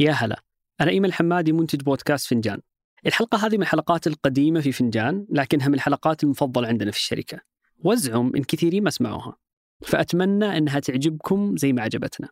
[0.00, 0.42] يا هلا
[0.80, 2.60] أنا إيمن الحمادي منتج بودكاست فنجان.
[3.06, 7.40] الحلقة هذه من الحلقات القديمة في فنجان لكنها من الحلقات المفضلة عندنا في الشركة.
[7.84, 9.36] وازعم إن كثيرين ما سمعوها
[9.82, 12.28] فأتمنى أنها تعجبكم زي ما عجبتنا.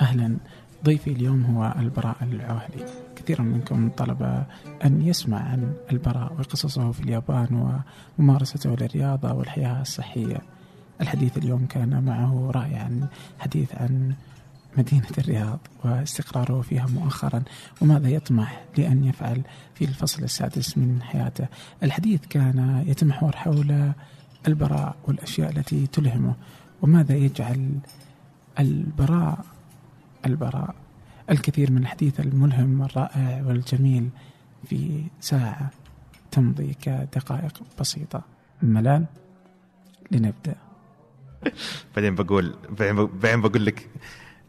[0.00, 0.36] أهلا
[0.84, 3.09] ضيفي اليوم هو البراء العوهلي.
[3.30, 4.44] كثير منكم طلب
[4.84, 7.82] أن يسمع عن البراء وقصصه في اليابان
[8.18, 10.40] وممارسته للرياضة والحياة الصحية.
[11.00, 14.14] الحديث اليوم كان معه رائعا حديث عن
[14.78, 17.42] مدينة الرياض واستقراره فيها مؤخرا
[17.80, 19.42] وماذا يطمح لأن يفعل
[19.74, 21.46] في الفصل السادس من حياته.
[21.82, 23.92] الحديث كان يتمحور حول
[24.48, 26.34] البراء والأشياء التي تلهمه
[26.82, 27.78] وماذا يجعل
[28.58, 29.44] البراء
[30.26, 30.74] البراء
[31.30, 34.10] الكثير من الحديث الملهم والرائع والجميل
[34.64, 35.70] في ساعة
[36.30, 38.22] تمضي كدقائق بسيطة.
[38.62, 39.04] ملال
[40.10, 40.54] لنبدأ.
[41.96, 42.54] بعدين بقول
[43.20, 43.88] بعدين بقول لك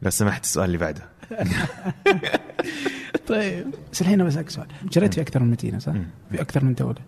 [0.02, 1.10] لو سمحت السؤال اللي بعده.
[3.28, 4.68] طيب بس الحين بسألك سؤال.
[4.84, 5.94] جريت في أكثر من مدينة صح؟
[6.32, 7.02] في أكثر من دولة.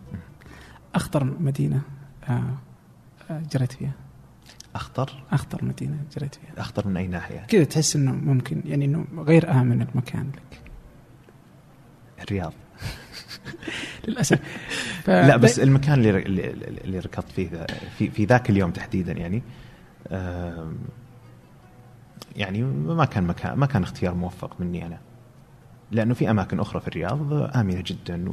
[0.96, 1.82] أخطر مدينة
[2.30, 2.44] آه،
[3.30, 3.92] آه، جريت فيها.
[4.76, 6.62] أخطر؟ أخطر مدينة جريت فيها.
[6.62, 10.62] أخطر من أي ناحية؟ كذا تحس إنه ممكن يعني إنه غير آمن المكان لك.
[12.24, 12.54] الرياض.
[14.08, 14.40] للأسف.
[15.04, 15.10] ف...
[15.10, 16.20] لا بس المكان اللي
[16.86, 17.66] اللي ركضت فيه
[17.98, 19.44] في في ذاك اليوم تحديدا يعني
[22.36, 25.00] يعني ما كان مكان ما كان اختيار موفق مني أنا.
[25.92, 28.26] لأنه في أماكن أخرى في الرياض آمنة جدا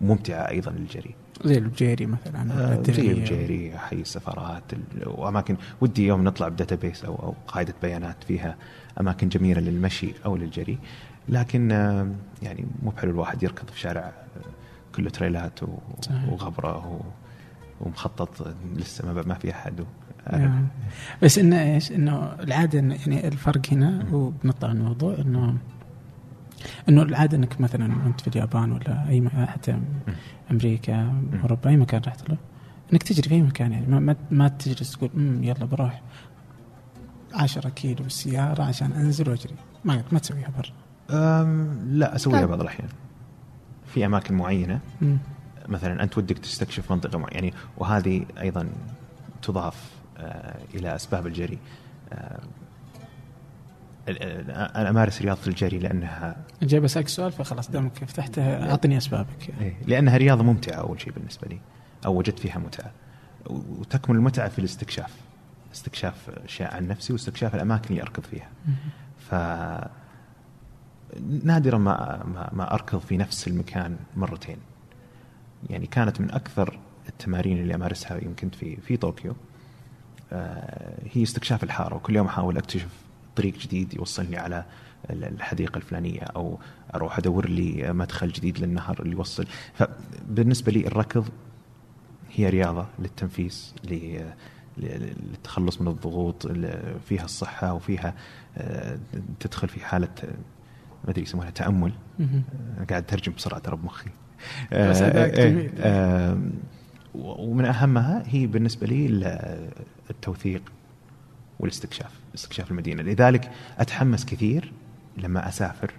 [0.00, 1.14] وممتعة أيضا للجري.
[1.44, 4.62] زي البجيري مثلا آه زي البجيري حي السفارات
[5.06, 5.56] وأماكن.
[5.80, 8.56] ودي يوم نطلع ب database أو أو قاعدة بيانات فيها
[9.00, 10.78] أماكن جميلة للمشي أو للجري.
[11.28, 12.08] لكن آه
[12.42, 15.60] يعني مو بحلو الواحد يركض في شارع آه، كله تريلات
[16.28, 17.00] وغبرة
[17.80, 19.84] ومخطط لسه ما في أحد
[20.26, 20.66] يعني
[21.22, 25.56] بس إنه إيش؟ إنه العادة يعني الفرق هنا وبنطلع الموضوع إنه
[26.88, 29.78] إنه العادة إنك مثلا أنت في اليابان ولا أي حتى
[30.50, 32.36] أمريكا أوروبا أي مكان رحت له
[32.92, 36.02] إنك تجري في أي مكان يعني ما, ما تجلس تقول امم يلا بروح
[37.34, 39.54] 10 كيلو بالسيارة عشان أنزل وأجري.
[39.84, 40.72] ما ما تسويها برا.
[41.84, 42.48] لا أسويها طيب.
[42.48, 42.88] بعض الأحيان.
[43.86, 45.18] في أماكن معينة مم.
[45.68, 48.68] مثلا أنت ودك تستكشف منطقة معينة يعني وهذه أيضا
[49.42, 51.58] تضاف آه إلى أسباب الجري.
[52.12, 52.40] آه
[54.08, 59.54] أنا أمارس رياضة الجري لأنها جاي بسالك سؤال فخلاص دامك فتحتها أعطني أسبابك.
[59.60, 61.58] إيه لأنها رياضة ممتعة أول شيء بالنسبة لي
[62.06, 62.90] أو وجدت فيها متعة.
[63.46, 65.14] وتكمن المتعة في الاستكشاف
[65.74, 68.48] استكشاف أشياء عن نفسي واستكشاف الأماكن اللي أركض فيها.
[69.18, 69.34] ف
[71.44, 74.56] نادرا ما ما, أركض في نفس المكان مرتين.
[75.70, 79.36] يعني كانت من أكثر التمارين اللي أمارسها يمكن في في طوكيو.
[80.32, 82.88] آه، هي استكشاف الحارة وكل يوم أحاول أكتشف
[83.36, 84.64] طريق جديد يوصلني على
[85.10, 86.58] الحديقة الفلانية أو
[86.94, 89.46] أروح أدور لي مدخل جديد للنهر اللي يوصل.
[89.74, 91.28] فبالنسبة لي الركض
[92.30, 93.74] هي رياضة للتنفيس
[94.78, 96.46] للتخلص من الضغوط
[97.08, 98.14] فيها الصحة وفيها
[98.56, 98.98] آه،
[99.40, 100.08] تدخل في حالة
[101.04, 101.92] ما أدري يسمونها تأمل.
[102.90, 104.10] قاعد اترجم بسرعة ترى بمخي.
[104.72, 106.38] آه، إيه،
[107.14, 109.06] ومن أهمها هي بالنسبة لي
[110.10, 110.62] التوثيق
[111.60, 112.21] والاستكشاف.
[112.34, 113.02] استكشاف المدينة.
[113.02, 114.72] لذلك أتحمس كثير
[115.16, 115.92] لما أسافر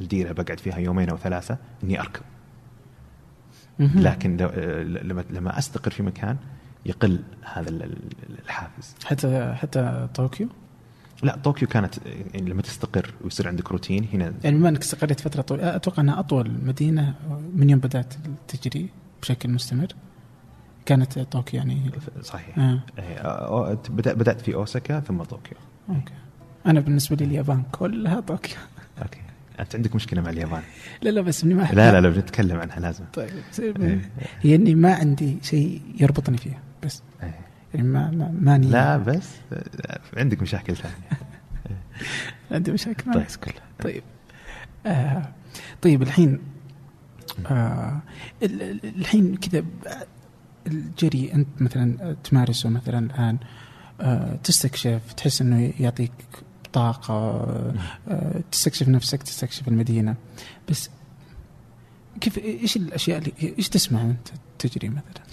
[0.00, 2.22] الديرة بقعد فيها يومين أو ثلاثة إني أركض
[3.78, 4.36] لكن
[5.02, 6.36] لما لما أستقر في مكان
[6.86, 7.22] يقل
[7.52, 7.70] هذا
[8.44, 8.94] الحافز.
[9.04, 10.48] حتى حتى طوكيو؟
[11.22, 11.94] لا طوكيو كانت
[12.34, 16.20] يعني لما تستقر ويصير عندك روتين هنا يعني بما إنك استقريت فترة طويلة أتوقع أنها
[16.20, 17.14] أطول مدينة
[17.54, 18.14] من يوم بدأت
[18.48, 18.88] تجري
[19.22, 19.88] بشكل مستمر.
[20.86, 21.90] كانت طوكيو يعني؟
[22.22, 22.58] صحيح.
[22.58, 22.80] آه.
[22.98, 25.58] إيه، بدأت في أوساكا ثم طوكيو.
[25.88, 26.12] أوكي.
[26.66, 28.56] أنا بالنسبة لي اليابان كلها طوكيو.
[29.02, 29.20] أوكي.
[29.60, 30.62] أنت عندك مشكلة مع اليابان.
[31.02, 32.08] لا لا بس إني ما لا لا لا.
[32.08, 33.04] بنتكلم عنها لازم.
[33.14, 33.30] طيب
[33.82, 34.10] إيه.
[34.40, 37.02] هي إني ما عندي شيء يربطني فيها بس.
[37.22, 37.34] إيه.
[37.74, 39.28] يعني ما ما ماني لا بس
[40.16, 40.94] عندك مشاكل ثانية.
[42.50, 43.26] عندي مشاكل طيب.
[43.44, 44.02] كلها طيب.
[44.86, 45.22] آه
[45.82, 46.38] طيب الحين
[47.46, 48.00] آه
[48.42, 49.64] الحين كذا
[50.66, 53.38] الجري أنت مثلا تمارسه مثلا الآن آه،
[54.44, 56.12] تستكشف تحس إنه يعطيك
[56.72, 57.14] طاقة
[58.08, 60.14] آه، تستكشف نفسك تستكشف المدينة.
[60.70, 60.90] بس
[62.20, 64.28] كيف إيش الأشياء اللي إيش تسمع وأنت
[64.58, 65.24] تجري مثلا؟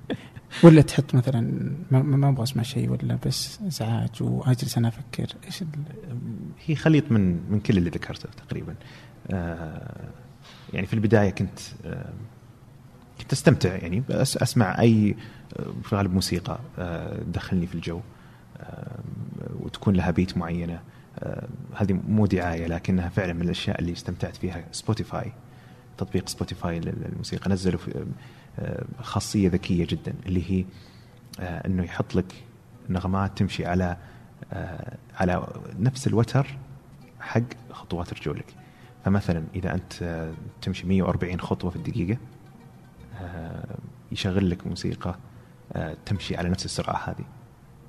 [0.64, 5.64] ولا تحط مثلا ما, أبغى أسمع شيء ولا بس إزعاج وأجلس أنا أفكر؟ إيش
[6.66, 8.74] هي خليط من من كل اللي ذكرته تقريبا.
[9.30, 10.08] آه
[10.72, 12.12] يعني في البداية كنت آه،
[13.20, 15.14] كنت أستمتع يعني أسمع أي آه،
[15.82, 18.00] في الغالب موسيقى آه، تدخلني في الجو
[18.60, 18.98] آه،
[19.60, 20.80] وتكون لها beat معينة.
[21.18, 24.64] آه، هذه مو دعاية لكنها فعلا من الأشياء اللي استمتعت فيها.
[24.72, 25.32] سبوتيفاي
[25.98, 27.50] تطبيق سبوتيفاي للموسيقى.
[27.50, 27.80] نزلوا
[28.58, 30.64] آه، خاصية ذكية جدا اللي هي
[31.40, 32.44] آه، إنه يحط لك
[32.88, 33.96] نغمات تمشي على
[34.52, 35.46] آه، على
[35.78, 36.46] نفس الوتر
[37.20, 38.46] حق خطوات رجولك.
[39.04, 40.32] فمثلا إذا أنت آه،
[40.62, 42.16] تمشي 140 خطوة في الدقيقة
[43.20, 43.76] آه،
[44.12, 45.16] يشغل لك موسيقى آه،
[46.06, 47.24] تمشي على نفس السرعة هذه.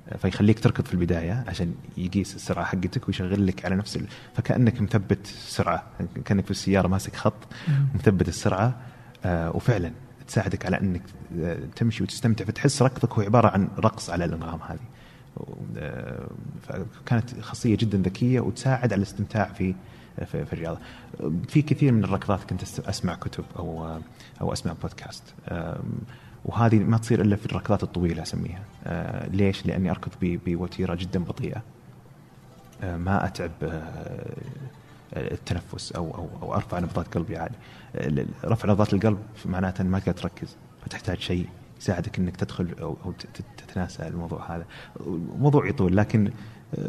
[0.08, 4.06] آه، فيخليك تركض في البداية عشان يقيس السرعة حقتك ويشغل لك على نفس ال...
[4.34, 5.86] فكأنك مثبت سرعه
[6.24, 7.46] كأنك في السيارة ماسك خط
[7.94, 8.76] مثبت السرعة
[9.24, 9.92] آه، وفعلا
[10.28, 11.02] تساعدك على إنك
[11.40, 14.78] آه، تمشي وتستمتع فتحس ركضك هو عبارة عن رقص على الأنغام هذه.
[15.76, 16.28] آه،
[16.62, 19.74] فكانت خاصية جدا ذكية وتساعد على الاستمتاع في
[20.26, 20.78] في, الرياضة.
[21.48, 23.98] في كثير من الركضات كنت أسمع كتب أو
[24.40, 25.22] أو أسمع بودكاست
[26.44, 28.62] وهذه ما تصير إلا في الركضات الطويلة أسميها.
[28.84, 31.62] آه، ليش؟ لأني أركض بوتيرة جدا بطيئة.
[32.82, 34.36] آه، ما أتعب آه،
[35.16, 37.54] التنفس أو أو أو أرفع نبضات قلبي عالي.
[37.94, 41.48] ال- رفع نبضات القلب معناته ما تقدر تركز فتحتاج شيء
[41.80, 43.12] يساعدك إنك تدخل أو أو
[43.56, 44.64] تتناسى الموضوع هذا.
[45.06, 46.30] الموضوع يطول لكن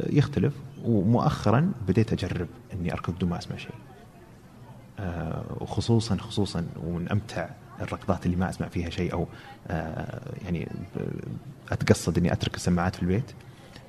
[0.10, 0.54] يختلف
[0.86, 3.72] ومؤخرا بديت أجرب إني أركض بدون ما أسمع شيء.
[5.62, 7.50] وخصوصا خصوصا ومن أمتع
[7.82, 9.28] الركضات اللي ما أسمع فيها شيء أو
[9.68, 11.02] آه، يعني ب-
[11.72, 13.32] أتقصد إني أترك السماعات في البيت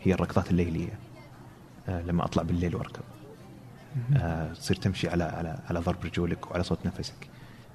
[0.03, 0.93] هي الركضات الليلية
[1.89, 3.03] آه، لما أطلع بالليل وأركض.
[4.17, 7.29] آه، تصير تمشي على على على ضرب رجولك وعلى صوت نفسك.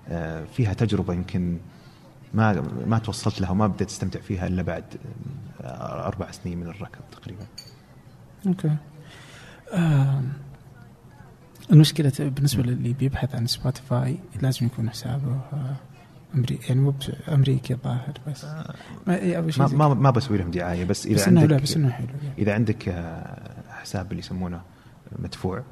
[0.07, 1.57] آه، فيها تجربة يمكن
[2.33, 4.83] ما ما توصلت لها وما بديت أستمتع فيها إلا بعد
[5.61, 7.45] آه، أربع سنين من الركض تقريبا.
[8.47, 8.75] أوكي.
[9.73, 10.33] آم،
[11.71, 15.75] المشكلة بالنسبة للي بيبحث عن سبوتيفاي لازم يكون حسابه آه،
[16.35, 16.93] أمريكي يعني مو
[17.29, 18.45] أمريكي الظاهر بس.
[19.07, 19.93] ما إيه، ما ما.
[19.93, 22.35] ما بسوي لهم دعاية بس إذا بس إنه لا عندك بس إنه حلو يعني.
[22.37, 24.61] إذا عندك آه، حساب اللي يسمونه
[25.19, 25.63] مدفوع.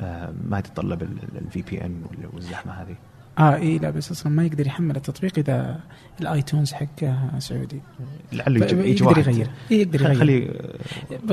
[0.00, 2.94] آه، ما يتطلب ال VPN والزحمة هذه.
[3.38, 5.80] آه إي لا بس أصلا ما يقدر يحمل التطبيق إذا
[6.20, 7.80] الآيتونز حقه سعودي.
[8.32, 9.50] لعله يجي, يقدر يغير.
[9.70, 10.18] إيه يقدر يغير.
[10.18, 10.60] خلي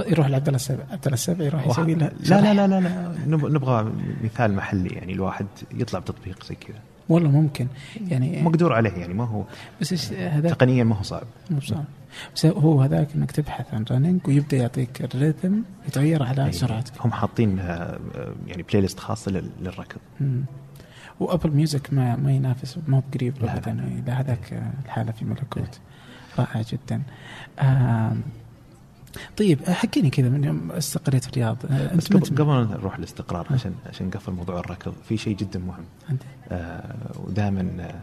[0.07, 3.15] يروح لعبد الله السبع عبد الله السبع يروح يسوي له لا لا لا لا لا.
[3.27, 3.91] نب- نبغى
[4.23, 6.79] مثال محلي يعني الواحد يطلع بتطبيق زي كذا.
[7.09, 7.67] والله ممكن.
[8.07, 9.44] يعني مقدور عليه يعني ما هو
[9.81, 11.23] بس هذاك تقنيا ما هو صعب.
[11.51, 11.83] مو بصعب
[12.35, 16.94] بس هو هذاك إنك تبحث عن running ويبدأ يعطيك ال rhythm يتغير على يعني سرعتك.
[17.01, 19.97] هم حاطين آه، آه، يعني playlist خاصة لل- للركض.
[20.21, 20.45] مم.
[21.19, 23.71] و Apple Music ما ما ينافس ما هو بقريب لا، ابدا.
[23.71, 24.01] لا.
[24.07, 25.79] لا هذاك الحالة في ملكوت.
[26.39, 27.01] رائع جدا.
[27.59, 28.21] آم،
[29.38, 32.95] طيب حكيني كذا من يوم استقريت في الرياض آه، بس انت قبل قبل ما نروح
[32.98, 35.86] الاستقرار عشان عشان نقفل موضوع الركض في شيء جدا مهم.
[36.51, 38.00] آه، ودائما آه،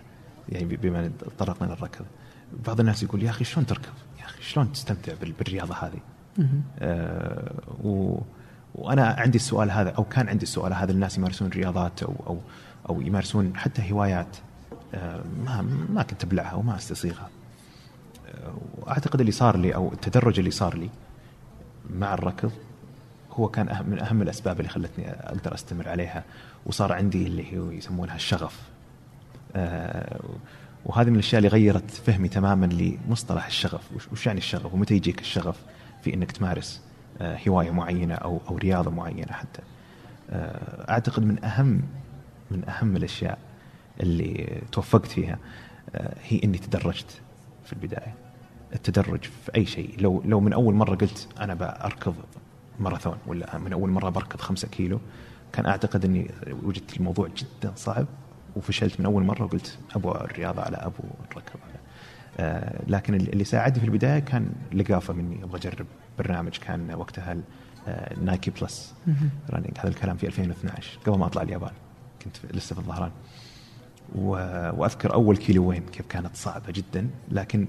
[0.49, 2.05] يعني بما تطرقنا للركض
[2.67, 6.01] بعض الناس يقول يا أخي شلون تركض؟ يا أخي شلون تستمتع بال- بالرياضة هذه؟
[6.79, 7.53] آه،
[7.85, 8.19] و
[8.75, 12.39] وأنا عندي السؤال هذا أو كان عندي السؤال هذا الناس يمارسون رياضات أو أو
[12.89, 14.37] أو يمارسون حتى هوايات
[14.95, 17.29] آه، ما ما كنت أبلعها وما أستصيغها.
[18.79, 20.91] واعتقد اللي صار لي أو التدرج اللي صار لي
[21.91, 22.53] مع الركض
[23.32, 26.25] هو كان أهم من أهم الأسباب اللي خلتني أقدر أستمر عليها
[26.67, 28.61] وصار عندي اللي هو يسمونها الشغف.
[29.56, 30.21] آه،
[30.84, 33.82] وهذه من الأشياء اللي غيرت فهمي تماما لمصطلح الشغف،
[34.13, 35.56] وش- يعني الشغف؟ ومتى يجيك الشغف
[36.03, 36.81] في إنك تمارس
[37.20, 39.63] آه، هواية معينة أو أو رياضة معينة حتى.
[40.31, 41.82] آه، أعتقد من اهم
[42.51, 43.39] من أهم الأشياء
[44.01, 45.39] اللي توفقت فيها
[45.94, 47.20] آه، هي إني تدرجت
[47.70, 48.15] في البداية.
[48.74, 52.15] التدرج في أي شيء، لو لو من أول مرة قلت أنا بركض
[52.79, 55.00] ماراثون ولا من أول مرة بركض خمسة كيلو
[55.53, 56.31] كان أعتقد إني
[56.62, 58.06] وجدت الموضوع جدا صعب
[58.56, 61.79] وفشلت من أول مرة وقلت أبو الرياضة على أبو الركض على.
[62.39, 65.44] آه لكن اللي ساعدني في البداية كان لقافة مني.
[65.44, 65.86] أبغى أجرب
[66.19, 67.36] برنامج كان وقتها
[67.89, 68.94] آه، Nike Plus.
[69.51, 69.79] Running.
[69.79, 71.72] هذا الكلام في 2012 قبل ما أطلع اليابان.
[72.24, 73.10] كنت لسه في الظهران.
[74.14, 77.69] وأذكر أول كيلوين كيف كانت صعبة جدا لكن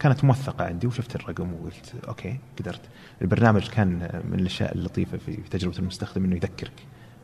[0.00, 2.80] كانت موثقة عندي وشفت الرقم وقلت okay قدرت.
[3.22, 6.72] البرنامج كان من الأشياء اللطيفة في تجربة المستخدم إنه يذكرك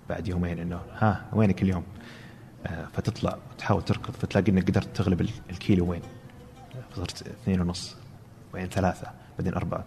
[0.09, 1.83] بعد يومين إنه ها وينك اليوم؟
[2.67, 6.03] آه، فتطلع وتحاول تركض فتلاقي إنك قدرت تغلب ال- الكيلو وين.
[6.97, 7.97] صرت اثنين ونص
[8.55, 9.07] بعدين ثلاثة
[9.39, 9.85] بعدين أربعة.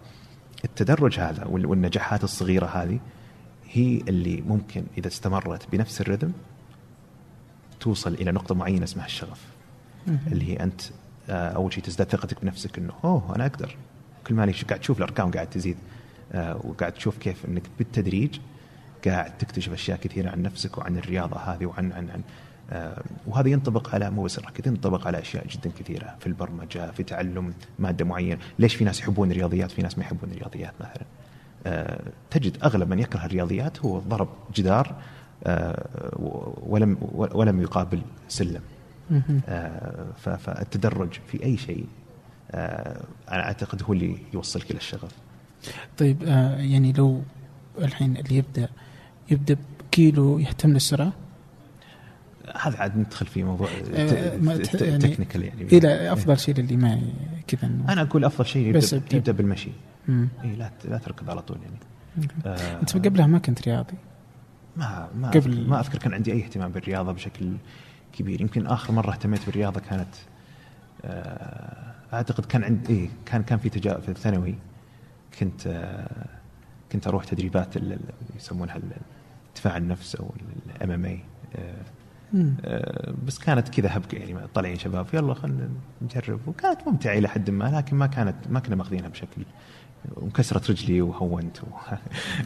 [0.64, 3.00] التدرج هذا وال- والنجاحات الصغيرة هذه
[3.70, 6.32] هي اللي ممكن إذا استمرت بنفس الرذم
[7.80, 9.40] توصل إلى نقطة معينة اسمها الشغف.
[10.32, 10.80] اللي هي أنت
[11.30, 13.76] آه، أول شيء تزداد ثقتك بنفسك أنه أوه أنا أقدر.
[14.26, 15.76] كل ما قاعد تشوف الأرقام قاعد تزيد
[16.32, 18.38] آه، وقاعد تشوف كيف أنك بالتدريج
[19.06, 22.22] قاعد تكتشف أشياء كثيرة عن نفسك وعن الرياضة هذه وعن عن عن
[22.70, 27.54] آه، وهذا ينطبق على مو بس ينطبق على أشياء جدا كثيرة في البرمجة في تعلم
[27.78, 28.38] مادة معينة.
[28.58, 31.04] ليش في ناس يحبون الرياضيات؟ في ناس ما يحبون الرياضيات مثلا.
[32.30, 34.94] تجد أغلب من يكره الرياضيات هو ضرب جدار
[36.66, 38.60] ولم ولم يقابل سلم.
[40.16, 41.86] فالتدرج في أي شيء
[42.54, 45.12] أنا أعتقد هو اللي يوصلك إلى الشغف.
[45.98, 47.22] طيب يعني لو
[47.78, 48.68] الحين اللي يبدأ
[49.30, 51.12] يبدأ بكيلو يهتم للسرعة؟
[52.60, 53.68] هذا عاد ندخل في موضوع
[54.98, 57.00] تكنيكال يعني إلى أفضل شيء للي ما
[57.46, 59.32] كذا أنا أقول أفضل شيء يبدا, يبدأ.
[59.32, 59.70] بالمشي.
[60.08, 61.76] اي لا لا تركض على طول يعني.
[62.46, 63.94] آه أنت قبلها ما كنت رياضي.
[64.76, 67.52] ما ما قبل أذكر ما أذكر كان عندي أي اهتمام بالرياضة بشكل
[68.12, 68.40] كبير.
[68.40, 70.14] يمكن آخر مرة اهتميت بالرياضة كانت
[71.04, 74.54] آه أعتقد كان عند إيه كان كان في تجارب في الثانوي.
[75.38, 76.26] كنت آه
[76.92, 77.98] كنت أروح تدريبات اللي
[78.36, 78.80] يسمونها
[79.56, 80.30] دفاع النفس أو
[80.76, 81.20] الام إم اي
[82.64, 85.68] آه، بس كانت كذا هبقه يعني طالعين شباب يلا خلينا
[86.02, 86.40] نجرب.
[86.46, 89.42] وكانت ممتعة إلى حد ما لكن ما كانت ما كنا ماخذينها بشكل
[90.16, 91.66] وانكسرت رجلي وهونت و...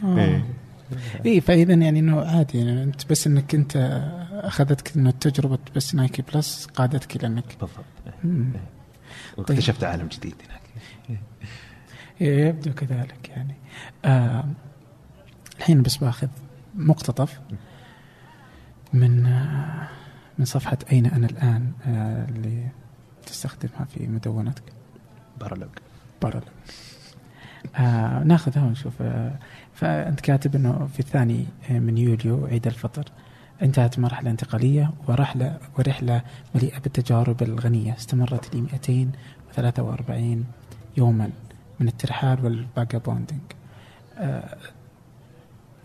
[0.91, 1.33] إيه.
[1.33, 4.01] اي فإذا يعني إنه عادي يعني أنت بس إنك أنت
[4.31, 7.85] أخذتك إنه تجربه بس Nike Plus قادتك إلى إنك بالضبط
[8.25, 8.61] إيه.
[9.37, 9.89] واكتشفت طيب.
[9.89, 10.61] عالم جديد هناك
[12.21, 13.55] إيه يبدو كذلك يعني
[14.05, 14.45] آه
[15.57, 16.27] الحين بس باخذ
[16.75, 17.39] مقتطف
[18.93, 19.23] من
[20.39, 22.67] من صفحة أين أنا الآن آه، اللي
[23.25, 24.63] تستخدمها في مدونتك
[25.39, 25.69] بارالوج
[26.21, 26.47] بارالوج
[27.75, 29.39] آه ناخذها ونشوف آه
[29.75, 33.03] فأنت كاتب أنه في الثاني من يوليو عيد الفطر.
[33.61, 36.21] انتهت مرحلة انتقالية ورحلة ورحلة
[36.55, 37.95] مليئة بالتجارب الغنية.
[37.97, 40.45] استمرت لي 243
[40.97, 41.29] يوما
[41.79, 43.41] من الترحال وال vagabonding
[44.17, 44.57] آه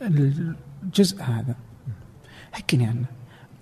[0.02, 1.54] الجزء هذا.
[2.52, 3.04] حكيني عنه.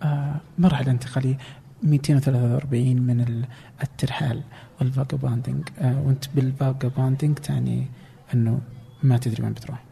[0.03, 1.39] آه مرحلة انتقالية
[1.83, 3.45] 243 من
[3.83, 4.43] الترحال
[4.81, 7.87] وال vagabonding آه وانت بال vagabonding تعني
[8.35, 8.61] إنه
[9.03, 9.88] ما تدري وين بتروح.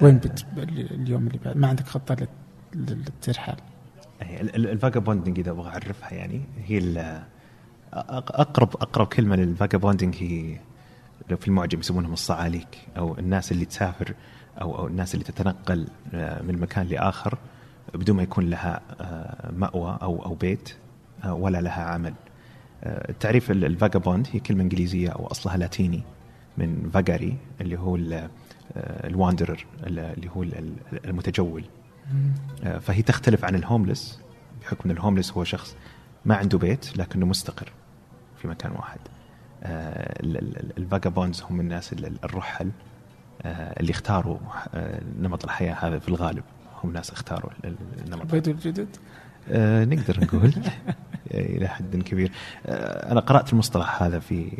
[0.00, 0.46] وين بت
[0.90, 1.56] اليوم اللي بعد.
[1.56, 2.16] ما عندك خطة
[2.74, 3.56] للترحال.
[4.32, 6.78] ال vagabonding إذا أبغى أعرفها يعني هي
[7.92, 10.58] اقرب أقرب كلمة لل vagabonding هي
[11.30, 14.14] لو في المعجم يسمونهم الصعاليك أو الناس اللي تسافر
[14.60, 17.38] أو أو الناس اللي تتنقل آه، من مكان لآخر
[17.94, 20.74] بدون ما يكون لها آه، مأوى أو أو بيت
[21.24, 22.14] آه، ولا لها عمل.
[22.86, 26.02] التعريف الفاجابوند هي كلمة إنجليزية أو أصلها لاتيني
[26.58, 27.96] من فاجاري اللي هو
[28.76, 30.44] الواندرر اللي هو
[31.04, 31.64] المتجول.
[32.80, 34.20] فهي تختلف عن الهوملس
[34.60, 35.76] بحكم إن الهوملس هو شخص
[36.24, 37.72] ما عنده بيت لكنه مستقر
[38.42, 38.98] في مكان واحد.
[40.78, 41.92] ال vagabonds هم الناس
[42.24, 42.70] الرحل
[43.46, 44.38] اللي اختاروا
[45.20, 46.44] نمط الحياة هذا في الغالب.
[46.84, 48.88] هم ناس اختاروا النمط البدو الجدد
[49.50, 50.52] آه نقدر نقول.
[51.34, 52.32] إلى حد كبير.
[52.66, 54.58] آه أنا قرأت المصطلح هذا في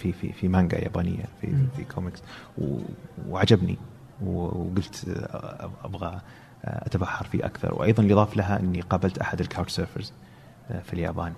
[0.00, 2.22] في في في مانجا يابانية في في كوميكس
[3.28, 3.76] وعجبني.
[4.26, 6.20] وقلت آه، أبغى
[6.64, 7.74] آه، أتبحر فيه أكثر.
[7.74, 10.12] وأيضا يضاف لها أني قابلت أحد ال couchsurfers
[10.70, 11.32] آه، في اليابان.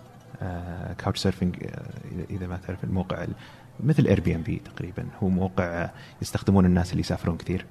[0.98, 1.56] Couchsurfing
[2.30, 3.26] إذا ما تعرف الموقع
[3.80, 5.06] مثل Airbnb تقريبا.
[5.22, 5.90] هو موقع
[6.22, 7.66] يستخدمون الناس اللي يسافرون كثير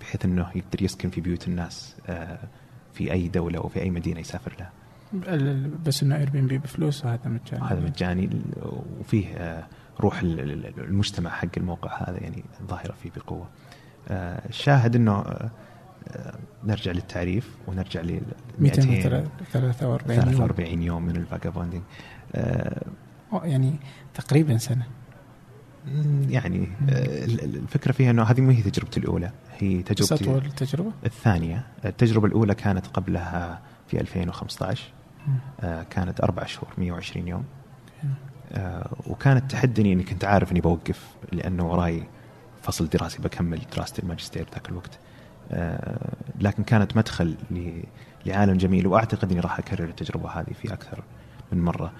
[0.00, 2.38] بحيث إنه يقدر يسكن في بيوت الناس آه،
[2.94, 4.72] في أي دولة أو في أي مدينة يسافر لها.
[5.86, 7.64] بس إنه Airbnb بفلوس وهذا مجاني.
[7.64, 8.30] هذا مجاني.
[9.00, 9.66] وفيه آه،
[10.00, 13.48] روح المجتمع حق الموقع هذا يعني ظاهرة فيه بقوة.
[14.08, 15.24] آه، الشاهد إنه
[16.64, 18.20] نرجع للتعريف ونرجع ل
[18.58, 21.02] 243 43 يوم.
[21.02, 21.82] من الفاجابوندينج
[23.32, 23.76] يعني
[24.14, 24.86] تقريبا سنة.
[26.28, 26.68] يعني
[27.44, 31.66] الفكرة فيها إنه هذه مو هي تجربتي الأولى هي تجربتي أطول التجربة؟ الثانية.
[31.84, 34.92] التجربة الأولى كانت قبلها في 2015
[35.60, 37.40] آه كانت أربع شهور 120 يوم.
[37.40, 37.57] آه
[39.06, 42.02] وكانت تحدني إني كنت عارف إني بوقف لأنه وراي
[42.62, 44.98] فصل دراسي بكمل دراستي الماجستير ذاك الوقت.
[45.52, 47.36] آه لكن كانت مدخل
[48.26, 51.02] لعالم جميل وأعتقد إني راح أكرر التجربة هذه في أكثر
[51.52, 51.92] من مرة.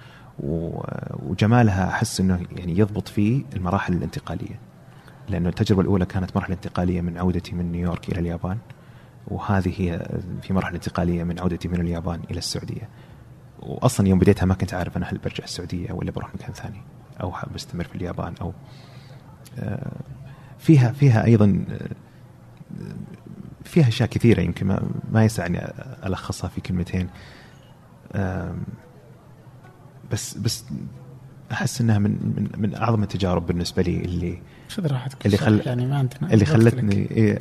[1.23, 4.59] وجمالها أحس إنه يعني يضبط فيه المراحل الانتقالية
[5.29, 8.57] لأنه التجربة الأولى كانت مرحلة انتقالية من عودتي من نيويورك إلى اليابان
[9.27, 10.07] وهذه هي
[10.41, 12.89] في مرحلة انتقالية من عودتي من اليابان إلى السعودية.
[13.59, 16.81] وأصلا يوم بديتها ما كنت عارف أنا هل برجع السعودية ولا بروح مكان ثاني
[17.21, 18.53] أو بستمر في اليابان أو
[19.59, 19.91] آه،
[20.59, 21.89] فيها فيها أيضا آه،
[23.63, 25.59] فيها أشياء كثيرة يمكن ما, ما يسعني
[26.05, 27.09] ألخصها في كلمتين
[30.11, 30.65] بس بس
[31.51, 35.85] أحس إنها من من من أعظم التجارب بالنسبة لي اللي خذ راحتك اللي خل- يعني
[35.85, 36.95] ما عندنا اللي خلتني.
[37.11, 37.39] إيه،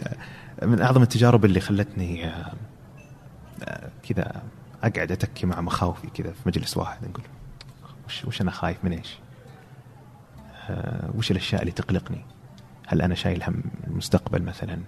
[0.63, 2.53] من أعظم التجارب اللي خلتني آه،
[4.09, 4.43] كذا
[4.83, 7.25] أقعد أتكي مع مخاوفي كذا في مجلس واحد نقول
[8.07, 9.19] وش وش أنا خايف من إيش؟
[10.71, 12.25] آه، وش الأشياء اللي تقلقني؟
[12.87, 14.79] هل أنا شايل هم المستقبل مثلا؟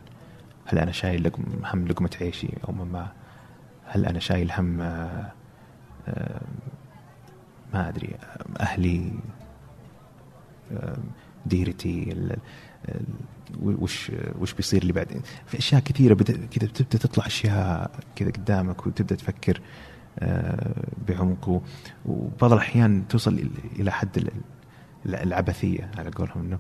[0.67, 3.09] هل أنا شايل لقم هم لقمة عيشي أو ما
[3.87, 5.33] هل أنا شايل هم آه،
[6.09, 6.41] آه،
[7.75, 8.17] ما أدري
[8.61, 9.13] أهلي
[11.47, 12.15] ديرتي
[13.63, 19.15] وش وش بيصير لي بعدين؟ في أشياء كثيرة كذا بتبدأ تطلع أشياء كذا قدامك وتبدأ
[19.15, 19.61] تفكر
[20.19, 21.63] آه، بعمق
[22.07, 24.31] وبعض الأحيان توصل إلى حد ال-
[25.07, 26.59] ال- العبثية على قولهم إنه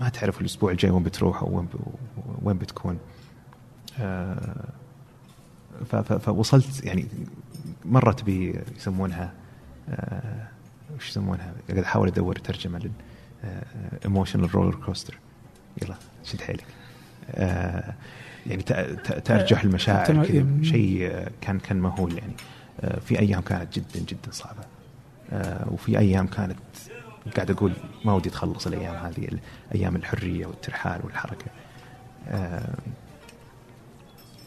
[0.00, 1.66] ما تعرف الأسبوع الجاي وين بتروح أو
[2.42, 2.98] وين بتكون.
[4.00, 4.64] آه،
[6.20, 7.06] فوصلت يعني
[7.84, 9.32] مرت بي يسمونها
[9.88, 10.48] آه،
[10.96, 12.90] وش يسمونها؟ قاعد أحاول أدور ترجمة لل
[14.04, 15.18] emotional roller coaster
[15.82, 16.64] يلا شد حيلك.
[17.30, 17.94] آه،
[18.46, 22.32] يعني ت- ت- تأرجح المشاعر كذا شيء آه، كان كان مهول يعني.
[22.80, 24.62] آه، في أيام كانت جدا جدا صعبة.
[25.32, 26.56] آه، وفي أيام كانت
[27.36, 27.72] قاعد أقول
[28.04, 29.28] ما ودي تخلص الأيام هذه
[29.74, 31.46] أيام الحرية والترحال والحركة.
[32.28, 32.74] آه،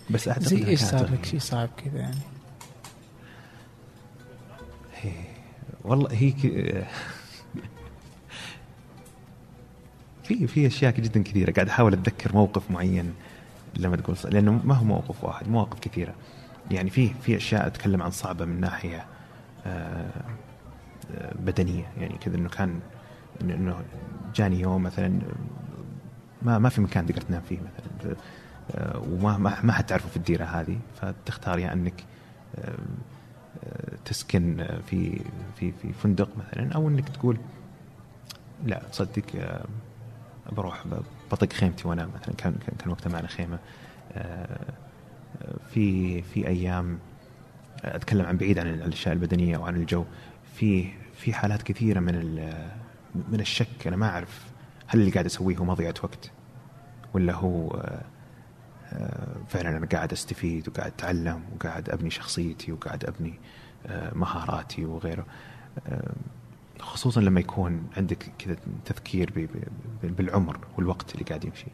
[0.09, 1.25] بس أعتقد زي إيش صار لك.
[1.25, 2.15] شيء صعب كذا يعني؟
[5.83, 6.33] والله هي
[10.27, 11.51] في في أشياء جدا كثيرة.
[11.51, 13.13] قاعد أحاول أتذكر موقف معين
[13.77, 16.13] لما تقول لأنه ما هو موقف واحد مواقف كثيرة.
[16.71, 19.05] يعني في في أشياء أتكلم عن صعبة من ناحية
[19.65, 20.11] آه،
[21.11, 21.85] آه، بدنية.
[21.97, 22.79] يعني كذا إنه كان
[23.41, 23.81] إنه
[24.35, 25.19] جاني يوم مثلا
[26.41, 28.15] ما ما في مكان تقدر تنام فيه مثلا.
[28.71, 30.77] آه، وما ما ما حتعرفه في الديرة هذه.
[31.01, 32.03] فتختار يا إنك
[32.55, 32.77] آه،
[33.63, 35.19] آه، تسكن في
[35.55, 37.37] في في فندق مثلا أو إنك تقول
[38.65, 39.23] لا تصدق
[40.51, 40.83] بروح
[41.31, 42.35] بطق خيمتي وانام مثلا.
[42.35, 43.59] كان كان- وقتها معنا خيمة.
[44.13, 44.73] آه،
[45.73, 46.99] في في أيام
[47.83, 50.05] أتكلم عن بعيد عن الأشياء البدنية وعن الجو.
[50.55, 52.15] في في حالات كثيرة من
[53.31, 53.87] من الشك.
[53.87, 54.45] أنا ما أعرف
[54.87, 56.31] هل اللي قاعد أسويه هو مضيعة وقت
[57.13, 57.71] ولا هو
[58.93, 63.33] آه، فعلا أنا قاعد أستفيد وقاعد أتعلم وقاعد أبني شخصيتي وقاعد أبني
[63.87, 65.25] آه، مهاراتي وغيره.
[66.79, 69.49] خصوصا لما يكون عندك كذا تذكير
[70.03, 71.67] بالعمر والوقت اللي قاعد يمشي.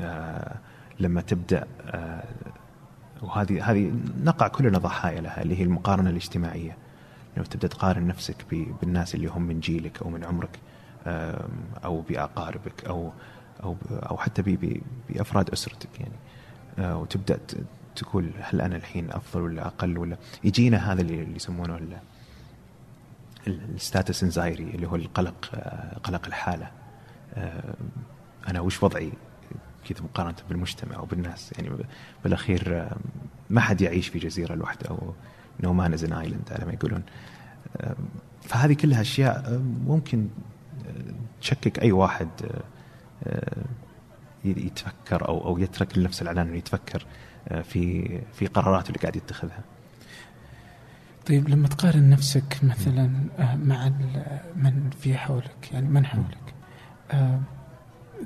[0.00, 0.56] آه،
[1.00, 2.24] لما تبدأ آه،
[3.22, 3.92] وهذه هذه
[4.24, 6.76] نقع كلنا ضحايا لها اللي هي المقارنة الاجتماعية.
[7.36, 8.36] لما تبدأ تقارن نفسك
[8.80, 10.58] بالناس اللي هم من جيلك أو من عمرك
[11.84, 13.12] أو بأقاربك أو
[13.62, 14.42] أو أو حتى
[15.08, 16.14] بأفراد أسرتك يعني.
[16.78, 17.38] آه، وتبدأ
[17.96, 21.78] تقول هل أنا الحين أفضل ولا أقل ولا يجينا هذا اللي يسمونه
[23.46, 25.50] ال status anxiety اللي هو القلق
[26.02, 26.70] قلق الحالة.
[27.34, 27.74] آه،
[28.48, 29.12] أنا وش وضعي
[29.88, 31.76] كذا مقارنة بالمجتمع وبالناس؟ يعني
[32.24, 32.96] بالأخير آه،
[33.50, 35.14] ما حد يعيش في جزيرة لوحده أو
[35.60, 37.02] no man is an island على ما يقولون.
[37.76, 37.96] آه،
[38.42, 40.28] فهذه كلها أشياء ممكن
[41.40, 42.28] تشكك أي واحد
[44.44, 47.06] يتفكر أو أو يترك لنفسه الإعلان إنه يتفكر
[47.62, 49.64] في في قراراته اللي قاعد يتخذها.
[51.26, 53.88] طيب لما تقارن نفسك مثلا آه، مع
[54.56, 56.54] من في حولك يعني من حولك
[57.10, 57.40] آه،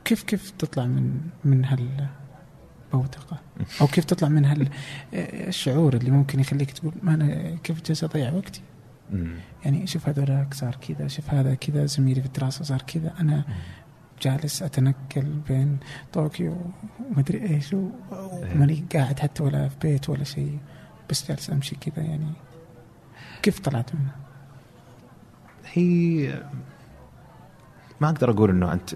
[0.04, 3.40] كيف كيف تطلع من من هالبوتقة؟
[3.80, 4.68] أو كيف تطلع من هال
[5.14, 8.61] آه، الشعور اللي ممكن يخليك تقول ما أنا كيف جالس أضيع وقتي.
[9.64, 13.44] يعني شوف هذولاك صار كذا شوف هذا كذا زميلي في الدراسة صار كذا أنا
[14.22, 15.78] جالس أتنقل بين
[16.12, 16.56] طوكيو
[17.11, 20.58] ومدري إيش و- وماني قاعد حتى ولا في بيت ولا شيء
[21.11, 22.26] بس جالس أمشي كذا يعني.
[23.42, 24.16] كيف طلعت منها؟
[25.72, 26.42] هي
[28.01, 28.94] ما أقدر أقول إنه أنت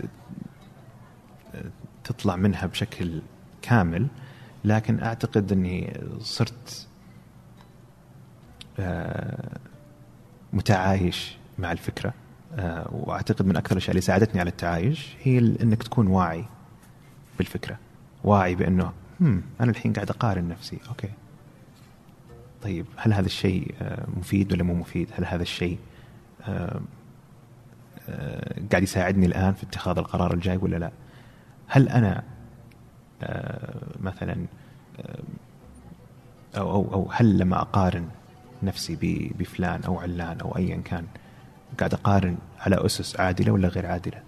[2.05, 3.23] تطلع منها بشكل
[3.63, 4.07] كامل
[4.65, 6.89] لكن أعتقد إني صرت
[8.79, 9.59] آه،
[10.53, 12.15] متعايش مع الفكرة
[12.55, 16.45] آه، وأعتقد من أكثر الأشياء اللي ساعدتني على التعايش هي إنك تكون واعي
[17.39, 17.79] بالفكرة
[18.25, 21.11] واعي بإنه هم أنا الحين قاعد أقارن نفسي أوكي
[22.63, 25.79] طيب هل هذا الشيء آه، مفيد ولا مو مفيد؟ هل هذا الشيء
[26.49, 26.81] آه،
[28.09, 30.91] آه، قاعد يساعدني الآن في اتخاذ القرار الجاي ولا لا؟
[31.67, 31.89] هل
[33.23, 34.37] آه، مثلا
[36.57, 38.09] أو أو أو هل لما أقارن
[38.63, 38.99] نفسي
[39.39, 41.07] بفلان أو علان أو ايا كان
[41.79, 44.23] قاعد أقارن على أسس عادلة ولا غير عادلة؟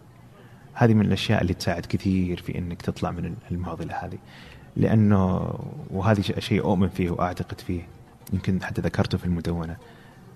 [0.74, 4.18] هذه من الأشياء اللي تساعد كثير في إنك تطلع من المعضلة هذه.
[4.76, 5.54] لأنه
[5.90, 7.82] وهذه شيء- أؤمن فيه وأعتقد فيه
[8.32, 9.76] يمكن حتى ذكرته في المدونة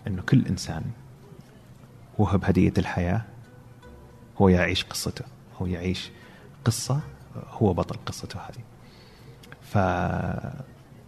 [0.06, 0.82] إنه كل إنسان
[2.18, 3.22] وهب هديه الحياة
[4.38, 5.24] هو يعيش قصته
[5.60, 6.10] هو يعيش
[6.64, 7.00] قصة
[7.50, 8.62] هو بطل قصته هذه.
[9.62, 9.78] ف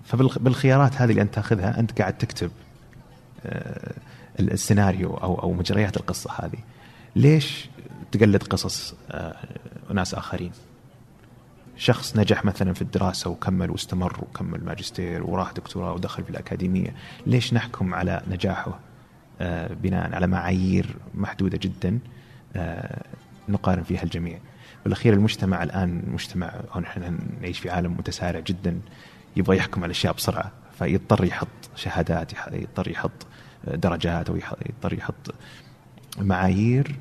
[0.04, 2.50] فبالخيارات هذه اللي أنت تأخذها أنت قاعد تكتب
[3.46, 3.94] آه،
[4.40, 6.58] السيناريو أو أو مجريات القصة هذه.
[7.16, 7.68] ليش
[8.12, 9.36] تقلد قصص آه،
[9.92, 10.52] ناس آخرين؟
[11.80, 16.94] شخص نجح مثلا في الدراسة وكمل واستمر وكمل ماجستير وراح دكتوراه ودخل في الأكاديمية
[17.26, 18.78] ليش نحكم على نجاحه؟
[19.40, 21.98] آه، بناء على معايير محدودة جدا
[23.48, 24.38] نقارن فيها الجميع.
[24.84, 28.80] بالأخير المجتمع الآن مجتمع إحنا نعيش في عالم متسارع جدا
[29.36, 33.26] يبغى يحكم على الأشياء بسرعة فيضطر يحط شهادات يضطر يحط
[33.66, 34.36] درجات أو
[34.68, 35.34] يضطر يحط
[36.18, 36.96] معايير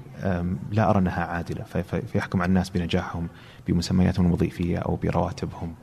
[0.72, 1.64] لا أرى أنها عادلة
[2.12, 3.28] فيحكم على الناس بنجاحهم.
[3.72, 5.76] بمسمياتهم الوظيفيه أو برواتبهم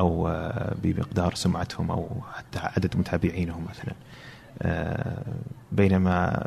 [0.00, 3.94] أو آه، بمقدار سمعتهم أو حتى عدد متابعينهم مثلا.
[4.62, 5.34] آه،
[5.72, 6.46] بينما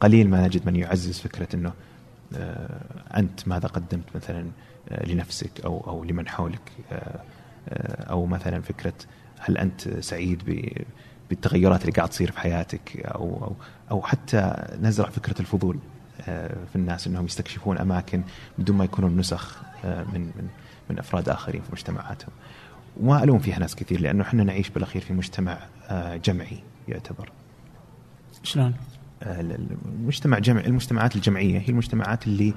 [0.00, 1.72] قليل ما نجد من يعزز فكرة إنه
[2.36, 2.80] آه،
[3.16, 4.46] أنت ماذا قدمت مثلا
[5.04, 6.72] لنفسك أو أو لمن حولك.
[8.10, 8.92] أو مثلا فكرة
[9.38, 10.42] هل أنت سعيد
[11.30, 13.54] بالتغيرات اللي قاعد تصير في حياتك أو أو
[13.90, 15.78] أو حتى نزرع فكرة الفضول.
[16.22, 18.22] في الناس إنهم يستكشفون أماكن
[18.58, 20.48] بدون ما يكونون نسخ آه، من من
[20.90, 22.30] من أفراد آخرين في مجتمعاتهم.
[23.00, 27.30] وما ألوم فيها ناس كثير لأنه إحنا نعيش بالأخير في مجتمع آه، جمعي يعتبر.
[28.42, 28.74] شلون؟
[29.22, 32.54] المجتمع جمعي المجتمعات الجمعية هي المجتمعات اللي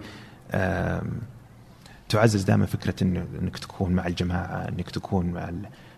[2.10, 5.50] تعزز دائما فكرة إنك تكون مع الجماعة، إنك تكون مع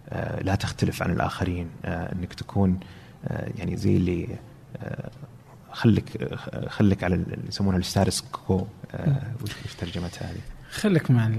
[0.10, 2.80] آه، لا تختلف عن الآخرين آه، إنك تكون
[3.28, 4.28] آه، يعني زي اللي
[5.72, 6.34] خليك
[6.68, 8.68] خليك على اللي يسمونها الستارس كو
[9.44, 10.40] وش ترجمتها هذه؟
[10.72, 11.30] خليك مع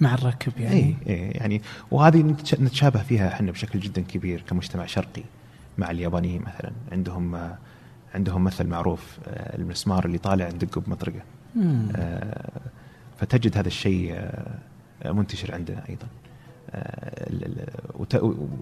[0.00, 0.74] مع الركب يعني.
[0.76, 5.22] اي اي يعني وهذه نتشابه فيها إحنا بشكل جدا كبير كمجتمع شرقي
[5.78, 6.72] مع اليابانيين مثلا.
[6.92, 7.56] عندهم
[8.14, 11.22] عندهم مثل معروف المسمار اللي طالع ندقه بمطرقه
[13.18, 14.30] فتجد هذا الشيء
[15.04, 16.06] منتشر عندنا أيضا.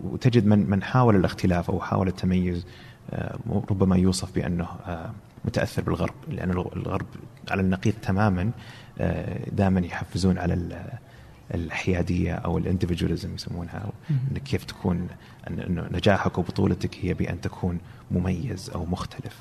[0.04, 2.68] وتجد من من حاول الاختلاف أو حاول التميز آه،
[3.70, 5.10] ربما يوصف بأنه آه،
[5.44, 7.06] متأثر بالغرب لأن الغرب
[7.50, 8.50] على النقيض تماما
[9.00, 10.84] آه، دائما يحفزون على
[11.54, 15.08] الحيادية أو الاندفجواليزم يسمونها إنك كيف تكون
[15.48, 17.78] إنه نجاحك وبطولتك هي بأن تكون
[18.10, 19.38] مميز أو مختلف.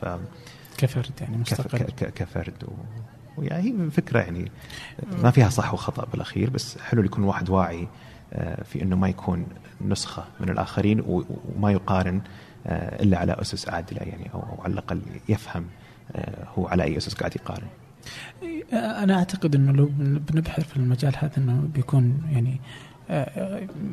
[0.00, 0.04] ف
[0.78, 1.78] كفرد يعني مستقل.
[1.90, 2.66] كفرد
[3.36, 4.50] ويعني هي فكرة يعني
[5.22, 7.88] ما فيها صح وخطأ بالأخير بس حلو يكون واحد واعي
[8.32, 9.46] آه، في إنه ما يكون
[9.88, 12.20] نسخة من الآخرين وما يقارن
[12.66, 15.64] آه، إلا على أسس عادلة يعني أو على الأقل يفهم
[16.12, 17.66] آه، هو على أي اسس قاعد يقارن.
[18.72, 22.60] أنا أعتقد إنه لو بنبحر في المجال هذا إنه بيكون يعني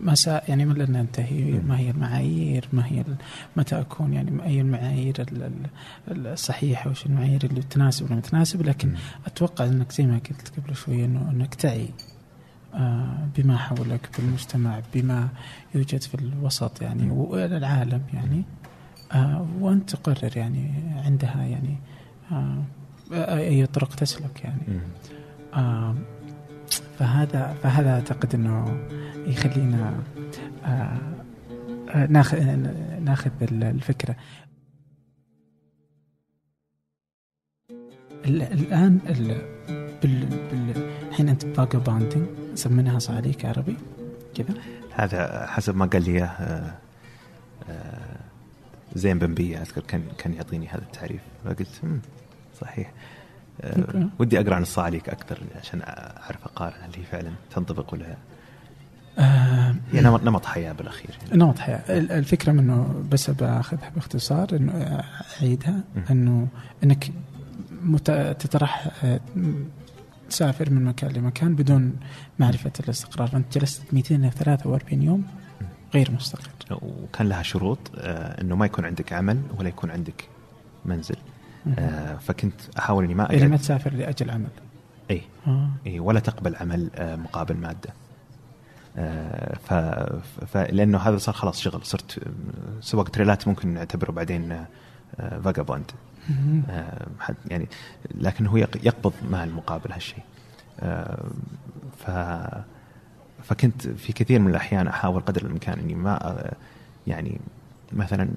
[0.04, 1.52] مساء يعني ما لن ننتهي.
[1.52, 3.04] ما هي المعايير؟ ما هي
[3.56, 5.26] متى أكون يعني أي المعايير
[6.08, 8.94] الصحيحة؟ وش المعايير اللي تناسب ولا تناسب؟ لكن
[9.26, 12.17] أتوقع إنك زي ما قلت قبل شوية إنه انك تعي آه،
[13.38, 15.30] بما حولك بالمجتمع بما
[15.76, 18.44] يوجد في الوسط يعني والعالم يعني.
[19.12, 20.72] آه، وأنت تقرر يعني
[21.06, 21.78] عندها يعني
[22.32, 22.64] آه،
[23.38, 24.80] اي طرق تسلك يعني.
[27.00, 28.88] فهذا فهذا أعتقد إنه
[29.28, 30.04] يخلينا
[32.10, 32.56] ناخذ
[33.00, 34.16] ناخذ الفكرة.
[38.26, 39.00] الآن
[40.04, 43.78] الحين أنت باجا باندنج سميناها صعاليك عربي
[44.36, 44.54] كذا؟
[44.96, 46.74] هذا حسب ما قال لي إياه آه،
[47.70, 48.18] آه،
[48.96, 51.22] زين بن بيه أذكر كان كان يعطيني هذا التعريف.
[51.46, 51.82] فقلت
[52.62, 52.92] صحيح.
[53.62, 58.16] أه ودي أقرأ عن الصعاليك أكثر عشان أعرف اقارن هل هي فعلا تنطبق ولا
[59.20, 61.44] آه هي نمط نمط حياة بالأخير يعني.
[61.44, 61.82] نمط حياة.
[61.90, 65.04] الفكرة منه بس باخذها باختصار إنه
[65.42, 66.48] أعيدها إنه
[66.84, 67.12] إنك
[68.40, 68.92] تترح
[70.30, 71.96] تسافر من مكان لمكان بدون
[72.40, 73.28] معرفة الاستقرار.
[73.28, 75.26] فأنت جلست 243 يوم
[75.94, 76.52] غير مستقر.
[76.72, 80.28] وكان لها شروط آه إنه ما يكون عندك عمل ولا يكون عندك
[80.86, 81.16] منزل.
[81.80, 84.50] آه فكنت أحاول إني ما أجل يعني ما تسافر لأجل عمل.
[85.12, 85.22] إي.
[85.48, 85.70] آه.
[85.88, 87.94] إي ولا تقبل عمل آه مقابل مادة.
[88.98, 89.74] آه ف...
[90.46, 90.58] ف...
[90.58, 91.86] لأنه هذا صار خلاص شغل.
[91.86, 92.20] صرت
[92.82, 94.66] سواق تريلات ممكن نعتبره بعدين
[95.18, 95.92] فاجابوند
[97.50, 97.68] يعني
[98.16, 100.24] لكن هو يقبض مال مقابل هالشيء.
[100.80, 101.26] آه،
[101.98, 102.12] ف
[103.44, 106.52] فكنت في كثير من الأحيان أحاول قدر الإمكان إني ما
[107.08, 107.40] يعني
[107.94, 108.30] مثلا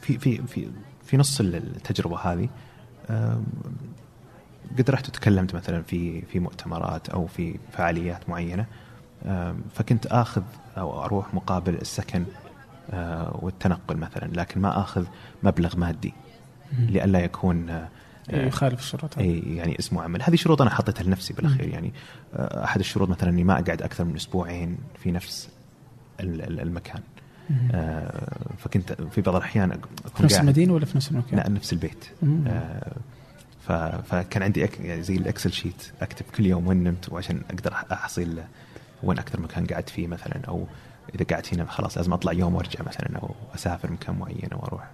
[0.00, 0.68] في في في
[1.04, 2.48] في نص التجربة هذه
[4.78, 8.66] قد رحت وتكلمت مثلا في في مؤتمرات أو في فعاليات معينة
[9.74, 10.42] فكنت آخذ
[10.78, 12.24] أو أروح مقابل السكن
[12.90, 15.06] آه، والتنقل مثلا لكن ما آخذ
[15.42, 16.14] مبلغ مادي.
[16.78, 17.70] لئلا يكون
[18.30, 19.18] إيه، يخالف الشروط.
[19.18, 20.22] اي يعني اسمه عمل.
[20.22, 21.68] هذه شروط أنا حطيتها لنفسي بالأخير.
[21.68, 21.92] يعني
[22.34, 25.48] آه، أحد الشروط مثلا إني ما أقعد أكثر من أسبوعين في نفس
[26.20, 27.00] المكان.
[27.72, 29.80] آه فكنت في بعض الأحيان
[30.16, 32.04] في نفس المدينة ولا في نفس المكان؟ لا نفس البيت.
[32.46, 32.92] آه
[34.02, 34.80] فكان عندي أك...
[34.80, 38.38] يعني زي الإكسل شيت أكتب كل يوم وين نمت وعشان أقدر احصل
[39.02, 40.40] وين أكثر مكان قعدت فيه مثلا.
[40.48, 40.66] أو
[41.14, 44.90] إذا قعدت هنا خلاص لازم أطلع يوم وأرجع مثلا أو أسافر مكان معين وأروح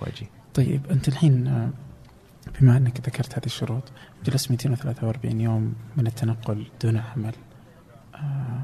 [0.00, 0.26] وأجي.
[0.58, 1.70] طيب أنت الحين آه،
[2.60, 3.82] بما أنك ذكرت هذه الشروط
[4.24, 7.34] جلست 243 يوم من التنقل دون عمل.
[8.14, 8.62] آه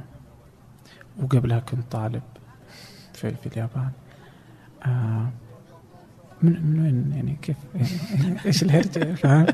[1.22, 2.22] وقبلها كنت طالب
[3.12, 3.90] في, في اليابان.
[4.86, 5.30] آه
[6.44, 9.46] من من وين يعني كيف؟ يعني إيش الهرجة؟ فاهم؟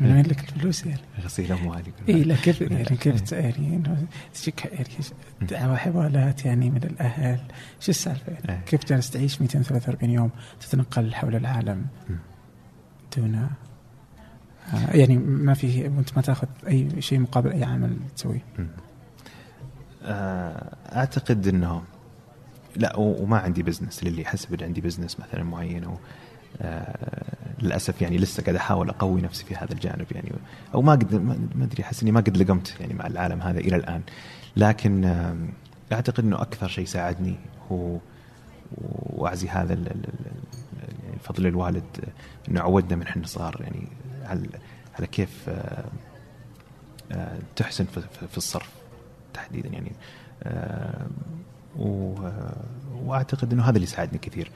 [0.00, 3.82] من وين لك الفلوس يعني؟ غسيل اموالي اي لا كيف يعني؟ كيف يعني
[4.34, 4.88] تجيك يعني
[5.42, 7.40] دعوة حوالات يعني من الأهل؟
[7.80, 8.64] شو السالفة يعني؟ إيه.
[8.66, 11.86] كيف جالس تعيش 243 يوم تتنقل حول العالم
[13.16, 13.48] دون
[14.74, 18.44] آه، يعني ما في وانت ما تأخذ أي شيء مقابل أي عمل تسويه؟
[20.02, 21.82] آه، أعتقد إنه
[22.76, 25.96] لا وما عندي business للي يحسب ان عندي business مثلا معين أو
[26.62, 30.32] آه للأسف يعني لسه قاعد أحاول أقوي نفسي في هذا الجانب يعني.
[30.74, 31.14] أو ما قد
[31.54, 34.02] ما أدري أحس إني ما قد لقمت يعني مع العالم هذا إلى الآن.
[34.56, 35.04] لكن
[35.92, 37.36] أعتقد إنه أكثر شيء ساعدني
[37.72, 37.98] هو
[38.76, 39.78] وأعزي هذا
[41.14, 42.04] الفضل الوالد
[42.48, 43.88] إنه عودنا من إحنا صغار يعني
[44.24, 44.48] على
[44.98, 45.84] على كيف آه
[47.56, 47.84] تحسن
[48.30, 48.70] في الصرف
[49.34, 49.92] تحديدا يعني.
[51.78, 52.52] آه
[53.04, 54.50] وأعتقد إنه هذا اللي ساعدني كثير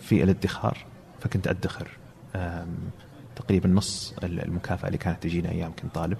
[0.00, 0.78] في الادخار
[1.20, 1.88] فكنت أدخر
[3.36, 6.18] تقريبا نص المكافأة اللي كانت تجينا أيام كنت طالب.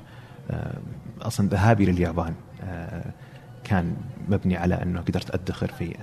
[1.23, 2.35] أصلا ذهابي لليابان
[3.65, 3.97] كان
[4.29, 5.97] مبني على أنه قدرت أدخر في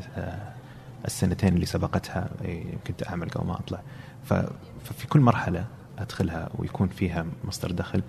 [1.06, 2.30] السنتين اللي سبقتها
[2.88, 3.82] كنت أعمل قبل ما أطلع.
[4.84, 5.66] ففي كل مرحلة
[6.00, 8.04] أدخلها ويكون فيها مصدر دخل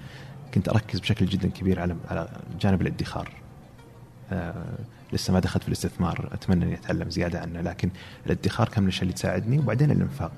[0.55, 2.29] كنت أركز بشكل جدا كبير على على
[2.61, 3.31] جانب الادخار.
[5.13, 6.29] لسه ما دخلت في الاستثمار.
[6.33, 7.91] أتمنى اني اتعلم زيادة عنه لكن
[8.27, 9.59] الادخار كان من الأشياء اللي تساعدني.
[9.59, 10.33] وبعدين الإنفاق.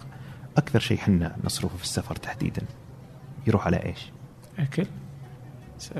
[0.56, 2.62] أكثر شيء حنا نصرفه في السفر تحديدا.
[3.46, 4.10] يروح على إيش؟
[4.58, 4.86] أكل؟
[5.78, 5.90] س...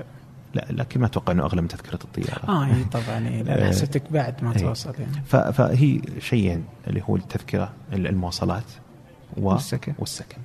[0.54, 2.48] لا لكن ما أتوقع إنه أغلى من تذكرة الطيارة.
[2.48, 5.52] آه إي طبعا إيه لا حسبتك بعد ما توصل يعني.
[5.52, 8.64] فهي شيئين اللي هو التذكرة المواصلات
[9.36, 9.48] و...
[9.48, 9.94] والسكن.
[9.98, 10.38] والسكن.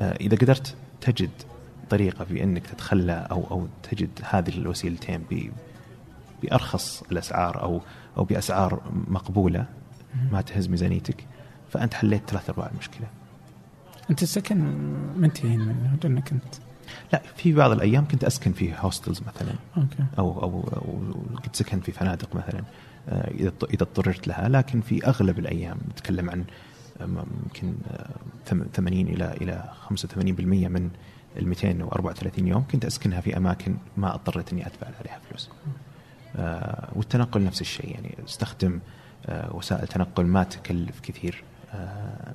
[0.00, 1.30] آه إذا قدرت تجد
[1.90, 5.24] طريقة في إنك تتخلى أو أو تجد هذه الوسيلتين
[6.42, 7.80] بأرخص الأسعار أو
[8.18, 9.66] أو بأسعار مقبولة
[10.32, 11.26] ما تهز ميزانيتك
[11.70, 13.06] فأنت حليت ثلاث أرباع المشكلة.
[14.10, 14.58] أنت السكن
[15.16, 16.54] منتهين منه لانك كنت
[17.12, 20.04] لا في بعض الأيام كنت أسكن في hostels مثلا okay.
[20.18, 20.62] أو أو
[21.44, 22.62] كنت سكنت في فنادق مثلا
[23.08, 26.44] آه، إذا إذا اضطررت لها لكن في أغلب الأيام نتكلم عن
[27.00, 27.74] يمكن
[28.74, 30.90] 80 آه، إلى إلى 85% من
[31.36, 35.50] ال 234 يوم كنت أسكنها في أماكن ما اضطريت إني ادفع عليها فلوس.
[36.36, 37.90] آه، والتنقل نفس الشيء.
[37.94, 38.80] يعني استخدم
[39.26, 42.32] آه، وسائل تنقل ما تكلف كثير آه،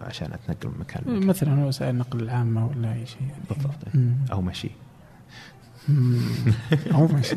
[0.00, 1.26] عشان أتنقل من مكان لمكان.
[1.26, 3.42] مثلا وسائل النقل العامة ولا أي شيء يعني.
[3.50, 3.76] بالضبط.
[4.32, 4.70] أو مشي
[6.94, 7.36] أو مشي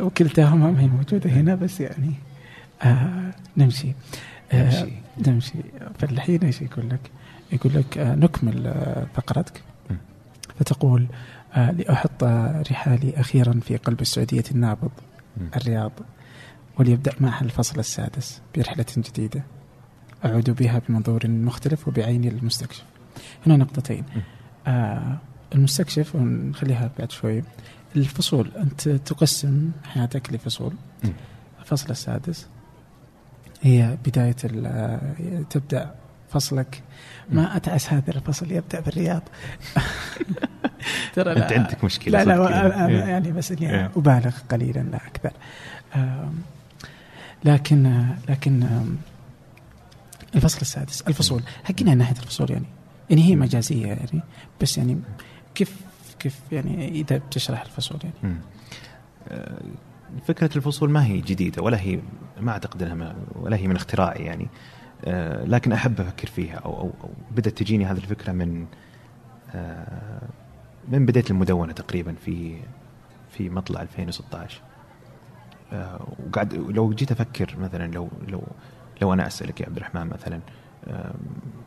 [0.00, 2.12] وكلتاهما ما هي موجودة هنا بس يعني
[2.82, 3.92] آه نمشي.
[4.52, 4.92] آه نمشي.
[5.28, 5.58] نمشي.
[5.98, 7.10] فالحين إيش يقول لك؟
[7.52, 8.74] يقول لك آه نكمل
[9.14, 9.62] فقرتك.
[10.58, 11.16] فتقول آه،
[11.56, 12.24] لأحط
[12.70, 14.90] رحالي أخيرا في قلب السعودية النابض
[15.56, 15.92] الرياض
[16.78, 19.42] وليبدأ معها الفصل السادس برحلة جديدة.
[20.24, 22.84] أعود بها بمنظور مختلف وبعيني المستكشف
[23.46, 24.04] هنا نقطتين.
[24.66, 25.18] آه
[25.54, 27.42] المستكشف ونخليها بعد شوي.
[27.96, 30.72] الفصول أنت تقسم حياتك لفصول.
[31.60, 32.46] الفصل السادس
[33.62, 34.36] هي بداية
[34.66, 35.94] آه، تبدأ
[36.30, 36.82] فصلك.
[37.30, 39.22] ما أتعس هذا الفصل يبدأ بالرياض.
[41.14, 42.98] ترى أنت عندك مشكلة لا لا إيه.
[42.98, 45.32] يعني بس اني يعني أبالغ قليلا لا أكثر
[47.44, 48.66] لكن لكن
[50.34, 51.42] الفصل السادس الفصول.
[51.64, 52.66] حقنا ناحية الفصول يعني.
[53.10, 54.22] يعني هي مجازية يعني
[54.60, 55.00] بس يعني
[55.54, 55.76] كيف
[56.18, 58.36] كيف يعني إذا بتشرح الفصول يعني؟
[59.28, 59.60] آه،
[60.26, 62.00] فكرة الفصول ما هي جديدة ولا هي
[62.40, 64.48] ما أعتقد أنها ولا هي من اختراعي يعني.
[65.04, 68.66] آه، لكن أحب أفكر فيها أو, أو, أو بدأت تجيني هذه الفكرة من
[69.54, 70.22] آه،
[70.88, 72.56] من بداية المدونة تقريبا في
[73.30, 74.60] في مطلع 2016
[75.72, 78.42] آه، وقعد لو جيت أفكر مثلا لو لو
[79.02, 80.40] لو أنا أسألك يا عبد الرحمن مثلا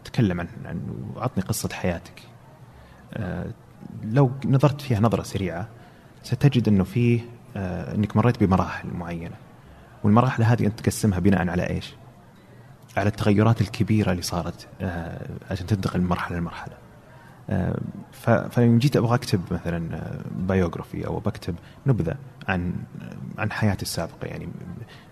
[0.04, 0.82] تكلم عن عن
[1.17, 2.21] اعطني قصة حياتك
[3.13, 3.45] آه،
[4.04, 5.67] لو نظرت فيها نظرة سريعة
[6.23, 7.21] ستجد إنه فيه
[7.58, 9.36] آه، إنك مريت بمراحل معينة
[10.04, 11.93] والمراحل هذه أنت تقسمها بناء على إيش؟
[12.97, 14.67] على التغيرات الكبيرة اللي صارت
[15.52, 16.83] عشان تنتقل من مرحلة لمرحلة.
[18.12, 19.99] فلما جيت أبغى أكتب مثلا
[20.38, 21.56] بايوغرافي أو بكتب
[21.88, 22.15] نبذة
[22.47, 22.73] عن
[23.38, 24.47] عن حياتي السابقة يعني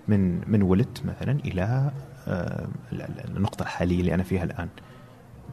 [0.08, 1.92] من من ولدت مثلا إلى
[2.28, 4.68] آه، ال- ال- النقطة الحالية اللي أنا فيها الآن.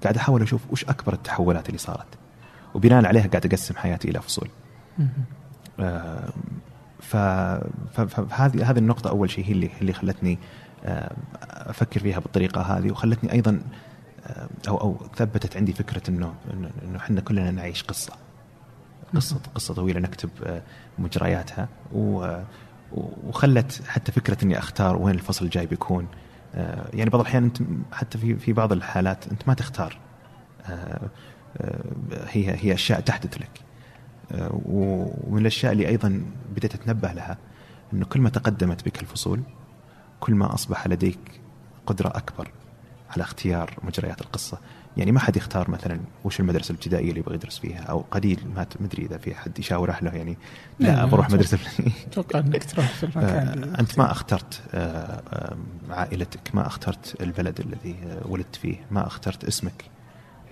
[0.03, 2.07] قاعد أحاول أشوف وش أكبر التحولات اللي صارت.
[2.75, 4.49] وبناء عليها قاعد أقسم حياتي إلى فصول.
[5.81, 6.29] آه،
[7.01, 10.39] فهذه هذه النقطة أول شيء هي اللي اللي خلتني
[10.85, 11.13] آه،
[11.43, 13.61] أفكر فيها بالطريقة هذه وخلتني أيضا
[14.69, 18.13] أو أو ثبتت عندي فكرة إنه إنه إنه إحنا كلنا نعيش قصة.
[19.15, 20.63] قصة قصة طويلة نكتب آه،
[20.99, 21.69] مجرياتها.
[22.93, 26.07] وخلت حتى فكرة إني أختار وين الفصل الجاي بيكون.
[26.55, 27.59] آه، يعني بعض الأحيان أنت
[27.93, 29.99] حتى في في بعض الحالات أنت ما تختار.
[30.67, 31.09] آه،
[32.29, 33.61] هي هي أشياء تحدث لك.
[34.51, 36.23] ومن الأشياء اللي أيضا
[36.57, 37.39] بديت أتنبه لها
[37.93, 39.43] إنه كل ما تقدمت بك الفصول
[40.21, 41.41] كل ما أصبح لديك
[41.87, 42.51] قدرة أكبر.
[43.11, 44.59] على اختيار مجريات القصة،
[44.97, 48.67] يعني ما حد يختار مثلا وش المدرسة الابتدائية اللي يبغى يدرس فيها أو قليل ما
[48.81, 50.37] أدري إذا في حد يشاور اهله يعني.
[50.79, 51.31] لا، بروح.
[51.31, 51.59] مدرسة.
[52.07, 55.57] أتوقع إنك تروح في المكان آه، أنت ما اخترت آه، آه،
[55.91, 59.85] عائلتك ما اخترت البلد الذي ولدت فيه ما اخترت اسمك.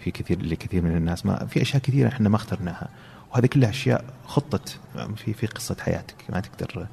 [0.01, 2.89] في كثير لكثير من الناس ما في أشياء كثيرة إحنا ما اخترناها.
[3.33, 4.79] وهذه كلها أشياء خطت
[5.17, 6.87] في في قصة حياتك ما تقدر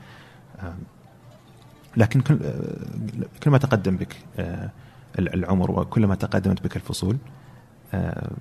[1.97, 2.39] لكن كل
[3.43, 4.15] كل ما تقدم بك
[5.19, 7.17] العمر وكل ما تقدمت بك الفصول
[7.93, 8.31] آه،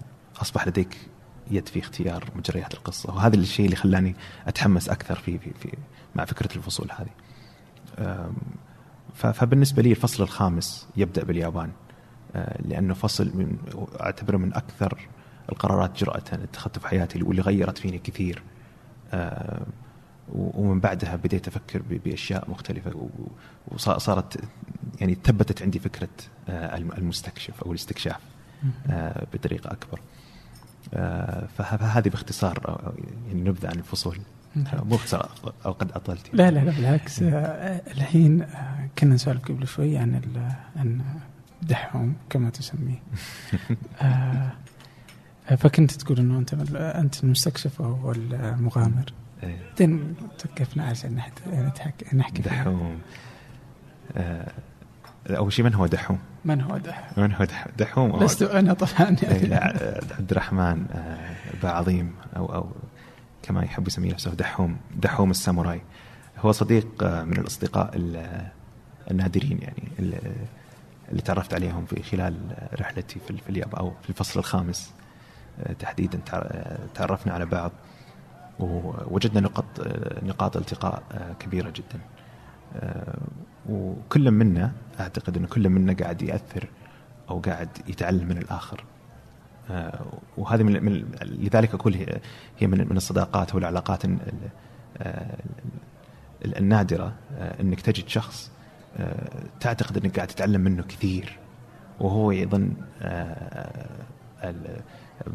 [0.43, 0.97] أصبح لديك
[1.51, 5.73] يد في اختيار مجريات القصة وهذا الشيء اللي خلاني أتحمس أكثر في في, في
[6.15, 7.11] مع فكرة الفصول هذه.
[9.15, 11.71] فبالنسبة لي الفصل الخامس يبدأ باليابان
[12.37, 13.57] آه، لأنه فصل من
[14.01, 15.09] أعتبره من أكثر
[15.53, 18.43] القرارات جرأة اتخذته في حياتي واللي غيرت فيني كثير
[20.35, 23.09] ومن بعدها بديت أفكر بأشياء مختلفة
[23.69, 24.45] وصارت
[25.01, 26.09] يعني ثبتت عندي فكرة
[26.49, 28.21] آه، الم- المستكشف أو الاستكشاف
[28.91, 30.01] آه، بطريقة أكبر.
[30.95, 32.81] آه، فه- فهذه باختصار
[33.29, 34.19] يعني نبذة عن الفصول.
[34.57, 34.99] مو
[35.67, 37.19] أو قد أطلت لا لا لا بالعكس.
[37.23, 38.47] الحين
[38.99, 40.21] كنا نسولف قبل شوي عن
[40.77, 41.01] عن
[41.63, 43.03] دحوم كما تسميه.
[45.57, 49.13] فكنت تقول إنه أنت أنت المستكشف وهو المغامر.
[49.43, 49.59] إيه.
[49.69, 51.15] بعدين توقفنا عشان
[52.15, 52.63] نحكي فيها.
[52.63, 52.99] دحوم.
[54.17, 54.53] آه،
[55.31, 59.11] أول شيء من هو دحوم؟ من هو دحوم؟ من هو دح- دحوم؟ لست أنا طبعا
[59.11, 59.65] لا،
[60.19, 62.67] عبد الرحمن آه، بعظيم أو أو
[63.43, 65.83] كما يحب يسمي نفسه دحوم دحوم الساموراي
[66.39, 68.47] هو صديق آه، من الأصدقاء ال-
[69.11, 69.83] النادرين يعني
[71.09, 72.37] اللي تعرفت عليهم في خلال
[72.81, 74.93] رحلتي في اليابان أو في الفصل الخامس
[75.61, 77.73] آه، تحديدا تع- تعرفنا على بعض
[78.61, 81.03] ووجدنا نقاط آه، نقاط التقاء
[81.41, 81.99] كبيرة جدا
[83.69, 86.69] وكل منا أعتقد إنه كل منا قاعد يأثر
[87.31, 88.85] أو قاعد يتعلم من الآخر.
[89.71, 91.95] آه، وهذه من, لذلك أقول
[92.59, 94.49] هي من من الصداقات أو العلاقات ال- ال-
[94.99, 95.37] آه،
[96.45, 98.51] ال- النادرة آه، إنك تجد شخص
[99.61, 101.39] تعتقد إنك قاعد تتعلم منه كثير.
[102.01, 102.75] وهو أيضا
[104.45, 104.81] ال-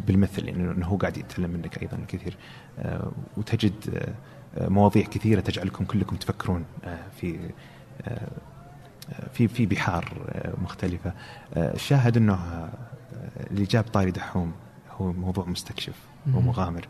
[0.07, 2.37] بالمثل يعني انه هو قاعد يتعلم منك أيضا كثير.
[2.79, 3.73] آه، وتجد
[4.57, 6.65] مواضيع كثيرة تجعلكم كلكم تفكرون
[7.21, 7.49] في
[9.33, 11.13] في في بحار آه، مختلفة.
[11.53, 12.69] آه، الشاهد أنه آه،
[13.51, 14.51] اللي جاب طاري دحوم
[15.01, 15.95] هو موضوع مستكشف.
[16.33, 16.87] ومغامر.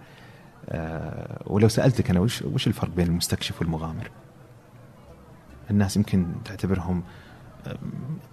[0.69, 4.09] آه، ولو سألتك أنا وش وش الفرق بين المستكشف والمغامر؟
[5.71, 7.03] الناس يمكن تعتبرهم
[7.67, 7.77] آه،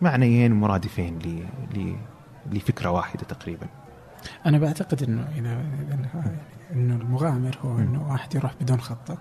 [0.03, 1.97] معنيين مرادفين ل-
[2.57, 3.67] لفكرة واحدة تقريبا.
[4.47, 9.19] أنا بعتقد إنه إذا إذا- إنه المغامر هو إنه واحد يروح بدون خطة.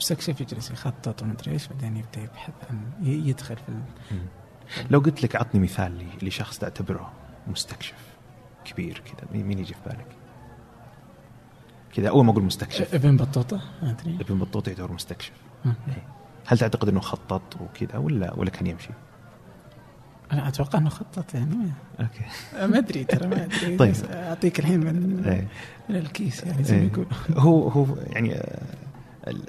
[0.00, 4.22] مستكشف يجلس يخطط ومدري إيش بعدين يبدأ يبحث عن يدخل في ال-.
[4.90, 7.12] لو قلت لك عطني مثال لشخص تعتبره
[7.46, 7.94] مستكشف
[8.64, 10.06] كبير كذا مين يجي في بالك؟
[11.94, 15.32] كذا أول ما أقول مستكشف إبن بطوطة ما أدري إبن بطوطة يعتبر مستكشف.
[15.66, 15.72] إيه.
[16.46, 18.90] هل تعتقد إنه خطط وكذا ولا ولا كان يمشي؟
[20.32, 22.24] أنا أتوقع إنه خطط يعني ما- okay
[22.72, 23.94] ما أدري ترى ما أدري طيب.
[24.10, 25.46] أعطيك الحين من, إيه.
[25.88, 26.88] من الكيس يعني زي ما إيه.
[26.88, 27.06] يقول
[27.36, 28.62] هو هو يعني آه،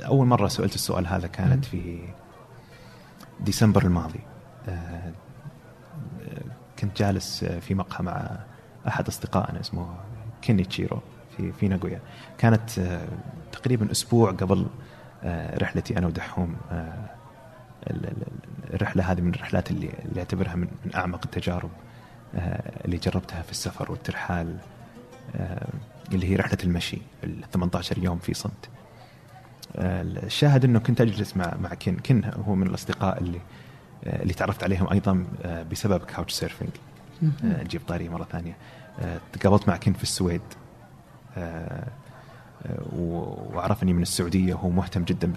[0.06, 2.00] أول مرة سئلت السؤال هذا كانت في
[3.40, 4.20] ديسمبر الماضي.
[4.70, 5.12] آه، آه،
[6.80, 8.40] كنت جالس آه، في مقهى مع
[8.88, 9.96] أحد أصدقائنا اسمه
[10.42, 11.00] كينيتشيرو
[11.38, 12.00] في في ناغويا.
[12.38, 12.70] كانت
[13.52, 14.68] تقريبا أسبوع قبل
[15.62, 16.56] رحلتي أنا ودحوم.
[16.72, 21.70] ال- ال- الرحلة هذه من الرحلات اللي اللي أعتبرها من أعمق التجارب
[22.86, 24.58] اللي جربتها في السفر والترحال
[26.14, 28.70] اللي هي رحلة المشي ال 18 يوم في صمت.
[29.76, 33.40] الشاهد إنه كنت أجلس مع مع كن كن هو من الأصدقاء اللي
[34.04, 36.70] آه، اللي تعرفت عليهم أيضا آه، بسبب كاوتش سيرفنج
[37.44, 38.58] نجيب طاري مرة ثانية.
[39.00, 40.42] آه، تقابلت مع كن في السويد.
[42.94, 44.54] وعرفني من السعودية.
[44.54, 45.34] وهو مهتم جدا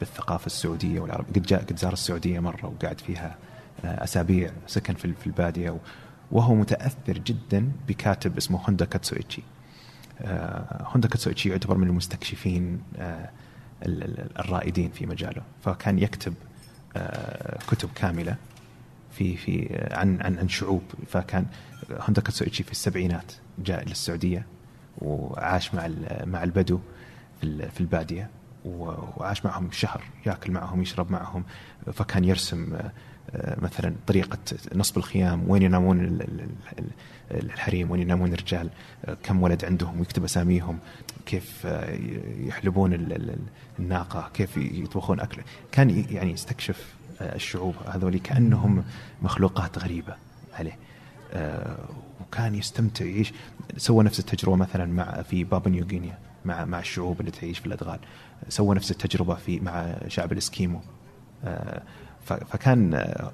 [0.00, 1.24] بالثقافة السعودية والعرب.
[1.36, 3.36] قد جاء قد زار السعودية مرة وقعد فيها
[3.84, 5.78] أسابيع سكن في البادية.
[6.30, 9.42] وهو متأثر جدا بكاتب اسمه هوندا كاتسويتشي.
[10.80, 12.82] هوندا كاتسويتشي يعتبر من المستكشفين
[13.82, 15.42] الرائدين في مجاله.
[15.64, 16.34] فكان يكتب
[17.70, 18.36] كتب كاملة
[19.12, 20.82] في في عن عن عن شعوب.
[21.08, 21.46] فكان
[21.90, 24.46] هوندا كاتسويتشي في السبعينات جاء للسعودية
[24.98, 25.90] وعاش مع
[26.24, 26.80] مع البدو
[27.40, 28.30] في في البادية
[28.64, 31.44] وعاش معهم شهر ياكل معهم يشرب معهم.
[31.92, 32.78] فكان يرسم
[33.34, 34.38] مثلا طريقة
[34.74, 36.18] نصب الخيام وين ينامون
[37.30, 38.70] الحريم وين ينامون الرجال
[39.22, 40.78] كم ولد عندهم ويكتب أساميهم
[41.26, 41.64] كيف
[42.38, 42.92] يحلبون
[43.78, 45.42] الناقة كيف يطبخون أكل.
[45.72, 48.84] كان يعني يستكشف الشعوب هذول كأنهم
[49.22, 50.16] مخلوقات غريبة
[50.54, 50.78] عليه.
[51.32, 51.88] آه،
[52.20, 53.32] وكان يستمتع يعيش
[53.76, 57.98] سوى نفس التجربة مثلا مع في بابا نيوغينيا مع مع الشعوب اللي تعيش في الأدغال.
[58.48, 60.80] سوى نفس التجربة في مع شعب الإسكيمو.
[61.44, 61.82] آه،
[62.24, 63.32] فكان آه،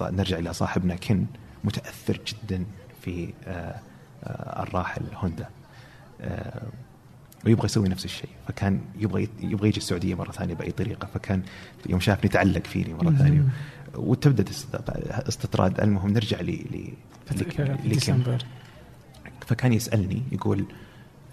[0.00, 1.26] نرجع إلى صاحبنا كن
[1.64, 2.64] متأثر جدا
[3.02, 3.32] في
[4.36, 5.48] الراحل هوندا.
[7.46, 8.30] ويبغى يسوي نفس الشيء.
[8.48, 11.08] فكان يبغى يبغى يجي السعودية مرة ثانية بأي طريقة.
[11.14, 11.42] فكان
[11.88, 13.44] يوم شافني تعلق فيني مرة ثانية.
[13.94, 14.44] وتبدأ
[15.28, 15.80] استطراد.
[15.80, 16.94] المهم نرجع لي
[17.84, 18.44] ديسمبر؟
[19.46, 20.64] فكان يسألني يقول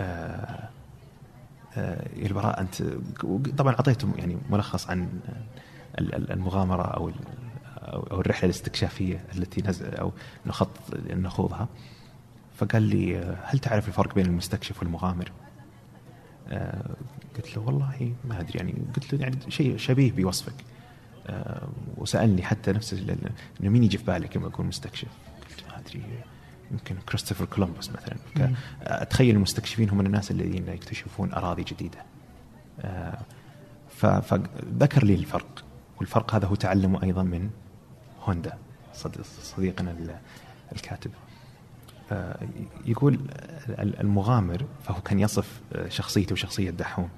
[0.02, 0.70] آه
[1.78, 2.84] آه يا البراء أنت
[3.58, 5.10] طبعا أعطيته يعني ملخص عن
[6.00, 7.12] المغامرة أو
[7.78, 10.12] أو الرحلة الاستكشافية التي نزل أو
[10.46, 11.68] نخطط نخوضها.
[12.58, 15.32] فقال لي هل تعرف الفرق بين المستكشف والمغامر؟
[16.48, 16.96] آه
[17.36, 18.60] قلت له والله ما أدري.
[18.60, 20.54] يعني قلت له يعني شيء شبيه بوصفك.
[21.28, 25.08] آه وسألني حتى نفس إنه مين يجي في بالك لما اكون مستكشف؟
[25.50, 26.04] قلت ما أدري
[26.72, 28.16] يمكن كريستوفر كولومبوس مثلا.
[28.82, 32.04] اتخيل المستكشفين هم الناس الذين يكتشفون أراضي جديدة.
[32.82, 33.20] آه
[34.22, 35.64] فذكر لي الفرق.
[36.00, 37.50] والفرق هذا هو تعلمه أيضا من
[38.24, 38.58] هوندا
[39.42, 40.20] صديقنا
[40.76, 41.12] الكاتب.
[42.86, 43.20] يقول
[43.80, 47.10] المغامر فهو كان يصف شخصيته وشخصية دحوم.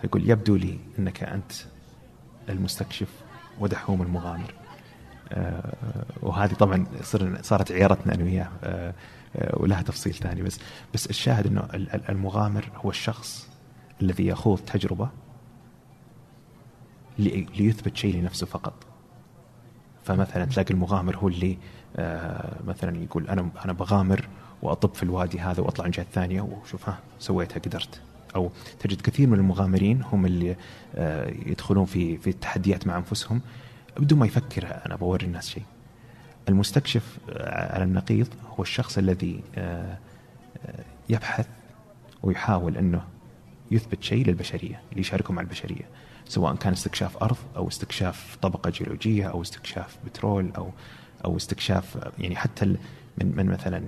[0.00, 1.52] فيقول يبدو لي أنك أنت
[2.48, 3.08] المستكشف
[3.60, 4.54] ودحوم المغامر.
[5.32, 5.74] آه،
[6.22, 6.86] وهذه طبعا
[7.42, 8.48] صارت عيارتنا أنا وياه.
[8.64, 8.94] آه،
[9.36, 10.58] آه، ولها تفصيل ثاني بس.
[10.94, 11.68] بس الشاهد إنه
[12.08, 13.48] المغامر هو الشخص
[14.02, 15.08] الذي يخوض تجربة
[17.18, 18.74] ليثبت شيء لنفسه فقط.
[20.04, 21.58] فمثلا تلاقي المغامر هو اللي
[21.96, 24.28] آه، مثلا يقول أنا أنا بغامر
[24.62, 28.00] وأطب في الوادي هذا وأطلع الجهة الثانية وشوف ها سويتها قدرت.
[28.36, 28.50] أو
[28.80, 30.56] تجد كثير من المغامرين هم اللي
[30.94, 33.40] آه، يدخلون في في التحديات مع أنفسهم
[33.98, 35.62] بدون ما يفكر أنا بوري الناس شيء.
[36.48, 39.40] المستكشف آه، على النقيض هو الشخص الذي
[41.08, 41.46] يبحث
[42.22, 43.02] ويحاول أنه
[43.70, 45.84] يثبت شيء للبشرية اللي يشاركه مع البشرية.
[46.28, 50.70] سواء كان استكشاف أرض أو استكشاف طبقة جيولوجية أو استكشاف بترول أو
[51.24, 52.78] أو استكشاف يعني حتى من
[53.36, 53.82] من مثلا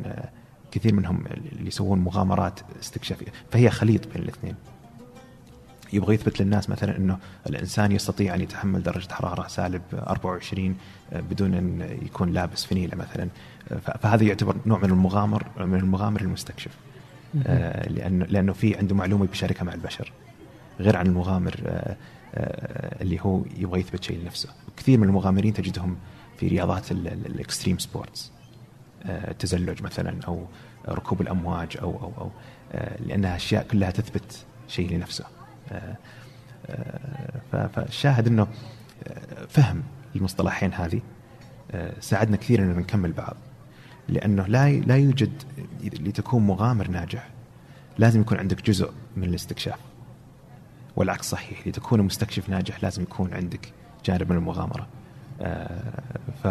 [0.70, 3.32] كثير منهم اللي يسوون مغامرات استكشافية.
[3.50, 4.54] فهي خليط بين الاثنين.
[5.92, 10.76] يبغى يثبت للناس مثلا إنه الإنسان يستطيع أن يتحمل درجة حرارة سالب 24
[11.12, 13.28] بدون أن يكون لابس فنيلة مثلا.
[14.00, 16.70] فهذا يعتبر نوع من المغامر من المغامر المستكشف.
[17.46, 20.12] آه، لأنه لأنه في عنده معلومة بيشاركها مع البشر.
[20.80, 21.96] غير عن المغامر آه، آه،
[23.00, 24.48] اللي هو يبغى يثبت شيء لنفسه.
[24.76, 25.96] كثير من المغامرين تجدهم
[26.36, 28.32] في رياضات ال extreme sports
[29.08, 30.46] التزلج مثلا أو
[30.88, 32.30] ركوب الأمواج أو أو أو
[32.72, 35.24] آه، لأنها أشياء كلها تثبت شيء لنفسه.
[35.72, 35.96] آه،
[36.66, 38.46] آه، فالشاهد إنه
[39.48, 39.82] فهم
[40.16, 41.00] المصطلحين هذه
[42.00, 43.36] ساعدنا كثير اننا نكمل بعض.
[44.08, 45.42] لأنه لا لا يوجد
[45.82, 47.28] لتكون مغامر ناجح
[47.98, 49.78] لازم يكون عندك جزء من الاستكشاف.
[50.96, 53.72] والعكس صحيح لتكون مستكشف ناجح لازم يكون عندك
[54.04, 54.86] جانب من المغامرة.
[56.42, 56.48] ف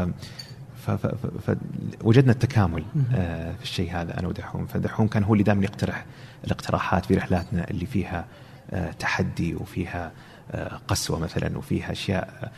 [0.86, 2.84] فوجدنا التكامل
[3.16, 4.66] آه، في الشيء هذا أنا ودحوم.
[4.66, 6.06] فدحوم كان هو اللي دائما يقترح
[6.46, 8.26] الاقتراحات في رحلاتنا اللي فيها
[8.72, 10.12] آه، تحدي وفيها
[10.52, 12.52] آه، قسوة مثلا وفيها أشياء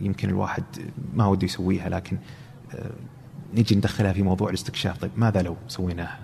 [0.00, 0.64] يمكن الواحد
[1.14, 2.18] ما وده يسويها لكن
[3.54, 4.98] نجي ندخلها في موضوع الاستكشاف.
[4.98, 6.18] طيب ماذا لو سويناها؟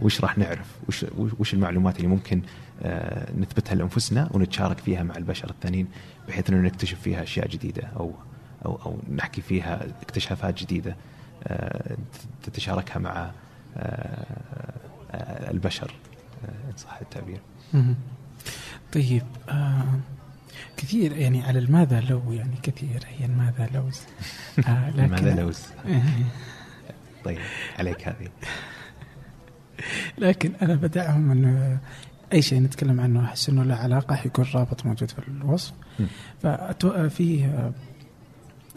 [0.00, 1.04] وش راح نعرف؟ وش
[1.38, 2.42] وش المعلومات اللي ممكن
[3.38, 5.88] نثبتها لأنفسنا ونتشارك فيها مع البشر الثانيين
[6.28, 8.12] بحيث إنه نكتشف فيها أشياء جديدة أو
[8.64, 10.96] أو أو نحكي فيها اكتشافات جديدة
[11.44, 11.96] آه،
[12.42, 13.30] تتشاركها مع
[13.76, 15.94] آه، البشر
[16.44, 17.40] إن صح التعبير.
[18.92, 20.00] طيب آه
[20.76, 24.00] كثير يعني على الماذا لو يعني كثير هي الماذا لوز؟
[24.68, 25.62] آه لكن ماذا لوز؟
[27.24, 27.38] طيب
[27.78, 28.28] عليك هذه.
[30.18, 31.78] لكن أنا بدعهم أنه
[32.32, 35.72] أي شيء نتكلم عنه أحس أنه له علاقة حيكون رابط موجود في الوصف.
[36.42, 37.50] ففي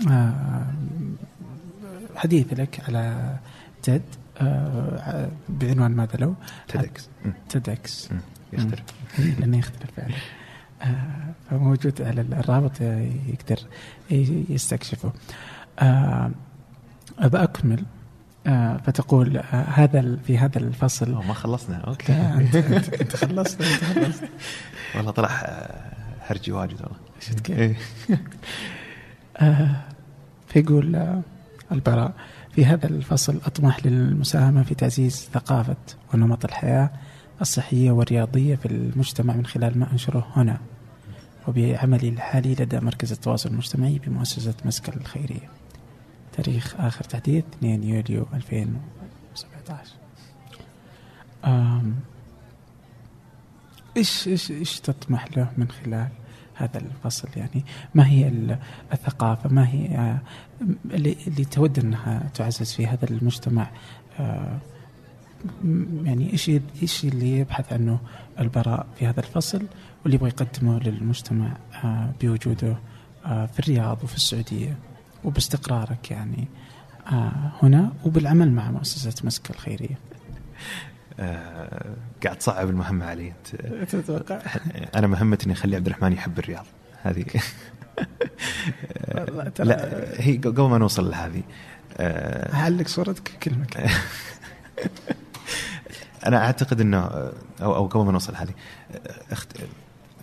[0.10, 0.74] آه،
[2.16, 3.36] حديث لك على
[4.42, 6.36] آه، بعنوان ماذا لو؟
[6.68, 7.10] تدكس
[7.50, 8.10] تدكس
[8.54, 8.84] يختلف.
[9.40, 10.16] لأنه يختلف فعلا.
[10.82, 12.82] آه، فموجود على الرابط
[13.28, 13.60] يقدر
[14.50, 15.14] يستكشفه.
[17.20, 17.86] أبى أكمل.
[18.86, 21.12] فتقول هذا في هذا الفصل.
[21.12, 21.78] ما خلصنا.
[21.78, 22.14] أوكي.
[22.14, 24.24] انت, انت, أنت خلصت أنت خلصت.
[24.96, 25.30] والله طلع
[26.28, 26.98] هرجي واجد والله.
[27.20, 27.78] شفت كيف؟
[30.48, 31.22] فيقول آه،
[31.72, 32.14] البراء
[32.52, 35.76] في هذا الفصل أطمح للمساهمة في تعزيز ثقافة
[36.14, 36.90] ونمط الحياة
[37.42, 40.58] الصحية والرياضية في المجتمع من خلال ما أنشره هنا
[41.48, 45.57] وبعملي الحالي لدى مركز التواصل المجتمعي بمؤسسة مسكل الخيرية.
[46.38, 49.94] تاريخ آخر تحديث 2 يوليو 2017
[53.98, 56.08] إيش إيش إيش تطمح له من خلال
[56.56, 57.66] هذا الفصل؟ يعني
[57.96, 58.28] ما هي
[58.94, 60.18] الثقافة؟ ما هي
[60.86, 63.70] اللي, اللي تود أنها تعزز في هذا المجتمع؟
[64.20, 64.58] آه،
[66.04, 68.00] يعني إيش إيش اللي يبحث عنه
[68.40, 69.66] البراء في هذا الفصل
[70.04, 72.78] واللي يبغى يقدمه للمجتمع آه، بوجوده
[73.26, 74.78] آه، في الرياض وفي السعودية؟
[75.28, 76.48] وباستقرارك يعني
[77.62, 79.98] هنا وبالعمل مع مؤسسة مسك الخيرية.
[81.20, 83.34] آه قاعد تصعب المهمة علي.
[83.64, 84.40] انت تتوقع؟
[84.96, 86.66] أنا مهمتي إني أخلي عبد الرحمن يحب الرياض.
[87.04, 87.26] هذه
[89.60, 91.44] لا هي قبل ما نوصل لهذه
[91.98, 93.90] آه أعلق صورتك كل مكان
[96.26, 96.98] أنا أعتقد إنه
[97.62, 98.36] أو أو قبل ما نوصل
[99.32, 99.58] أخت...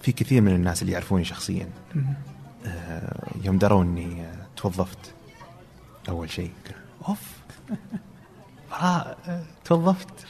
[0.02, 1.68] في كثير من الناس اللي يعرفوني شخصيا.
[2.66, 4.24] آه يوم دروا إني
[4.64, 5.14] توظفت.
[6.08, 6.50] أول شيء.
[7.08, 7.32] أوف.
[9.64, 10.26] توظفت.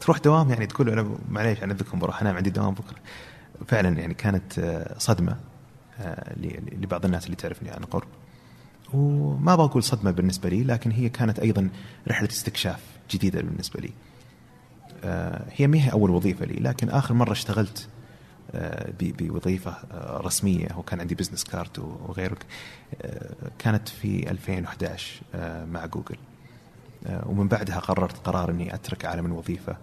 [0.00, 2.98] تروح دوام يعني تقول أنا معليش أنا ذكم بروح أنام عندي دوام بكرة.
[3.66, 5.36] فعلا يعني كانت آه، صدمة
[6.00, 6.34] آه،
[6.72, 8.08] لبعض الناس اللي تعرفني عن قرب
[8.92, 11.68] وما بقول صدمة بالنسبة لي لكن هي كانت أيضا
[12.08, 13.90] رحلة استكشاف جديدة بالنسبة لي.
[15.04, 17.88] آه، هي ما هي أول وظيفة لي لكن آخر مرة اشتغلت
[19.00, 20.68] بوظيفة رسمية.
[20.76, 22.38] وكان عندي business card وغيره
[23.58, 25.22] كانت في 2011
[25.72, 26.16] مع جوجل.
[27.06, 29.76] ومن بعدها قررت قرار إني أترك عالم الوظيفة.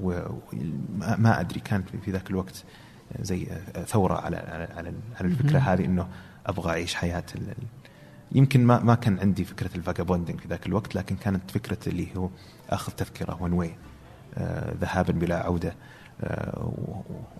[0.00, 2.64] وما أدري كانت في ذاك الوقت
[3.20, 3.46] زي
[3.86, 6.08] ثورة على على على الفكرة هذه إنه
[6.46, 7.24] أبغى أعيش حياة
[8.32, 12.08] يمكن ما ما كان عندي فكرة ال vagabonding في ذاك الوقت لكن كانت فكرة اللي
[12.16, 12.28] هو
[12.70, 13.76] أخذ تذكرة one way
[14.80, 15.68] ذهابا بلا عودة.
[15.68, 15.74] آه،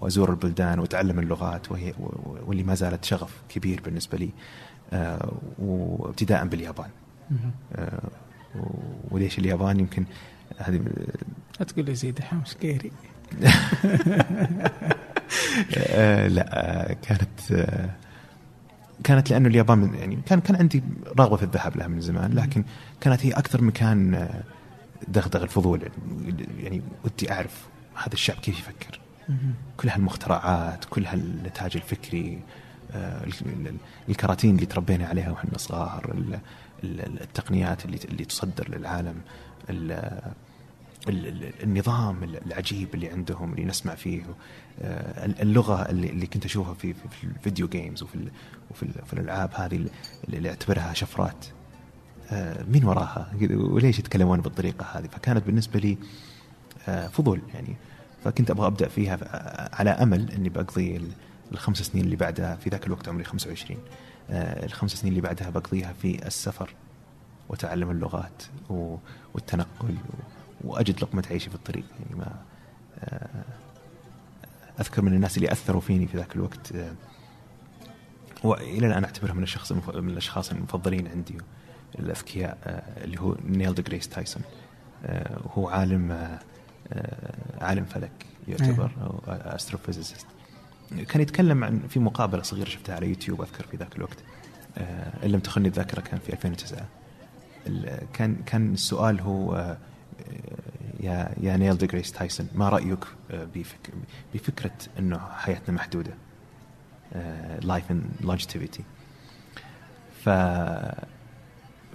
[0.01, 1.95] وأزور البلدان وأتعلم اللغات وهي
[2.47, 4.31] واللي ما زالت شغف كبير بالنسبة لي
[4.93, 6.91] آه، وابتداء باليابان.
[7.75, 8.11] آه،
[9.11, 10.05] وليش اليابان؟ يمكن
[10.59, 10.81] هذه
[11.61, 12.93] لا تقول لي زيد حامش كيري.
[15.77, 17.91] آه، لا آه، كانت آه،
[19.05, 20.83] كانت لأنه اليابان يعني كان كان عندي
[21.19, 22.65] رغبة في الذهاب لها من زمان لكن
[23.01, 24.29] كانت هي أكثر مكان
[25.09, 25.83] دغدغ الفضول
[26.59, 29.01] يعني ودي أعرف هذا الشعب كيف يفكر؟
[29.77, 32.43] كل هالمخترعات كل هالنتاج الفكري
[34.09, 36.25] الكراتين اللي تربينا عليها وإحنا صغار
[36.85, 39.21] التقنيات اللي اللي تصدر للعالم
[41.63, 44.23] النظام العجيب اللي عندهم اللي نسمع فيه
[44.83, 48.29] آه، اللغة اللي, كنت أشوفها في في الفيديو جيمز وفي
[48.71, 49.87] وفي, في الألعاب هذه
[50.29, 51.47] اللي أعتبرها شفرات.
[52.31, 55.97] آه، مين وراها؟ وليش يتكلمون بالطريقة هذه؟ فكانت بالنسبة لي آه،
[56.87, 57.77] فضول يعني.
[58.25, 59.19] فكنت أبغى أبدأ فيها
[59.73, 61.01] على أمل إني بقضي
[61.53, 63.81] الخمس سنين اللي بعدها في ذاك الوقت عمري 25
[64.31, 66.75] الخمس سنين اللي بعدها بقضيها في السفر
[67.49, 68.43] وتعلم اللغات
[69.35, 69.97] والتنقل
[70.65, 71.85] وأجد لقمة عيشي في الطريق.
[72.01, 72.35] يعني ما
[72.99, 73.45] آه،
[74.81, 76.95] أذكر من الناس اللي أثروا فيني في ذاك الوقت آه،
[78.45, 81.39] وإلى الآن أعتبرها من الشخص من الأشخاص المفضلين عندي
[81.99, 84.43] الاذكياء آه، اللي هو نيل دي جريس تايسون
[85.57, 86.39] هو عالم
[87.61, 88.91] عالم فلك يعتبر
[89.29, 90.27] astrophysicist
[91.09, 94.17] كان يتكلم عن في مقابلة صغيرة شفتها على يوتيوب أذكر في ذاك الوقت.
[95.25, 96.87] إن لم تخني الذاكرة كان في 2009
[98.13, 99.77] كان كان السؤال هو
[101.01, 103.91] يا يا نيل دي جريس تايسون ما رأيك آه، بفك
[104.35, 106.15] بفكرة إنه حياتنا محدودة؟
[107.63, 108.85] life and longevity
[110.25, 110.29] ف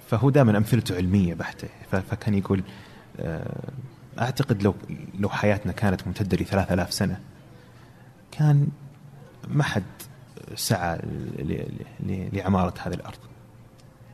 [0.08, 1.68] فهو دائما أمثلته علمية بحتة.
[1.90, 2.62] فكان يقول
[3.20, 3.70] آه،
[4.18, 4.74] أعتقد لو
[5.18, 7.20] لو حياتنا كانت ممتدة ل 3000 سنة
[8.30, 8.68] كان
[9.48, 9.82] ما حد
[10.54, 10.98] سعى
[12.32, 13.18] لعمارة هذه الأرض.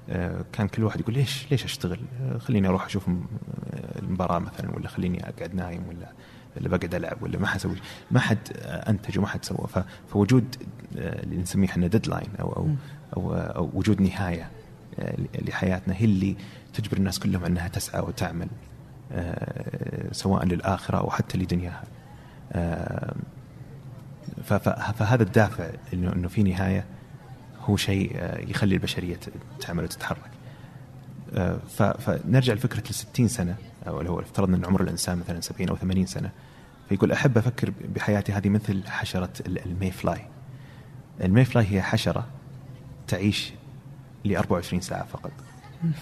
[0.09, 4.77] آه، كان كل واحد يقول ليش ليش أشتغل؟ آه، خليني أروح أشوف آه، المباراة مثلا
[4.77, 6.13] ولا خليني أقعد نايم ولا
[6.57, 7.77] ولا بقعد ألعب ولا ما حسوي
[8.11, 9.67] ما حد أنتج وما حد سوى.
[10.09, 10.57] فوجود
[10.97, 12.69] اللي نسميه إحنا ديدلاين أو أو
[13.17, 14.51] أو, أو وجود نهاية
[15.43, 16.37] لحياتنا هي اللي
[16.75, 18.49] تجبر الناس كلهم أنها تسعى وتعمل.
[20.13, 21.83] سواء للآخرة أو حتى لدنياها.
[22.53, 23.15] آه،
[24.45, 26.85] فهذا الدافع انه في نهاية
[27.61, 29.31] هو شيء آه، يخلي البشرية ت-
[29.61, 30.31] تعمل وتتحرك.
[31.35, 31.59] آه،
[31.99, 36.07] فنرجع لفكرة ال 60 سنة أو لو افترضنا إن عمر الإنسان مثلا 70 أو 80
[36.07, 36.31] سنة
[36.89, 40.21] فيقول أحب أفكر بحياتي هذه مثل حشرة ال- ال mayfly.
[41.25, 42.27] ال mayfly هي حشرة
[43.09, 43.53] تعيش
[44.25, 45.33] ل 24 ساعة فقط.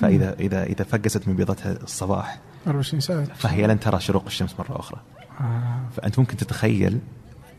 [0.00, 4.78] فاذا اذا إذا فقست من بيضتها الصباح 24 ساعة فهي لن ترى شروق الشمس مرة
[4.80, 5.00] أخرى.
[5.40, 5.80] آه.
[5.96, 6.98] فأنت ممكن تتخيل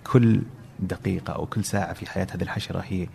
[0.04, 0.42] كل
[0.80, 3.08] دقيقة أو كل ساعة في حياة هذه الحشرة هي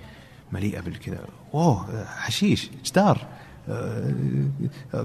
[0.52, 1.18] مليئة بالكذا
[1.54, 3.26] أوه حشيش جدار
[3.68, 4.14] آه،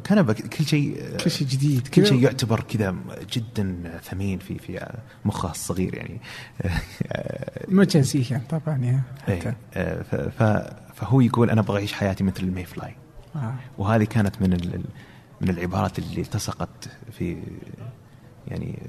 [0.07, 2.07] كنبه كل شيء كل شيء جديد كل.
[2.07, 2.95] شيء يعتبر كذا
[3.33, 4.87] جدا ثمين في في
[5.25, 6.21] مخها الصغير يعني
[7.67, 12.43] مجازيا طبعا يا إيه، حتى آه، ف- ف- فهو يقول أنا أبغى أعيش حياتي مثل
[12.43, 12.95] ال mayfly
[13.35, 13.53] آه.
[13.77, 14.53] وهذه كانت من
[15.43, 17.37] من العبارات اللي التصقت في
[18.47, 18.79] يعني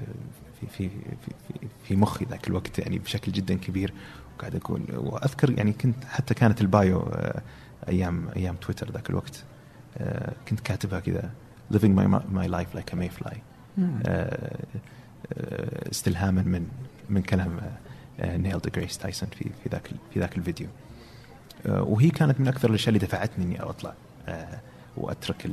[0.61, 3.93] في في في في, في مخي ذاك الوقت يعني بشكل جدا كبير.
[4.37, 7.41] وقاعد أقول وأذكر يعني كنت حتى كانت ال bio آه،
[7.87, 9.43] أيام أيام تويتر ذاك الوقت.
[9.97, 11.31] آه، كنت كاتبها كذا
[11.73, 13.35] living my my life like a mayfly.
[13.79, 14.65] آه،
[15.91, 16.67] استلهاما من
[17.09, 17.59] من كلام
[18.19, 20.67] نيل دي جريس تايسون في في ذاك في ذاك الفيديو.
[21.65, 23.93] وهي كانت من أكثر الأشياء اللي دفعتني إني أطلع
[24.97, 25.45] وأترك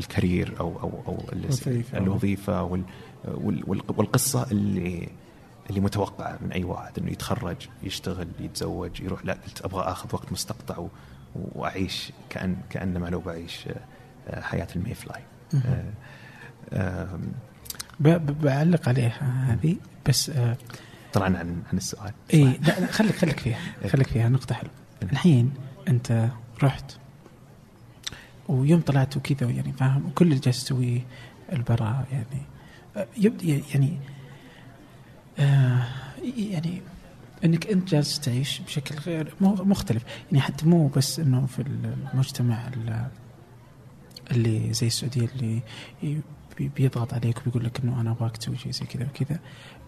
[0.00, 1.98] ال career أو أو أو ال- الوظيفة.
[1.98, 2.82] الوظيفة وال
[3.24, 5.08] وال- وال- والقصة اللي
[5.70, 9.24] اللي متوقعة من أي واحد إنه يتخرج يشتغل يتزوج يروح.
[9.24, 10.86] لا قلت أبغى آخذ وقت مستقطع
[11.34, 13.80] وأعيش كان كأنما لو بعيش آه،
[14.28, 15.22] آه، حياة المي فلاي
[16.72, 17.18] آه،
[18.00, 19.76] بعلق عليها هذه
[20.08, 20.32] بس
[21.12, 22.12] طلعنا عن عن السؤال.
[22.34, 23.58] اي لا خليك خليك فيها.
[23.92, 24.72] خليك فيها نقطة حلوة.
[25.02, 25.52] الحين
[25.88, 26.28] أنت
[26.62, 26.92] رحت
[28.48, 31.00] ويوم طلعت وكذا يعني فاهم؟ وكل اللي جالس تسويه
[31.52, 32.42] البراء يعني.
[33.16, 33.98] يبدو يعني
[35.38, 35.84] آه
[36.36, 36.82] يعني
[37.44, 40.02] إنك أنت جالس تعيش بشكل غير مختلف.
[40.32, 43.06] يعني حتى مو بس انه في المجتمع ال-
[44.30, 45.60] اللي زي السعودية اللي
[46.60, 49.38] بيضغط عليك وبيقول لك إنه أنا أبغاك تسوي شيء زي كذا وكذا.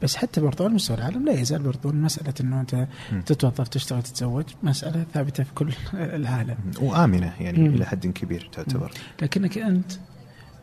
[0.03, 3.21] بس حتى برضو على مستوى العالم لا يزال برضو مسألة إنه أنت مم.
[3.21, 6.57] تتوظف تشتغل تتزوج مسألة ثابتة في كل العالم.
[6.81, 7.75] وآمنة يعني مم.
[7.75, 8.93] إلى حد كبير تعتبر.
[9.23, 9.93] لكنك أنت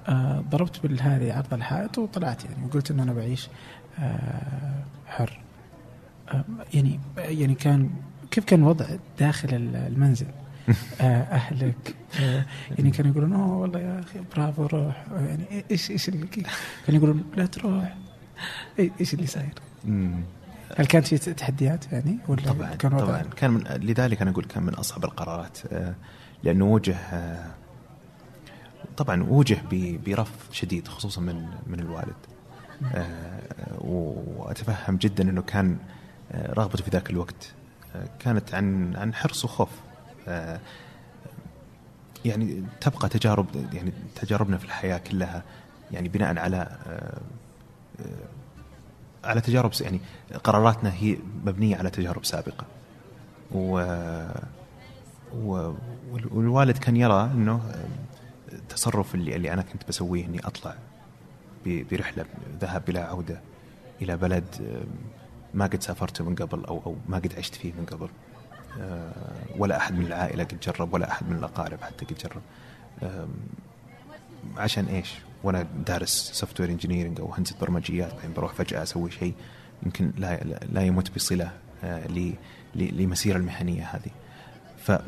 [0.08, 3.47] آه، ضربت بالهذه عرض الحائط وطلعت يعني وقلت إنه أنا بعيش
[3.99, 5.39] آه، حر.
[6.32, 6.43] آه،
[6.74, 7.89] يعني يعني كان
[8.32, 8.86] كيف كان وضع
[9.20, 10.26] داخل ال- المنزل؟
[11.01, 11.95] أهلك.
[12.22, 12.45] آه،
[12.78, 15.05] يعني كانوا يقولون أوه والله يا أخي برافو روح.
[15.12, 16.45] آه، يعني إيش إيش اللي كانوا
[16.88, 17.95] يقولون لا تروح.
[18.99, 19.53] إيش اللي صاير؟
[20.78, 23.22] هل كانت في تحديات يعني؟ ولا طبعا كان طبعا.
[23.22, 25.95] كان من لذلك أنا أقول كان من أصعب القرارات آه،
[26.43, 27.51] لأنه وجه آه،
[28.97, 29.57] طبعا وجه
[30.05, 32.16] برفض شديد خصوصا من من الوالد.
[32.95, 33.39] آه،
[33.80, 35.78] وأتفهم جدا إنه كان
[36.32, 37.53] آه، رغبته في ذاك الوقت
[37.95, 39.70] آه، كانت عن عن حرص وخوف.
[39.70, 39.90] آه،
[42.26, 45.43] يعني تبقى تجارب يعني تجاربنا في الحياة كلها
[45.91, 46.57] يعني بناء على
[46.88, 47.22] آه،
[47.99, 49.99] آه، على تجارب يعني
[50.43, 52.65] قراراتنا هي مبنية على تجارب سابقة.
[53.51, 53.80] و
[55.36, 55.74] و-
[56.11, 57.61] وال- والوالد كان يرى إنه
[58.53, 60.76] التصرف اللي اللي أنا كنت بسويه إني أطلع
[61.65, 62.26] برحلة
[62.61, 63.41] ذهاب بلا عودة
[64.01, 64.84] إلى بلد آه،
[65.53, 68.05] ما قد سافرته من قبل أو أو ما قد عشت فيه من قبل.
[68.05, 68.30] آه،
[69.57, 72.41] ولا أحد من العائلة قد جرب ولا أحد من الأقارب حتى قد جرب
[74.57, 75.13] عشان إيش؟
[75.43, 79.34] وأنا دارس software engineering أو هندسة برمجيات بعدين بروح فجأة أسوي شيء
[79.84, 81.51] يمكن لا لا يمت بصلة
[81.84, 82.07] آه،
[82.76, 84.11] لمسيرة المهنية هذه.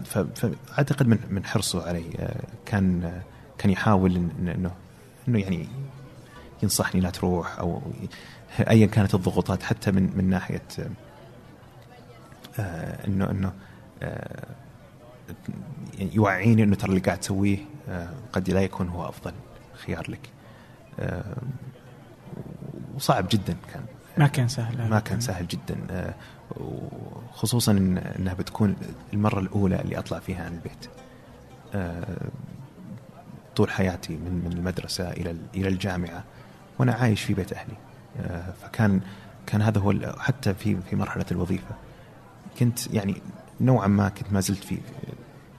[0.06, 3.22] فاعتقد من من حرصه علي آه، كان آه،
[3.58, 4.72] كان يحاول إنه
[5.28, 5.68] إنه يعني
[6.64, 7.82] ينصحني لا تروح أو
[8.70, 10.90] ايا كانت الضغوطات حتى من من ناحية آه، آه،
[12.60, 13.54] انه إنه
[14.04, 14.46] آه،
[16.00, 17.58] يوعيني إنه ترى اللي قاعد تسويه
[17.90, 19.34] آه، قد لا يكون هو أفضل
[19.86, 20.30] خيار لك.
[21.00, 21.36] آه،
[22.96, 23.84] وصعب جدا كان
[24.18, 26.14] ما كان سهل ما كان سهل جدا آه،
[26.58, 28.76] وخصوصا إن- إنها بتكون
[29.14, 30.88] المرة الأولى اللي أطلع فيها عن البيت.
[31.76, 32.28] آه،
[33.56, 36.24] طول حياتي من من المدرسة إلى ال- إلى الجامعة
[36.80, 37.74] وأنا عايش في بيت أهلي.
[38.20, 39.02] آه، فكان
[39.46, 41.76] كان هذا هو حتى في في مرحلة الوظيفة
[42.60, 43.16] كنت يعني
[43.62, 44.78] نوعا ما كنت ما زلت في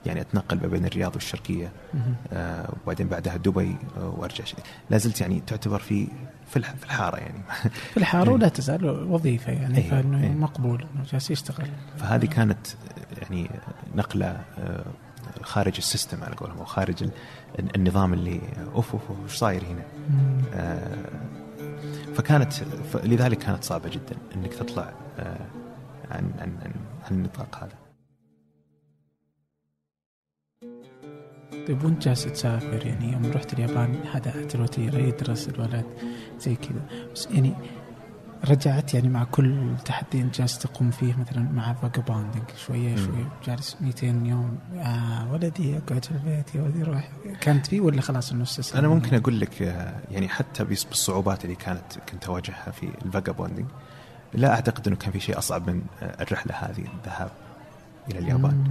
[0.05, 1.71] يعني أتنقل ما بين الرياض والشرقية.
[2.33, 4.43] آه، وبعدين بعدها دبي آه، وأرجع
[4.89, 6.07] لا زلت يعني تعتبر في
[6.49, 7.39] في الح- في الحارة يعني.
[7.93, 10.29] في الحارة ولا تزال وظيفة يعني؟ إيه، فإنه إيه.
[10.31, 11.67] مقبول إنه جالس يشتغل.
[11.97, 12.67] فهذه كانت
[13.21, 13.49] يعني
[13.95, 14.85] نقلة آه،
[15.41, 17.11] خارج السيستم على قولهم أو خارج ال-
[17.75, 18.39] النظام اللي
[18.75, 19.83] أوف أوف إيش صاير هنا؟
[20.53, 21.05] آه،
[22.15, 22.53] فكانت
[23.03, 25.37] لذلك كانت صعبة جدا إنك تطلع آه،
[26.11, 26.71] عن عن عن,
[27.03, 27.85] عن النطاق هذا.
[31.67, 35.85] طيب وانت جالس تسافر يعني يوم رحت اليابان هدأت الوتيره يدرس الولد
[36.39, 37.53] زي كذا بس يعني
[38.49, 42.95] رجعت يعني مع كل تحدي انت جالس تقوم فيه مثلا مع vagabonding شوية.
[42.95, 47.09] شوية جالس 200 يوم آه ولدي اقعد في البيت يا ولدي روح
[47.41, 51.97] كانت في ولا خلاص استسلم أنا ممكن أقول لك آه، يعني حتى بالصعوبات اللي كانت
[52.11, 53.69] كنت أواجهها في ال vagabonding
[54.35, 57.31] لا أعتقد إنه كان في شيء أصعب من الرحلة هذه الذهاب
[58.11, 58.67] إلى اليابان.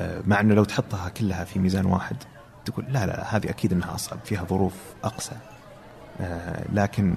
[0.00, 2.16] آه، مع إنه لو تحطها كلها في ميزان واحد
[2.64, 5.36] تقول لا لا هذه أكيد إنها أصعب فيها ظروف اقسى
[6.20, 7.16] آه، لكن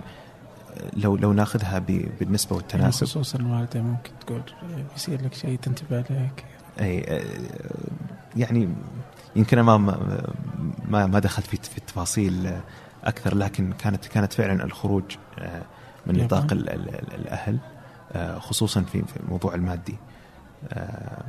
[0.94, 4.42] لو لو ناخذها بالنسبة يعني والتناسب خصوصا الوالده ممكن تقول
[4.94, 6.46] بيصير لك شيء تنتبه لك.
[6.80, 7.24] أي آه،
[8.36, 8.70] يعني
[9.36, 12.52] يمكن ما ما ما دخلت في في التفاصيل
[13.04, 15.04] أكثر لكن كانت كانت فعلا الخروج
[16.08, 17.58] من؟ نطاق ال- ال- ال- الأهل.
[18.40, 19.96] خصوصا في في الموضوع المادي.
[20.74, 21.24] آه،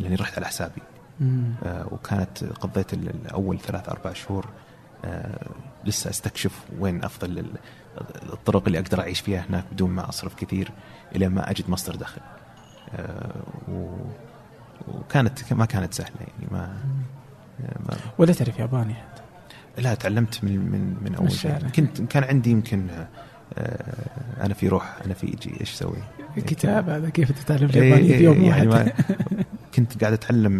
[0.00, 0.82] لاني رحت على حسابي.
[1.64, 4.46] آه، وكانت قضيت ال- ال- أول ثلاث أربع شهور
[5.04, 5.46] آه،
[5.84, 7.56] لسه أستكشف وين أفضل ال-
[8.32, 10.70] الطرق اللي أقدر أعيش فيها هناك بدون ما أصرف كثير
[11.16, 12.20] إلى ما أجد مصدر دخل.
[12.96, 13.34] آه،
[14.88, 16.76] وكانت ما كانت سهلة يعني ما,
[17.60, 19.22] ما ولا تعرف ياباني حتى.
[19.78, 21.32] لا تعلمت من من من أول.
[21.32, 21.58] شيء.
[21.76, 23.08] كنت كان عندي يمكن آه،
[24.40, 25.96] أنا في روح أنا في إيجي إيش أسوي؟
[26.36, 28.92] الكتاب هذا كيف تتعلم إيه، الياباني في يوم إيه، واحد يعني
[29.74, 30.52] كنت قاعد أتعلم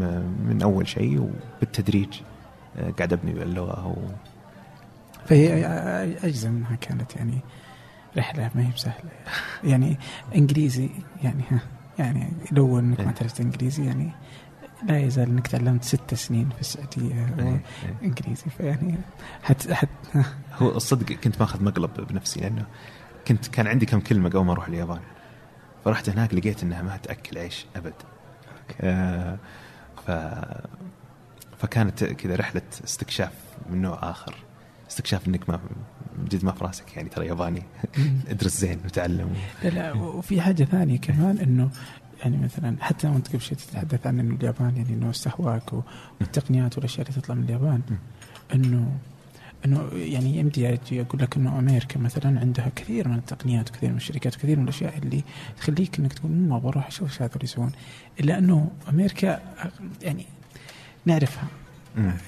[0.49, 2.21] من أول شيء وبالتدريج
[2.79, 3.97] آه، قاعد أبني اللغة و...
[5.27, 5.67] فهي
[6.25, 7.39] اجزم انها كانت يعني
[8.17, 9.11] رحلة ما هي بسهلة
[9.65, 9.97] يعني
[10.35, 10.91] إنجليزي
[11.23, 11.61] يعني ها
[11.99, 13.15] يعني لو إنك ما إيه.
[13.15, 14.11] تعرف إنجليزي يعني
[14.89, 17.63] لا يزال إنك تعلمت ست سنين في السعودية إيه، إيه.
[18.03, 18.95] إنجليزي فيعني
[19.43, 20.25] حت حت ها
[20.63, 22.67] هو الصدق كنت ماخذ مقلب بنفسي لأنه
[23.29, 25.01] كنت كان عندي كم كلمة قبل ما أروح اليابان.
[25.85, 27.95] فرحت هناك لقيت إنها ما تأكل عيش أبد.
[28.81, 29.39] آه
[30.07, 30.11] ف
[31.59, 33.33] فكانت كذا رحلة استكشاف
[33.71, 34.35] من نوع آخر.
[34.91, 35.61] استكشاف إنك ما
[36.29, 37.63] جد ما في راسك يعني ترى ياباني.
[38.31, 39.35] ادرس زين وتعلم.
[39.63, 41.71] لا لا وفي حاجة ثانية كمان إنه
[42.23, 45.73] يعني مثلا حتى وانت قبل شوي تتحدث عن إنه اليابان يعني إنه استهواك
[46.21, 47.81] والتقنيات والاشياء اللي تطلع من اليابان
[48.55, 48.99] انه
[49.65, 54.37] إنه يعني يمدي أقول لك إنه أمريكا مثلا عندها كثير من التقنيات وكثير من الشركات
[54.37, 55.23] وكثير من الأشياء اللي
[55.57, 57.73] تخليك إنك تقول ما بروح أشوف إيش هذول يسوون.
[58.21, 59.41] إلا إنه أمريكا
[60.03, 60.27] يعني
[61.05, 61.45] نعرفها.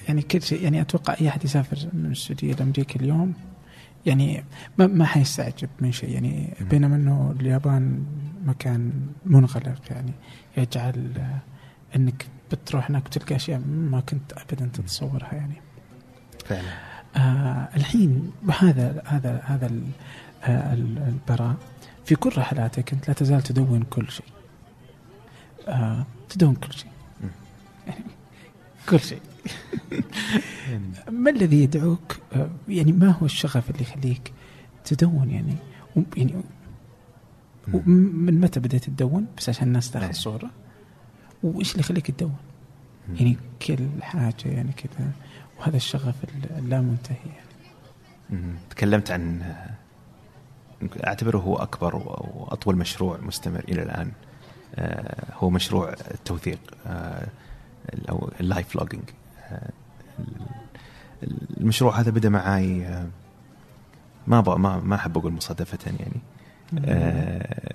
[0.07, 3.33] يعني كل شيء يعني أتوقع أي أحد يسافر من السعودية لامريكا اليوم
[4.07, 4.43] يعني
[4.77, 6.09] ما ما حيستعجب من شيء.
[6.09, 6.53] يعني.
[6.61, 8.05] بينما إنه اليابان
[8.45, 8.91] مكان
[9.25, 10.11] منغلق يعني
[10.57, 11.11] يجعل
[11.95, 15.55] إنك بتروح هناك وتلقى أشياء ما كنت ابدا تتصورها يعني.
[16.45, 16.69] فعلا.
[17.15, 19.71] آه الحين هذا هذا هذا
[20.43, 21.55] آه، ال- البراء
[22.05, 24.25] في كل رحلاتك أنت لا تزال تدون كل شيء.
[25.67, 26.91] آه تدون كل شيء.
[27.87, 27.99] يعني
[28.89, 29.19] كل شيء.
[31.23, 32.17] ما الذي يدعوك؟
[32.67, 34.33] يعني ما هو الشغف اللي يخليك
[34.85, 35.55] تدون يعني؟
[36.17, 36.33] يعني
[37.85, 39.91] من متى بديت تدون؟ بس عشان الناس.
[39.91, 40.49] تاخذ صورة.
[41.43, 42.35] وإيش اللي يخليك تدون.
[43.15, 43.37] يعني
[43.67, 45.11] كل حاجة يعني كذا.
[45.59, 46.15] وهذا الشغف
[46.57, 48.53] اللامنتهي يعني.
[48.69, 49.53] تكلمت عن
[51.07, 54.11] أعتبره هو أكبر وأطول مشروع مستمر إلى الآن.
[54.75, 57.27] آه، هو مشروع التوثيق آه،
[58.09, 59.03] أو ال life logging
[61.57, 63.07] المشروع هذا بدأ معي آه،
[64.27, 66.21] ما أبغى- ما ما أحب أقول مصادفة يعني.
[66.85, 67.73] آه،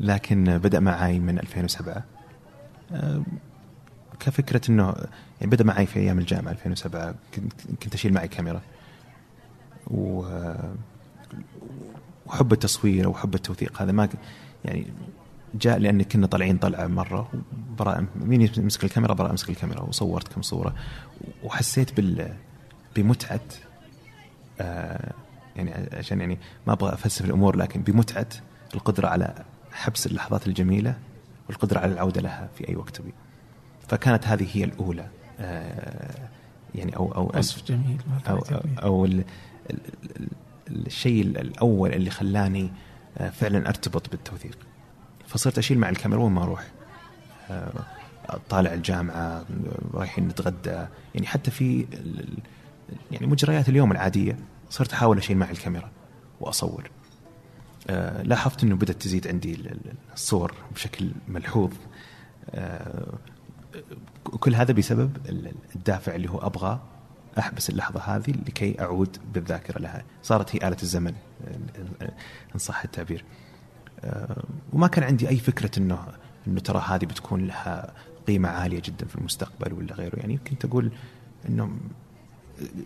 [0.00, 2.04] لكن بدأ معي من 2007
[2.92, 3.22] آه،
[4.20, 4.94] كفكرة انه
[5.40, 7.14] يعني بدأ معي في أيام الجامعة 2007
[7.82, 8.60] كنت أشيل معي كاميرا.
[9.86, 10.24] و
[12.26, 14.08] وحب التصوير وحب التوثيق هذا ما
[14.64, 14.86] يعني
[15.54, 17.30] جاء لأن كنا طالعين طلعة مرة
[17.78, 20.74] براء مين يمسك الكاميرا براء امسك الكاميرا وصورت كم صورة
[21.44, 22.34] وحسيت بال
[22.96, 23.40] بمتعة
[24.60, 25.12] آه
[25.56, 28.26] يعني عشان يعني ما أبغى أفلسف الأمور لكن بمتعة
[28.74, 30.96] القدرة على حبس اللحظات الجميلة
[31.48, 33.12] والقدرة على العودة لها في أي وقت تبي.
[33.88, 35.06] فكانت هذه هي الأولى
[35.40, 36.28] آه
[36.74, 37.96] يعني أو أو وصف جميل
[38.28, 38.38] أو.
[38.82, 39.24] أو ال-
[39.70, 39.78] ال-
[40.20, 42.72] ال- الشيء الأول اللي خلاني
[43.18, 44.58] آه، فعلا أرتبط بالتوثيق
[45.30, 46.66] فصرت أشيل مع الكاميرا وين ما أروح.
[47.50, 47.72] آه،
[48.50, 49.44] طالع الجامعة
[49.94, 50.86] رايحين نتغدى.
[51.14, 51.86] يعني حتى في
[53.10, 54.36] يعني مجريات اليوم العادية
[54.70, 55.90] صرت أحاول أشيل معي الكاميرا
[56.40, 56.90] وأصور.
[57.90, 61.72] آه، لاحظت إنه بدأت تزيد عندي ال- ال- الصور بشكل ملحوظ.
[62.50, 63.12] آه،
[64.24, 66.80] كل هذا بسبب ال- الدافع اللي هو أبغى
[67.38, 70.04] أحبس اللحظة هذه لكي أعود بالذاكرة لها.
[70.22, 71.14] صارت هي آلة الزمن
[72.54, 73.24] إن صح التعبير.
[74.72, 76.06] وما كان عندي أي فكرة انه
[76.46, 77.94] إنه ترى هذه بتكون لها
[78.26, 80.16] قيمة عالية جدا في المستقبل ولا غيره.
[80.16, 80.92] يعني كنت أقول
[81.48, 81.70] إنه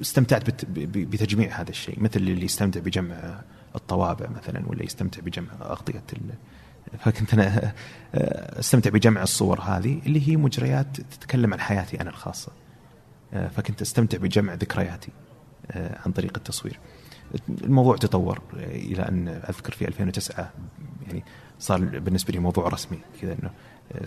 [0.00, 3.40] استمتعت بتجميع هذا الشيء مثل اللي يستمتع بجمع
[3.74, 6.02] الطوابع مثلا ولا يستمتع بجمع أغطية
[6.98, 7.72] فكنت أنا
[8.14, 12.52] آه، أستمتع بجمع الصور هذه اللي هي مجريات تتكلم عن حياتي أنا الخاصة.
[13.34, 15.12] آه، فكنت أستمتع بجمع ذكرياتي
[15.70, 16.78] آه، عن طريق التصوير.
[17.48, 20.50] الموضوع تطور إلى أن أذكر في 2009
[21.06, 21.24] يعني
[21.58, 23.50] صار بالنسبة لي موضوع رسمي كذا إنه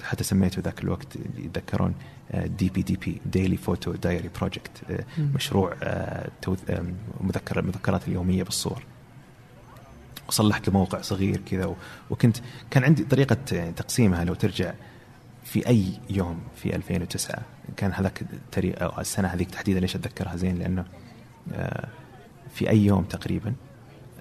[0.04, 1.94] حتى سميته ذاك الوقت اللي يتذكرون
[2.34, 4.72] DP DP daily photo diary project.
[5.20, 6.30] مشروع آه،
[6.70, 6.86] آه،
[7.22, 8.84] مذكر المذكرات اليومية بالصور.
[10.28, 11.76] وصلحت له موقع صغير كذا
[12.10, 12.38] وكنت
[12.72, 13.36] كان عندي طريقة
[13.76, 14.74] تقسيمها لو ترجع
[15.44, 17.42] في أي يوم في 2009
[17.78, 18.24] كان هذاك
[19.00, 20.86] السنة هذيك تحديدا ليش أتذكرها زين؟ لأنه
[21.54, 21.88] آه،
[22.58, 23.54] في أي يوم تقريبا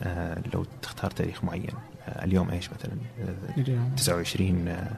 [0.03, 1.71] آه، لو تختار تاريخ معين.
[2.09, 3.93] آه، اليوم إيش مثلا؟ آه، اليوم.
[3.97, 4.91] 29 آه،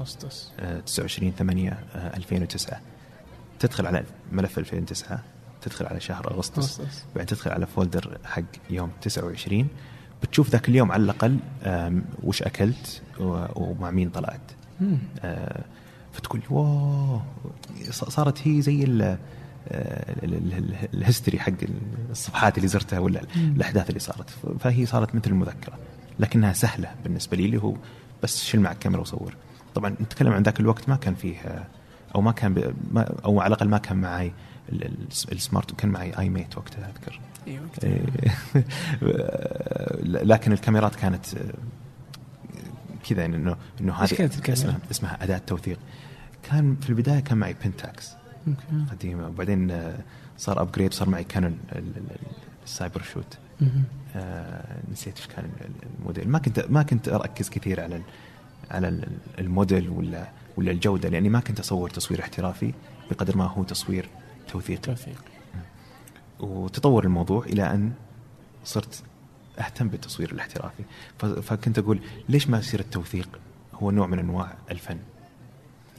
[0.00, 0.52] أغسطس.
[0.60, 2.80] آه، 29 8 آه، 2009
[3.58, 5.22] تدخل على ملف 2009
[5.62, 6.80] تدخل على شهر أغسطس
[7.16, 9.68] بعدين تدخل على فولدر حق يوم 29
[10.22, 11.38] بتشوف ذاك اليوم على الأقل
[12.22, 13.02] وش أكلت
[13.56, 14.40] ومع مين طلعت.
[16.12, 17.20] فتقول wow
[17.90, 18.84] صارت هي زي
[19.70, 21.52] ال- ال- ال- ال- ال history حق
[22.10, 23.20] الصفحات اللي زرتها ولا.
[23.36, 25.78] الأحداث اللي صارت فهي صارت مثل المذكرة
[26.20, 27.74] لكنها سهلة بالنسبة لي اللي هو
[28.22, 29.34] بس شيل معك كاميرا وصور
[29.74, 31.66] طبعا نتكلم عن ذاك الوقت ما كان فيه
[32.14, 34.32] أو ما كان ما أو على الأقل ما كان معي
[34.72, 38.02] ال- ال- ال smart كان معي I mate وقتها أذكر أيوه إيه.
[40.32, 41.26] لكن الكاميرات كانت
[43.08, 45.78] كذا يعني انه إنه هذه؟ اسمها اسمها أداة توثيق
[46.42, 48.12] كان في البداية كان معي بنتاكس
[48.90, 49.26] قديمة.
[49.28, 49.98] وبعدين آه،
[50.38, 52.16] صار upgrade صار معي كانون ال- ال- ال-
[52.64, 53.38] ال Cyber-shot.
[54.16, 56.28] آه، نسيت إيش كان ال- الموديل.
[56.28, 58.02] ما كنت ما كنت أركز كثير على
[58.70, 62.72] على ال- الموديل ولا ولا الجودة لأني ما كنت أصور تصوير احترافي
[63.10, 64.08] بقدر ما هو تصوير
[64.48, 64.80] توثيقي.
[64.82, 65.24] توفيق
[66.40, 67.92] وتطور الموضوع إلى أن
[68.64, 69.02] صرت
[69.58, 70.82] أهتم بالتصوير الاحترافي.
[71.42, 73.38] فكنت أقول ليش ما يصير التوثيق
[73.74, 74.98] هو نوع من أنواع الفن؟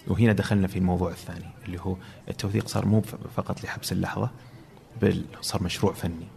[0.08, 1.95] وهنا دخلنا في الموضوع الثاني اللي هو
[2.30, 3.01] التوثيق صار مو
[3.36, 4.30] فقط لحبس اللحظة
[5.01, 6.28] بل صار مشروع فني.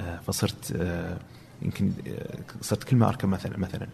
[0.00, 1.18] آه، فصرت آه،
[1.62, 3.86] يمكن آه، صرت كل ما أركب مثلا مثلا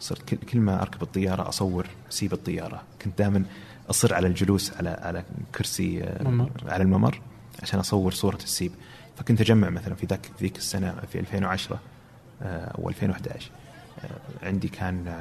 [0.00, 3.44] صرت كل- ما أركب الطيارة أصور سيب الطيارة كنت دائما
[3.90, 5.24] أصر على الجلوس على على
[5.54, 6.50] كرسي آه، ممر.
[6.66, 7.20] على الممر
[7.62, 8.72] عشان أصور صورة السيب
[9.16, 11.78] فكنت أجمع مثلا في ذاك ذيك السنة في 2010
[12.42, 13.50] آه، أو 2011
[14.04, 15.14] آه، عندي كان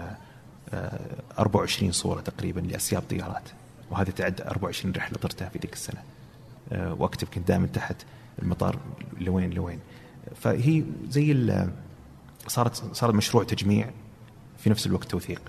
[0.73, 3.43] 24 صورة تقريبا لأسياب طيارات.
[3.91, 6.03] وهذه تعد 24 رحلة طرتها في ذيك السنة.
[6.71, 7.95] آه، وأكتب كنت دائما تحت
[8.41, 8.79] المطار
[9.21, 9.79] لوين لوين.
[10.35, 11.69] فهي زي ال-
[12.47, 13.89] صارت صارت مشروع تجميع
[14.57, 15.41] في نفس الوقت توثيق.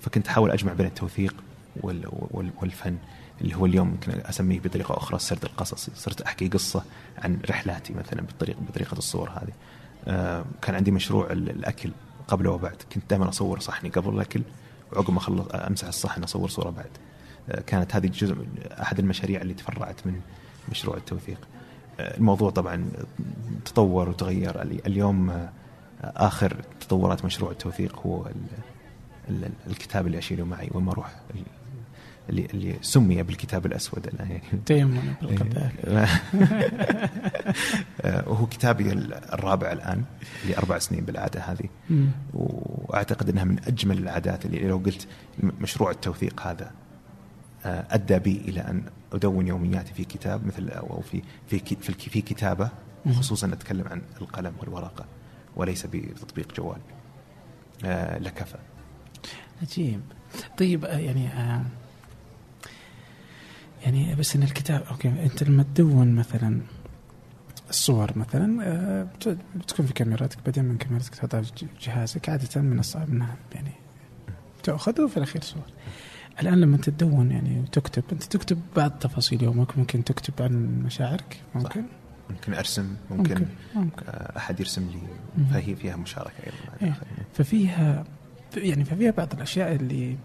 [0.00, 1.34] فكنت أحاول أجمع بين التوثيق
[1.76, 2.96] وال وال والفن
[3.40, 6.84] اللي هو اليوم يمكن أسميه بطريقة أخرى السرد القصصي صرت أحكي قصة
[7.18, 9.52] عن رحلاتي مثلا بالطريقة بطريقة الصور هذه.
[10.08, 11.90] آه، كان عندي مشروع ال- الأكل
[12.28, 12.76] قبل وبعد.
[12.94, 14.42] كنت دائما أصور صحني قبل الأكل.
[14.94, 16.90] وعقب ما اخلص أمسح الصحن أصور صورة بعد.
[17.50, 18.36] آه، كانت هذه جزء
[18.82, 20.20] أحد المشاريع اللي تفرعت من
[20.70, 21.38] مشروع التوثيق.
[22.00, 22.90] آه، الموضوع طبعا
[23.64, 24.62] تطور وتغير.
[24.62, 25.48] ال- اليوم آه،
[26.02, 28.34] آخر تطورات مشروع التوثيق هو ال-
[29.44, 31.14] ال- الكتاب اللي اشيله معي وين ما أروح
[32.30, 34.42] اللي اللي سمي بالكتاب الأسود الآن يعني.
[34.66, 35.78] تيمم بالقذافي
[38.00, 40.04] آه، وهو كتابي الرابع الآن
[40.44, 41.68] اللي أربع سنين بالعادة هذه.
[42.34, 45.06] وأعتقد إنها من أجمل العادات اللي لو قلت
[45.42, 46.70] مشروع التوثيق هذا
[47.64, 52.20] آه، أدى بي إلى أن أدون يومياتي في كتاب مثل أو في في في, في
[52.20, 52.68] كتابة.
[53.12, 55.06] خصوصا أتكلم عن القلم والورقة
[55.56, 56.80] وليس بتطبيق جوال.
[57.84, 58.58] آه، لكفى.
[59.62, 60.00] عجيب.
[60.58, 61.62] طيب يعني آه
[63.84, 66.60] يعني بس إن الكتاب أوكي أنت لما تدون مثلا
[67.70, 72.78] الصور مثلا آه، بت- بتكون في كاميراتك بعدين من كاميراتك تحطها في جهازك عادة من
[72.78, 73.70] الصعب انها يعني
[74.62, 75.62] تأخذ وفي الأخير صور
[76.42, 81.84] الآن لما تدون يعني وتكتب أنت تكتب بعض تفاصيل يومك ممكن تكتب عن مشاعرك ممكن
[82.30, 84.02] ممكن أرسم ممكن, ممكن, ممكن.
[84.08, 84.98] آه، أحد يرسم لي.
[85.50, 86.88] فهي فيها مشاركة أيضا إيه.
[86.88, 87.24] الآخرين.
[87.34, 88.04] ففيها
[88.56, 90.16] يعني ففيها بعض الأشياء اللي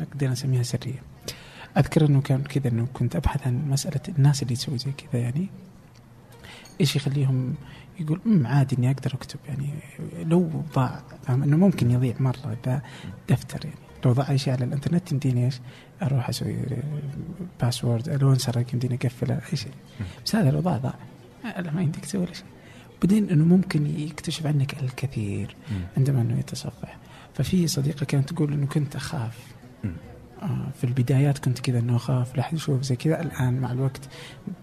[0.00, 1.02] نقدر نسميها سرية.
[1.76, 5.48] أذكر أنه كان كذا أنه كنت أبحث عن مسألة الناس اللي تسوي زي كذا يعني.
[6.80, 7.54] إيش يخليهم
[8.00, 9.70] يقول أمم عادي إني أقدر أكتب يعني.
[10.24, 12.82] لو ضاع فاهم؟ إنه ممكن يضيع مرة ذا
[13.28, 13.76] دفتر يعني.
[14.04, 15.60] لو ضاع اي شيء على الإنترنت يمديني إيش؟
[16.02, 16.56] أروح أسوي
[17.60, 19.72] password لو انسرق يمديني أقفله أي شيء.
[20.24, 20.94] بس هذا لو ضاع ضاع.
[21.44, 22.46] ما يمديك تسوي ولا شيء.
[23.02, 25.56] بعدين إنه ممكن يكتشف عنك الكثير
[25.96, 26.98] عندما إنه يتصفح.
[27.34, 29.38] ففي صديقة كانت تقول إنه كنت أخاف.
[30.80, 33.20] في البدايات كنت كذا إنه أخاف لا احد يشوف زي كذا.
[33.20, 34.00] الآن مع الوقت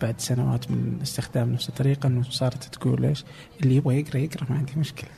[0.02, 3.24] بعد سنوات من استخدام نفس الطريقة إنه صارت تقول إيش
[3.64, 5.10] اللي يبغى يقرأ يقرأ ما عندي مشكلة.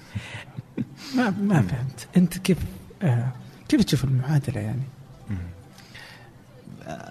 [1.18, 2.08] ما ما فهمت.
[2.18, 2.58] أنت كيف
[3.04, 3.32] آه
[3.70, 4.82] كيف تشوف المعادلة يعني؟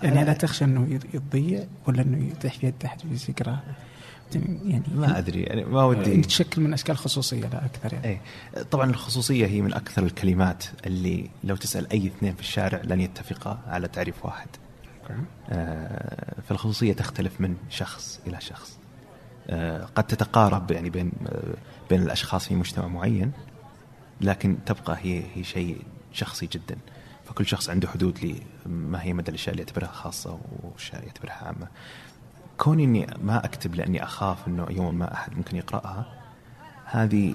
[0.02, 3.58] يعني لا تخشى إنه يض- يضيع ولا إنه يطيح في يد احد يقرأ؟
[4.34, 6.14] يعني ما أدري يعني ما ودي.
[6.14, 8.06] انك تشكل من أشكال خصوصية لا أكثر يعني.
[8.06, 8.20] إيه
[8.62, 13.58] طبعا الخصوصية هي من أكثر الكلمات اللي لو تسأل أي اثنين في الشارع لن يتفقا
[13.66, 14.48] على تعريف واحد.
[15.50, 18.78] آه، فالخصوصية تختلف من شخص إلى شخص.
[19.50, 21.54] آه، قد تتقارب يعني بين آه،
[21.90, 23.32] بين الأشخاص في مجتمع معين
[24.20, 26.76] لكن تبقى هي هي شيء شخصي جدا.
[27.24, 31.68] فكل شخص عنده حدود لما هي مدى الأشياء اللي يعتبرها خاصة والاشياء اللي يعتبرها عامة.
[32.58, 36.06] كوني إني ما أكتب لأني أخاف إنه يوما ما أحد ممكن يقرأها.
[36.84, 37.34] هذه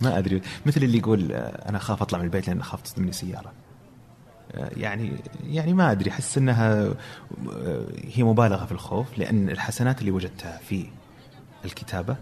[0.00, 3.52] ما أدري مثل اللي يقول آه، أنا أخاف أطلع من البيت لأن أخاف تصدمني سياره
[4.52, 5.12] آه، يعني
[5.44, 6.84] يعني ما أدري أحس إنها
[7.52, 10.86] آه، هي مبالغة في الخوف لأن الحسنات اللي وجدتها في
[11.64, 12.16] الكتابة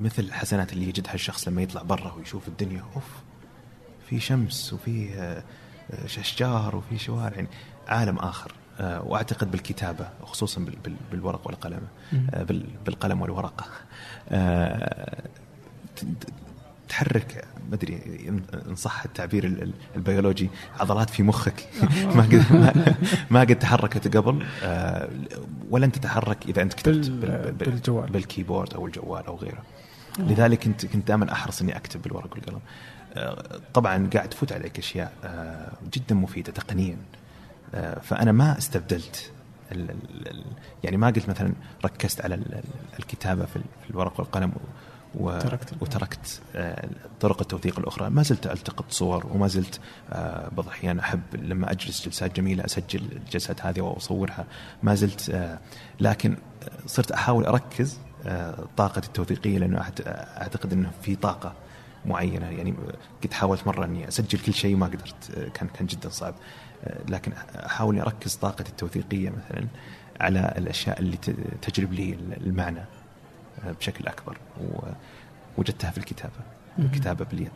[0.00, 3.10] مثل الحسنات اللي يجدها الشخص لما يطلع برا ويشوف الدنيا أوف
[4.08, 5.42] في شمس وفي
[6.18, 7.48] اشجار وفي شوارع يعني
[7.88, 8.52] عالم آخر.
[8.80, 11.80] وأعتقد بالكتابة خصوصا بال- بال- بالورق والقلم.
[12.30, 13.64] آه، بال- بالقلم والورقة.
[14.30, 15.22] آه،
[16.88, 17.98] تحرك ما أدري
[18.68, 20.50] ان صح التعبير ال- ال- البيولوجي
[20.80, 21.68] عضلات في مخك.
[22.16, 22.44] ما قد
[23.30, 24.46] ما, قد تحركت قبل.
[24.62, 25.08] آه،
[25.70, 28.10] ولن تتحرك إذا أنت كتبت بال- بال- بال- بالجوال.
[28.10, 29.62] بالكيبورد أو الجوال أو غيره.
[30.18, 32.60] لذلك كنت كنت دائما أحرص إني أكتب بالورق والقلم.
[33.14, 36.92] آه، طبعا قاعد تفوت عليك أشياء آه، جدا مفيدة تقنيا.
[36.94, 36.96] آه،
[38.02, 39.30] فأنا ما استبدلت
[39.72, 39.96] ال-
[40.84, 41.52] يعني ما قلت مثلا
[41.84, 42.64] ركزت على ال- ال-
[42.98, 44.52] الكتابة في ال- في الورق والقلم
[45.14, 45.82] و تركت الورق.
[45.82, 46.88] وتركت آه،
[47.20, 48.10] طرق التوثيق الأخرى.
[48.10, 53.02] ما زلت ألتقط صور وما زلت آه، بعض الأحيان أحب لما أجلس جلسات جميلة أسجل
[53.12, 54.44] الجلسات هذه وأصورها.
[54.82, 55.58] ما زلت آه،
[56.00, 59.78] لكن آه، صرت أحاول أركز آه، طاقتي التوثيقية لأنه
[60.40, 61.52] أعتقد إنه في طاقة
[62.06, 62.46] معينة.
[62.50, 62.74] يعني
[63.22, 66.34] كنت حاولت مرة إني أسجل كل شيء ما قدرت آه، كان كان جدا صعب.
[66.34, 66.36] آه،
[67.08, 67.32] لكن
[67.66, 69.66] أحاول أركز طاقتي التوثيقية مثلا
[70.20, 71.16] على الأشياء اللي
[71.62, 72.84] تجلب لي المعنى
[73.64, 74.36] آه، بشكل أكبر
[75.56, 76.32] ووجدتها في الكتابة.
[76.78, 77.50] الكتابة باليد.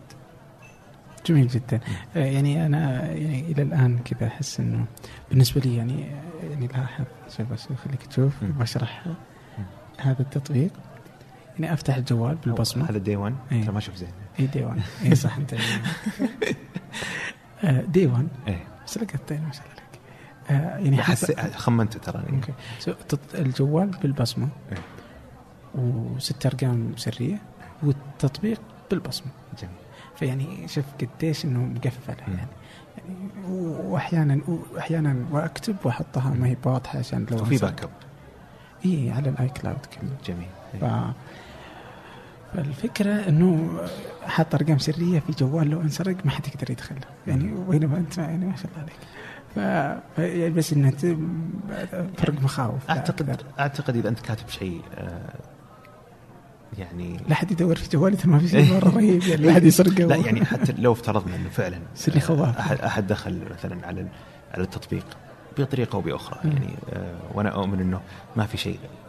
[1.26, 1.80] جميل جدا.
[2.16, 4.84] آه، يعني أنا يعني إلى الآن كذا أحس إنه
[5.30, 6.06] بالنسبة لي يعني
[6.50, 7.04] يعني لاحظ
[7.36, 8.44] شوف بس خليك تشوف.
[8.44, 9.04] بشرح
[9.98, 10.70] هذا التطبيق.
[11.58, 12.90] يعني أفتح الجوال بالبصمة.
[12.90, 13.62] هذا دي 1 إيه.
[13.62, 14.12] ترى ما أشوف زين.
[14.40, 15.54] اي دي 1 اي صح أنت
[17.64, 18.64] آه، دي 1 إيه.
[19.52, 20.00] شاء الله عليك
[20.50, 21.32] آه، يعني حس...
[21.32, 22.22] حس خمنت ترى.
[22.32, 22.52] أوكي.
[23.34, 24.48] الجوال بالبصمة.
[24.72, 24.78] إيه.
[25.74, 27.38] وست أرقام سرية.
[27.82, 28.60] والتطبيق
[28.90, 29.32] بالبصمة.
[29.62, 29.74] جميل.
[30.16, 32.34] فيعني شوف قديش إنه مقفله مم.
[32.34, 32.48] يعني.
[32.98, 33.30] يعني
[33.90, 37.66] واحيانا وأحيانا وأكتب وأحطها ما هي واضحة عشان لو أنسى.
[37.66, 37.90] backup
[38.84, 40.16] اي على ال iCloud كمان.
[40.26, 40.48] جميل.
[40.80, 40.84] ف...
[42.54, 43.80] فالفكرة إنه
[44.22, 46.96] حاط أرقام سرية في جوال لو انسرق ما حد يقدر يدخل
[47.26, 48.96] يعني وبينما أنت يعني ما شاء الله عليك
[49.54, 49.56] ف...
[50.18, 50.90] يعني بس إنه
[52.16, 53.46] فرق مخاوف اعتقد أكثر.
[53.58, 55.34] أعتقد إذا أنت كاتب شيء آه،
[56.78, 60.04] يعني لا حد يدور في جوالي ما في شيء مره رهيب يعني لا حد يسرقه
[60.04, 62.58] لا يعني حتى لو افترضنا إنه فعلا سري خواف.
[62.58, 64.06] احد أحد دخل مثلا على
[64.54, 65.04] على التطبيق
[65.58, 66.38] بطريقة أو بأخرى.
[66.44, 68.00] يعني آه، وأنا أؤمن إنه
[68.36, 68.99] ما في شيء آه،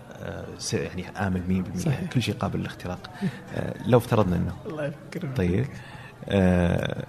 [0.73, 2.09] يعني آمن 100% صحيح.
[2.13, 3.09] كل شيء قابل للاختراق.
[3.55, 4.55] آه، لو افترضنا إنه.
[4.65, 5.65] الله يفكر طيب.
[6.29, 7.05] آه،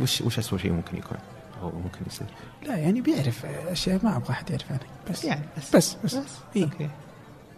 [0.00, 1.18] وش وش اسوء شيء ممكن يكون
[1.62, 2.26] أو ممكن يصير؟
[2.66, 5.24] لا يعني بيعرف أشياء ما أبغى أحد يعرف عنها بس.
[5.24, 5.76] يعني بس.
[5.76, 6.36] بس بس, بس.
[6.56, 6.64] إيه.
[6.64, 6.88] أوكي.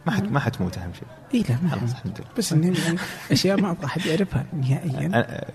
[0.06, 1.08] ما حد ما حتموت أهم شيء.
[1.34, 2.28] اي لا ما خلاص خلاص الحمد لله.
[2.38, 2.98] بس انه يعني
[3.30, 5.10] أشياء ما أبغى أحد يعرفها نهائيا.
[5.14, 5.46] آه،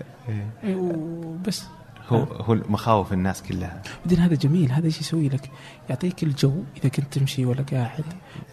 [0.64, 1.64] آه، وبس
[2.08, 3.82] هو هو مخاوف الناس كلها.
[4.04, 5.50] بعدين هذا جميل هذا إيش يسوي لك؟
[5.88, 8.04] يعطيك الجو إذا كنت تمشي ولا قاعد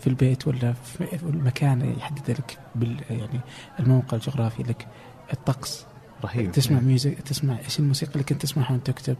[0.01, 3.39] في البيت ولا في المكان يحدد لك بال يعني
[3.79, 4.87] الموقع الجغرافي لك
[5.33, 5.85] الطقس.
[6.25, 6.51] رهيب.
[6.51, 9.17] تسمع ميوزك تسمع إيش الموسيقى اللي كنت تسمعها وأنت تكتب؟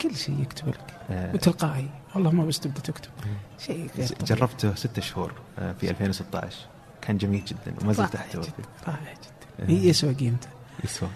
[0.00, 0.80] كل شيء يكتب لك.
[1.10, 1.88] آه، وتلقائي.
[2.14, 3.10] والله ما بس تبدأ تكتب.
[3.58, 3.90] شيء.
[4.24, 6.56] جربته ستة شهور آه، في 2016
[7.02, 8.92] كان جميل جدا وما زلت رائع أحتوى جدا فيه.
[8.92, 9.64] رائع جدا.
[9.64, 9.70] آه.
[9.70, 10.48] هي يسوى قيمته
[10.84, 11.08] يسوى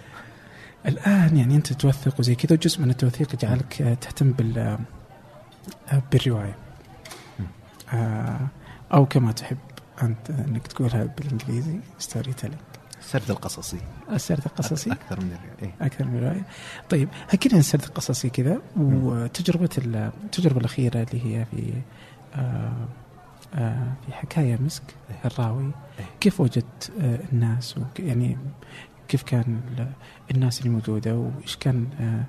[0.85, 6.55] الآن يعني أنت توثق وزي كذا جزء من التوثيق يجعلك آه، تهتم بال آه، بالرواية.
[7.93, 8.39] آه،
[8.93, 9.57] أو كما تحب
[10.03, 12.59] أنت إنك تقولها بالإنجليزي storytelling
[12.99, 13.77] السرد القصصي.
[14.11, 16.41] السرد القصصي؟ أكثر من الرواية إيه؟ أكثر من روايه
[16.89, 21.73] طيب حكينا عن السرد القصصي كذا وتجربة ال- التجربة الأخيرة اللي هي في
[22.35, 22.73] آه
[23.55, 25.15] آه في حكاية مسك إيه.
[25.31, 25.63] الراوي.
[25.99, 26.05] إيه.
[26.19, 28.37] كيف وجدت آه الناس يعني
[29.07, 29.59] كيف كان
[30.31, 32.23] الناس اللي موجوده وإيش كان آه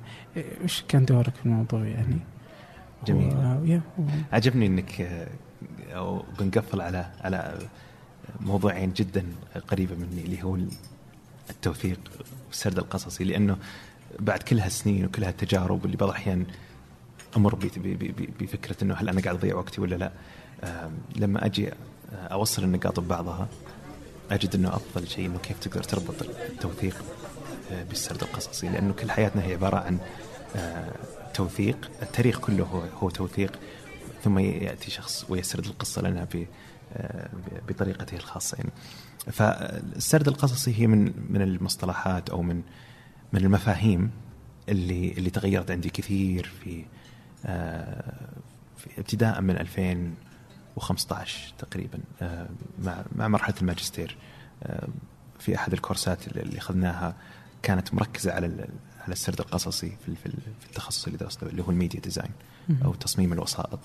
[0.63, 2.19] إيش كان دورك في الموضوع يعني؟
[3.07, 3.35] جميل.
[3.37, 5.29] و- يا، و- عجبني إنك آه،
[5.91, 7.59] أو بنقفل على على
[8.41, 9.25] موضوعين جدا
[9.69, 10.59] قريبة مني اللي هو
[11.51, 12.01] التوثيق
[12.49, 13.57] والسرد القصصي لأنه
[14.21, 16.47] بعد كل هالسنين وكل هالتجارب اللي بعض الأحيان
[17.37, 17.55] أمر
[18.41, 20.13] بفكرة إنه هل أنا قاعد أضيع وقتي ولا لا.
[21.17, 21.71] لما أجي
[22.13, 23.49] أوصل النقاط ببعضها
[24.31, 27.40] أجد إنه أفضل شيء إنه كيف تقدر تربط التوثيق آه،
[27.89, 29.99] بالسرد القصصي لأنه كل حياتنا هي عبارة عن
[30.57, 30.93] آه،
[31.35, 31.91] توثيق.
[32.03, 33.59] التاريخ كله هو توثيق.
[34.25, 36.27] ثم يأتي شخص ويسرد القصة لنا
[36.95, 37.29] آه،
[37.69, 38.71] بطريقته الخاصة يعني.
[39.33, 42.63] فالسرد القصصي هي من من المصطلحات أو من
[43.33, 44.11] من المفاهيم
[44.69, 46.85] اللي اللي تغيرت عندي كثير في
[47.47, 48.15] آه،
[48.77, 51.99] في ابتداء من 2015 تقريبا
[52.79, 54.17] مع مع مرحلة الماجستير
[55.41, 57.15] في أحد الكورسات اللي أخذناها
[57.63, 58.47] كانت مركزة على
[59.01, 62.31] على السرد القصصي في في ال- في التخصص اللي درسته اللي هو ال media design
[62.85, 63.79] أو تصميم الوسائط.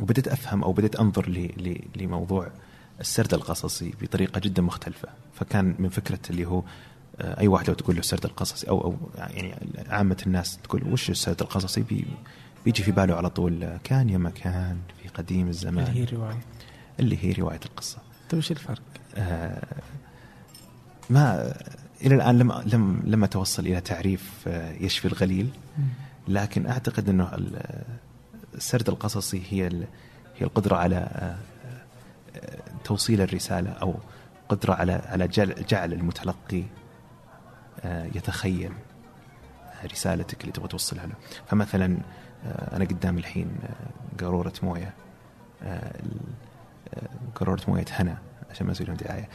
[0.00, 0.96] وبدأت أفهم أو بدأت
[1.58, 2.48] ل- لموضوع
[3.00, 5.08] السرد القصصي بطريقة جدا مختلفة.
[5.34, 6.62] فكان من فكرة اللي هو
[7.20, 9.54] آه، أي واحد لو تقول له السرد القصصي أو أو يعني
[9.88, 12.06] عامة الناس تقول وش السرد القصصي؟ بي
[12.64, 15.86] بيجي في باله على طول آه، كان يا مكان في قديم الزمان.
[15.86, 16.40] اللي هي رواية.
[17.00, 17.98] اللي هي رواية القصة.
[18.30, 18.82] طيب إيش الفرق؟
[19.14, 19.66] آه،
[21.10, 21.54] ما
[22.02, 25.50] إلى الآن لم لم لم أتوصل إلى تعريف آه، يشفي الغليل.
[26.28, 27.82] لكن أعتقد إنه ال-
[28.54, 29.66] السرد القصصي هي
[30.36, 31.36] هي القدرة على آه،
[32.36, 33.94] آه، توصيل الرسالة أو
[34.48, 35.28] قدرة على على
[35.68, 36.62] جعل المتلقي
[38.14, 38.72] يتخيل
[39.92, 41.14] رسالتك اللي تبغى توصلها له.
[41.46, 41.98] فمثلا
[42.46, 43.48] أنا قدام الحين
[44.20, 44.94] قارورة موية
[47.34, 48.18] قارورة موية هنا
[48.50, 49.28] عشان ما أسوي لهم دعاية.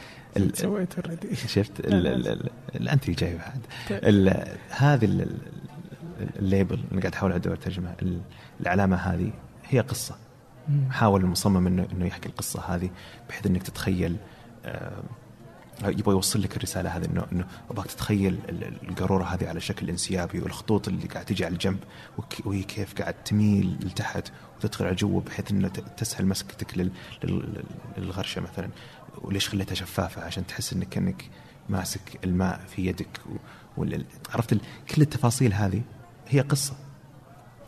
[0.54, 3.60] سويت already شفت أنت اللي جاي بعد
[3.90, 5.38] ال- هذه ال- ال-
[6.38, 7.94] ال label اللي قاعد احاول أدور ترجمة.
[8.02, 8.20] ال-
[8.60, 9.32] العلامة هذه
[9.68, 10.16] هي قصة.
[10.90, 12.90] حاول المصمم انه إنه يحكي القصة هذه
[13.28, 14.16] بحيث إنك تتخيل
[14.64, 15.02] آه،
[15.84, 19.88] يبغى يوصل لك الرسالة هذه انه إنه أبغاك تتخيل ال- ال- القاروره هذه على شكل
[19.90, 21.78] انسيابي والخطوط اللي قاعد تجي على الجنب
[22.44, 24.28] وهي كيف قاعد تميل لتحت
[24.58, 26.90] وتدخل على جوا بحيث إنه تسهل مسكتك لل-
[27.24, 27.64] لل-
[27.98, 28.68] للغرشة مثلا.
[29.18, 31.24] وليش خليتها شفافة؟ عشان تحس انك كانك
[31.68, 33.36] ماسك الماء في يدك و-
[33.76, 34.04] وال-
[34.34, 34.54] عرفت
[34.94, 35.82] كل التفاصيل هذه
[36.28, 36.74] هي قصة.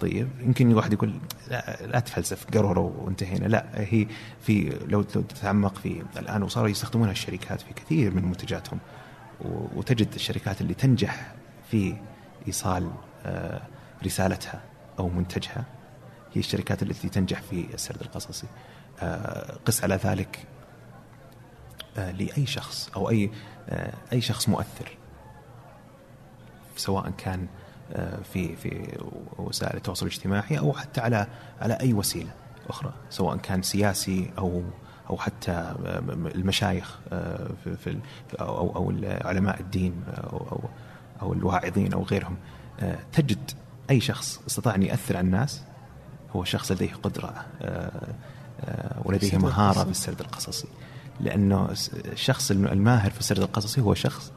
[0.00, 1.14] طيب يمكن واحد يقول
[1.48, 3.46] لا, لا تفلسف قروره وانتهينا.
[3.46, 4.06] لا هي
[4.40, 8.78] في لو تتعمق في الآن وصاروا يستخدمونها الشركات في كثير من منتجاتهم.
[9.74, 11.34] وتجد الشركات اللي تنجح
[11.70, 11.96] في
[12.48, 12.90] إيصال
[13.26, 13.62] آه،
[14.04, 14.60] رسالتها
[14.98, 15.64] أو منتجها
[16.34, 18.46] هي الشركات التي تنجح في السرد القصصي.
[19.00, 20.38] آه، قس على ذلك
[21.98, 23.30] آه، لأي شخص أو أي
[23.68, 24.96] آه، أي شخص مؤثر.
[26.76, 27.46] سواء كان
[27.92, 28.98] آه، في في
[29.38, 31.26] وسائل التواصل الاجتماعي أو حتى على
[31.60, 32.30] على أي وسيلة
[32.68, 34.62] أخرى سواء كان سياسي أو
[35.10, 35.74] أو حتى
[36.34, 36.98] المشايخ
[37.64, 38.00] في
[38.40, 38.92] أو أو أو
[39.28, 40.60] علماء الدين أو
[41.22, 42.36] أو الواعظين أو غيرهم.
[43.12, 43.50] تجد
[43.90, 45.62] أي شخص استطاع أن ياثر على الناس
[46.36, 47.46] هو شخص لديه قدرة
[49.04, 49.84] ولديه مهارة.
[49.84, 50.68] في السرد القصصي.
[51.20, 51.74] لأنه
[52.12, 54.32] الشخص الماهر في السرد القصصي هو شخص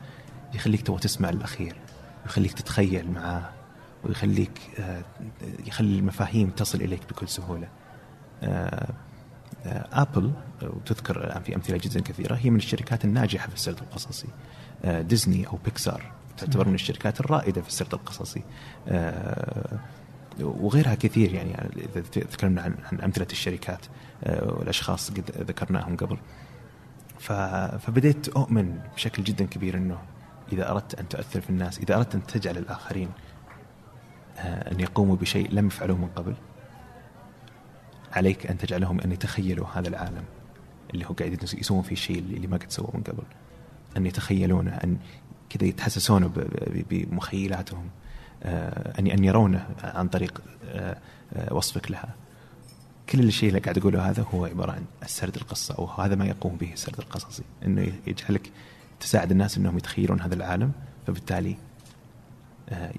[0.53, 1.75] يخليك تبغى تسمع الأخير
[2.25, 3.49] ويخليك تتخيل معاه
[4.05, 5.03] ويخليك آه،
[5.65, 7.67] يخلي المفاهيم تصل إليك بكل سهولة.
[8.43, 8.93] آه،
[9.65, 10.31] آه، آبل
[10.61, 14.27] وتذكر الآن في أمثلة جدا كثيرة هي من الشركات الناجحة في السرد القصصي.
[14.83, 18.43] ديزني أو بيكسار تعتبر من الشركات الرائدة في السرد القصصي.
[20.41, 23.85] وغيرها كثير يعني إذا تكلمنا عن أمثلة الشركات
[24.25, 26.17] والأشخاص قد ذكرناهم قبل.
[27.19, 29.97] فبديت أؤمن بشكل جدا كبير إنه
[30.51, 33.09] إذا أردت أن تؤثر في الناس، إذا أردت أن تجعل الآخرين
[34.37, 36.35] آه، أن يقوموا بشيء لم يفعلوه من قبل
[38.13, 40.23] عليك أن تجعلهم أن يتخيلوا هذا العالم
[40.93, 43.23] اللي هو قاعد يسوون فيه الشيء اللي ما قد سووه من قبل.
[43.97, 44.97] أن يتخيلونه أن
[45.49, 46.31] كذا يتحسسونه
[46.89, 47.89] بمخيلاتهم
[48.43, 50.97] آه، ان أن يرونه عن طريق آه،
[51.51, 52.15] وصفك لها.
[53.09, 56.55] كل الشيء اللي قاعد اقوله هذا هو عبارة عن السرد القصة أو هذا ما يقوم
[56.55, 58.51] به السرد القصصي إنه يجعلك
[58.99, 60.71] تساعد الناس إنهم يتخيلون هذا العالم
[61.07, 61.57] فبالتالي
[62.69, 62.91] آه،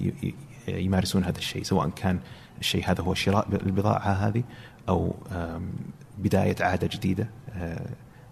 [0.68, 2.18] يمارسون هذا الشيء سواء كان
[2.60, 4.42] الشيء هذا هو شراء البضاعة هذه
[4.88, 5.70] أو آم،
[6.18, 7.86] بداية عادة جديدة آه،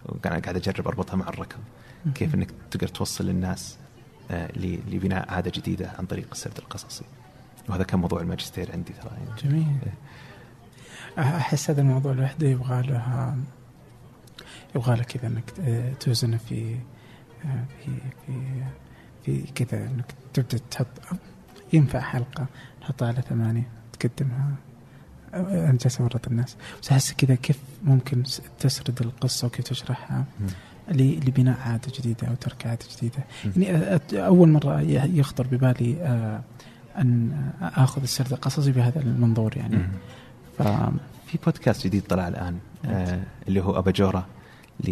[0.05, 1.59] وقاعد قاعد أجرب أربطها مع الركض.
[2.15, 3.77] كيف أنك تقدر توصل للناس
[4.31, 4.51] آه،
[4.91, 7.05] لبناء عادة جديدة عن طريق السرد القصصي.
[7.69, 9.11] وهذا كان موضوع الماجستير عندي ترى.
[9.11, 9.41] يعني.
[9.43, 9.77] جميل
[11.17, 13.35] أحس هذا الموضوع لوحده يبغى له
[14.75, 15.53] يبغى له كذا إنك
[15.99, 16.75] توزنه في
[17.79, 17.91] في
[18.25, 18.33] في
[19.25, 20.87] في كذا إنك تبدأ تحط
[21.73, 22.45] ينفع حلقة
[22.81, 23.67] نحطها على ثمانية
[23.99, 24.55] تقدمها
[25.33, 26.55] أنا جالس اورط الناس.
[26.81, 28.23] بس أحس كذا كيف ممكن
[28.59, 30.25] تسرد القصة وكيف تشرحها
[30.91, 33.23] لبناء عادة جديدة أو ترك عادة جديدة.
[33.57, 36.41] يعني أول مرة يخطر ببالي آه،
[36.97, 37.31] أن
[37.61, 39.79] أخذ السرد القصصي بهذا المنظور يعني.
[41.27, 44.25] في بودكاست جديد طلع الآن آه اللي هو اباجوره
[44.83, 44.91] ل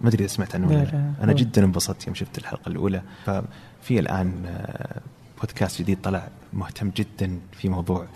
[0.00, 1.12] ما أدري إذا سمعت عنه لا، ولا لا،.
[1.22, 3.02] أنا جدا انبسطت يوم شفت الحلقة الأولى.
[3.24, 5.00] ففي الآن آه
[5.40, 8.06] بودكاست جديد طلع مهتم جدا في موضوع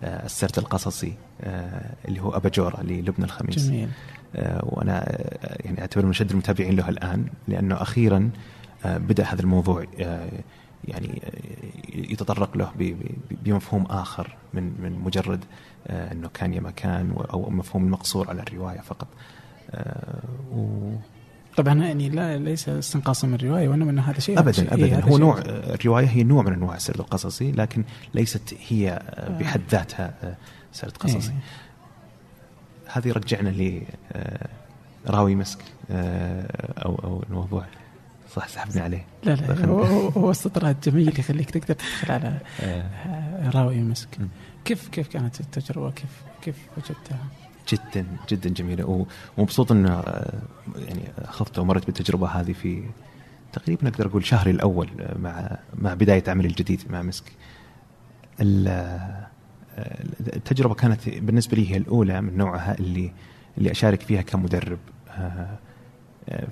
[0.00, 3.66] آه السرد القصصي آه اللي هو اباجوره للبنى الخميس.
[3.66, 3.88] جميل.
[4.36, 8.30] آه، وأنا آه، يعني أعتبر من اشد المتابعين له الآن لأنه أخيرا
[8.84, 9.84] بدأ هذا الموضوع
[10.84, 11.22] يعني
[11.94, 12.72] يتطرق له
[13.44, 15.44] بمفهوم آخر من من مجرد
[15.86, 19.08] آه، إنه كان يا ما كان و- أو مفهوم المقصور على الرواية فقط
[19.70, 20.22] آه،
[20.54, 20.94] و-
[21.56, 24.38] طبعا يعني لا ليس استنقاصا من الرواية وإنما ان هذا شيء.
[24.38, 25.18] ابدا إيه، ابدا هذا هو.
[25.18, 27.84] نوع الرواية هي نوع من أنواع السرد القصصي لكن
[28.14, 30.36] ليست هي آه، بحد ذاتها
[30.72, 31.38] سرد قصصي إيه.
[32.92, 33.82] هذه رجعنا ل
[35.06, 35.58] راوي مسك
[35.90, 37.64] أو أو الموضوع
[38.34, 39.66] صح سحبني عليه لا لا.
[39.66, 42.38] هو, استطراد جميل يخليك تقدر تدخل على
[43.54, 44.08] راوي مسك.
[44.64, 47.18] كيف كيف كانت التجربة كيف كيف وجدتها؟
[47.72, 49.06] جدا جدا جميلة
[49.38, 50.42] ومبسوط انه آه،
[50.76, 52.82] يعني أخذت ومرت بالتجربة هذه في
[53.52, 57.32] تقريبا أقدر أقول شهري الأول آه، مع مع بداية عملي الجديد مع مسك.
[58.40, 59.26] آه،
[60.20, 63.12] التجربة كانت بالنسبة لي هي الأولى من نوعها اللي
[63.58, 64.78] اللي أشارك فيها كمدرب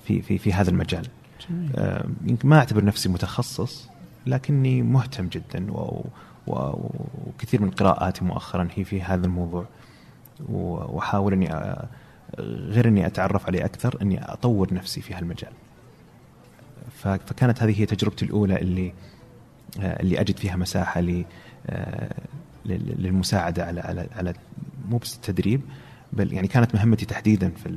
[0.06, 1.06] في في في هذا المجال.
[1.50, 3.88] جميل ما أعتبر نفسي متخصص
[4.26, 6.06] لكني مهتم جدا و-
[6.50, 9.66] وكثير من قراءاتي مؤخرا هي في هذا الموضوع
[10.48, 11.76] وأحاول إني
[12.68, 15.52] غير إني أتعرف عليه أكثر إني أطور نفسي في هالمجال.
[17.02, 18.92] فكانت هذه هي تجربتي الأولى اللي
[19.78, 21.24] اللي أجد فيها مساحة ل
[21.66, 22.14] آه،
[22.66, 24.34] لل- للمساعدة على على على
[24.88, 25.60] مو بس التدريب
[26.12, 27.68] بل يعني كانت مهمتي تحديدا في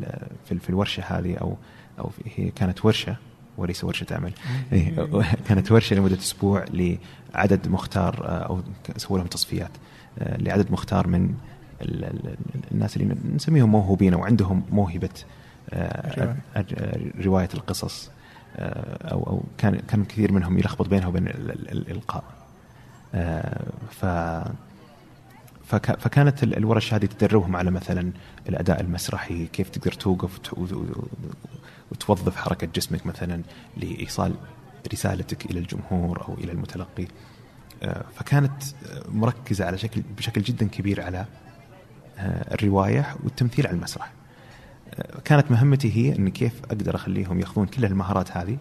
[0.46, 1.58] في ال- في الورشة هذه أو
[2.00, 3.16] أو هي كانت ورشة
[3.58, 4.34] وليس ورشة عمل.
[4.74, 5.08] إيه،
[5.48, 8.62] كانت ورشة لمدة أسبوع لعدد مختار آه، أو
[8.98, 9.72] سووا لهم تصفيات
[10.20, 11.34] آه، لعدد مختار من
[11.82, 12.36] ال- ال-
[12.72, 15.10] الناس اللي نسميهم موهوبين أو عندهم موهبة
[15.70, 16.36] آه،
[17.26, 18.10] رواية القصص
[18.60, 22.24] أو أو كان كان كثير منهم يلخبط بينها وبين ال- ال- الإلقاء.
[23.92, 24.06] ف
[25.66, 28.12] فك- فكانت ال- الورش هذه تدربهم على مثلا
[28.50, 30.38] الأداء المسرحي كيف تقدر توقف
[31.92, 33.42] وتوظف حركة جسمك مثلا
[33.78, 34.36] لإيصال
[34.94, 37.08] رسالتك إلى الجمهور أو إلى المتلقي.
[37.84, 38.64] آه، فكانت
[39.08, 41.26] مركزة على شكل بشكل جدا كبير على
[42.18, 44.12] آه، الرواية والتمثيل على المسرح.
[44.94, 48.58] آه، كانت مهمتي هي إن كيف أقدر أخليهم يأخذون كل المهارات هذه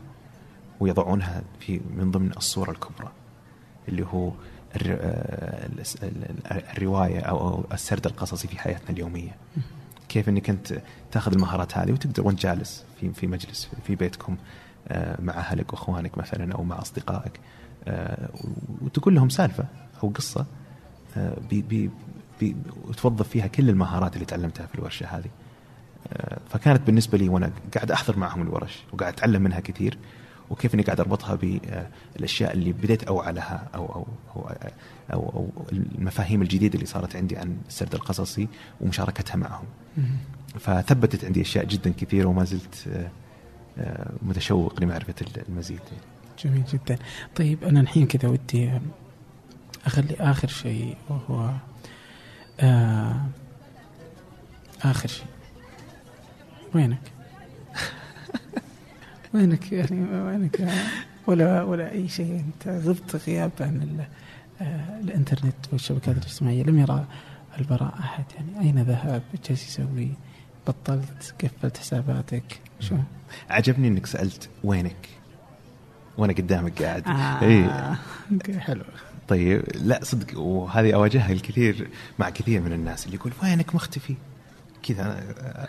[0.80, 3.12] ويضعونها في من ضمن الصورة الكبرى
[3.88, 4.32] اللي هو
[4.76, 4.98] الر-
[5.80, 9.36] الس- ال- ال- الرواية أو أو السرد القصصي في حياتنا اليومية.
[10.12, 10.82] كيف إنك أنت
[11.12, 14.36] تأخذ المهارات هذه وتقدر وأنت جالس في في مجلس في بيتكم
[14.88, 17.40] آه، مع أهلك وأخوانك مثلا أو مع أصدقائك
[17.84, 18.28] آه،
[18.82, 19.64] وتقول لهم سالفة
[20.02, 20.46] أو قصة
[21.16, 21.90] آه، بي بي
[22.40, 22.56] بي
[22.88, 25.30] وتوظف فيها كل المهارات اللي تعلمتها في الورشة هذه.
[26.50, 29.98] فكانت بالنسبة لي وأنا قاعد أحضر معهم الورش وقاعد أتعلم منها كثير
[30.52, 34.06] وكيف إني قاعد أربطها بالأشياء اللي بديت أوعى لها أو أو
[34.36, 34.50] أو
[35.12, 38.48] أو, أو المفاهيم الجديدة اللي صارت عندي عن السرد القصصي
[38.80, 39.64] ومشاركتها معهم.
[40.58, 43.10] فثبتت عندي أشياء جدا كثيرة وما زلت آه،
[43.78, 45.14] آه، متشوق لمعرفة
[45.48, 45.80] المزيد.
[46.44, 46.98] جميل جدا
[47.36, 48.70] طيب أنا الحين كذا ودي
[49.86, 51.50] أخلي آخر شيء وهو
[52.60, 53.26] آه
[54.84, 55.26] آخر شيء
[56.74, 57.11] وينك؟
[59.34, 60.68] وينك يعني وينك
[61.26, 64.04] ولا ولا أي شيء أنت غبت غياب عن
[64.60, 67.06] آه، الإنترنت والشبكات الاجتماعية لم يرى
[67.58, 70.08] البراء أحد يعني أين ذهب؟ إيش جالس يسوي؟
[70.66, 72.96] بطلت قفلت حساباتك شو؟
[73.50, 75.08] عجبني إنك سألت وينك؟
[76.18, 77.02] وأنا قدامك قاعد.
[77.06, 77.96] آه.
[78.32, 78.84] أوكي حلو
[79.28, 81.88] طيب لا صدق وهذه أواجهها الكثير
[82.18, 84.14] مع كثير من الناس اللي يقول وينك مختفي؟
[84.82, 85.24] كذا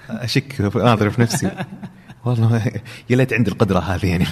[0.09, 1.51] أشك اناظر في نفسي
[2.25, 2.71] والله
[3.09, 4.25] يا ليت عندي القدرة هذه يعني.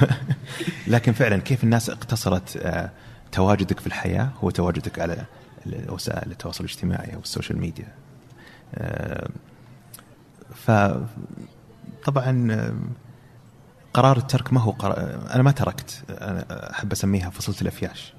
[0.88, 2.91] لكن فعلا كيف الناس اقتصرت آه،
[3.31, 5.26] تواجدك في الحياة هو تواجدك على
[5.89, 7.88] وسائل التواصل الاجتماعي أو ال social media.
[8.76, 9.30] آه،
[10.55, 10.72] ف
[12.05, 12.73] طبعا آه،
[13.93, 14.97] قرار الترك ما هو قرار
[15.34, 18.13] أنا ما تركت أنا أحب أسميها فصلت الأفياش.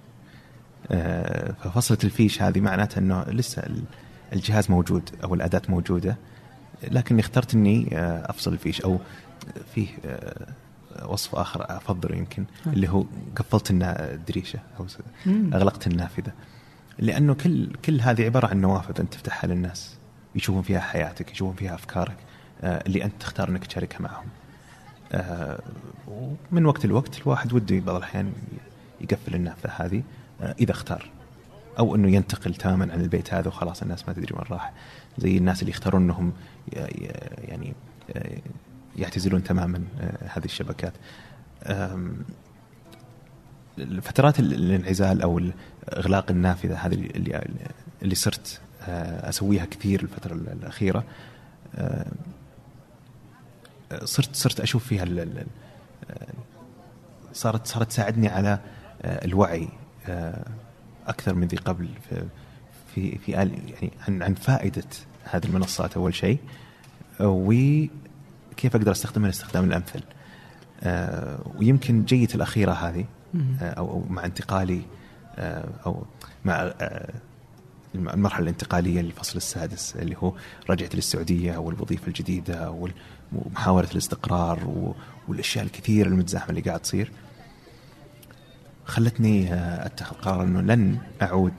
[1.63, 3.63] ففصلة الفيش هذه معناتها إنه لسه
[4.33, 6.17] الجهاز موجود أو الأداة موجودة
[6.91, 8.99] لكني اخترت إني أفصل الفيش أو
[9.75, 10.47] فيه آه،
[11.07, 12.45] وصف آخر أفضله يمكن.
[12.67, 13.05] اللي هو
[13.37, 14.87] قفلت الدريشة أو
[15.27, 16.33] أغلقت النافذة.
[16.99, 19.97] لأنه كل كل هذه عبارة عن نوافذ أنت تفتحها للناس.
[20.35, 22.17] يشوفون فيها حياتك يشوفون فيها أفكارك
[22.63, 24.27] آه، اللي أنت تختار إنك تشاركها معهم.
[25.13, 25.61] آه،
[26.09, 28.33] ومن وقت لوقت الواحد وده بعض الأحيان
[29.01, 30.03] يقفل النافذة هذه
[30.41, 31.11] إذا اختار.
[31.79, 34.73] أو إنه ينتقل تماما عن البيت هذا وخلاص الناس ما تدري وين راح.
[35.19, 36.33] زي الناس اللي يختارون إنهم
[37.39, 37.75] يعني
[38.97, 40.93] يعتزلون تماما آه، هذه الشبكات.
[44.03, 45.41] فترات الانعزال أو
[45.89, 47.45] اغلاق النافذة هذه اللي
[48.03, 51.05] اللي صرت آه، أسويها كثير الفترة الأخيرة
[54.05, 55.05] صرت صرت أشوف فيها
[57.33, 58.59] صارت صارت تساعدني على
[59.03, 59.69] آه، الوعي
[61.07, 62.25] أكثر من ذي قبل في
[62.95, 64.85] في في يعني عن عن فائدة
[65.25, 66.39] هذه المنصات أول شيء.
[67.21, 67.53] و
[68.57, 70.01] كيف أقدر استخدمها الاستخدام الأمثل؟
[70.83, 73.05] آه ويمكن جيتي الأخيرة هذه
[73.61, 74.83] آه أو مع انتقالي
[75.37, 76.05] آه أو
[76.45, 76.73] مع
[77.95, 80.33] المرحلة الانتقالية للفصل السادس اللي هو
[80.71, 82.89] رجعت للسعودية والوظيفة الجديدة
[83.33, 84.89] ومحاولة الاستقرار
[85.29, 87.11] والأشياء الكثيرة المتزاحمة اللي قاعد تصير.
[88.87, 89.55] خلتني
[89.87, 91.53] أتخذ قرار إنه لن أعود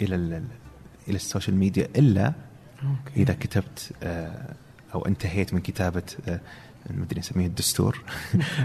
[0.00, 0.16] إلى
[1.08, 2.32] إلى السوشيال ميديا إلا
[3.16, 3.92] إذا كتبت
[4.94, 6.40] أو انتهيت من كتابة آه،
[6.90, 8.02] ما أدري نسميه الدستور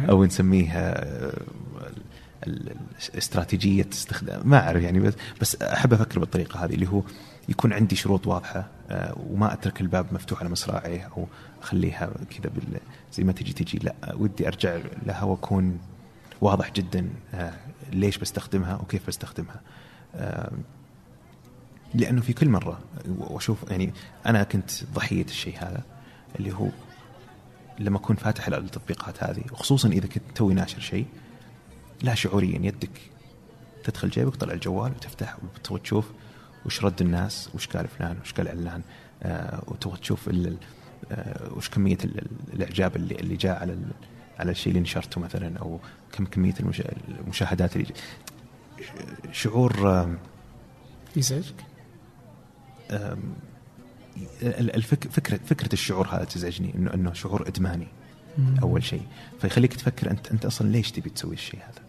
[0.10, 1.42] أو نسميه آه،
[3.18, 7.02] استراتيجية استخدام ما أعرف يعني بس بس أحب أفكر بالطريقة هذه اللي هو
[7.50, 11.28] يكون عندي شروط واضحة آه، وما أترك الباب مفتوح على مصراعيه أو
[11.62, 12.52] أخليها كذا
[13.14, 15.80] زي ما تجي تجي لا ودي أرجع لها وأكون
[16.42, 17.10] واضح جدا
[17.92, 19.62] ليش بستخدمها وكيف بستخدمها
[21.94, 22.80] لأنه في كل مرة
[23.18, 23.94] وأشوف يعني
[24.26, 25.84] أنا كنت ضحية الشيء هذا.
[26.36, 26.70] اللي هو
[27.80, 31.06] لما أكون فاتح التطبيقات هذه وخصوصا إذا كنت توي ناشر شيء
[32.02, 33.02] لا شعوريا يدك
[33.84, 36.12] تدخل جيبك تطلع الجوال وتفتح وتبغى تشوف
[36.66, 38.82] وش رد الناس وش قال فلان وش قال علان
[39.24, 40.30] آه وتبغى تشوف
[41.12, 41.98] آه وش كمية
[42.54, 43.78] الإعجاب اللي اللي جاء على
[44.40, 45.80] على الشيء اللي نشرته مثلا أو
[46.12, 46.54] كم كمية
[47.20, 47.94] المشاهدات اللي
[49.32, 50.16] شعور آه
[51.16, 51.66] يزعجك؟
[54.42, 57.88] الفك فكره فكرة الشعور هذا تزعجني انه إنه شعور إدماني
[58.64, 59.02] أول شيء.
[59.42, 61.88] فيخليك تفكر انت أنت أصلا ليش تبي تسوي الشيء هذا؟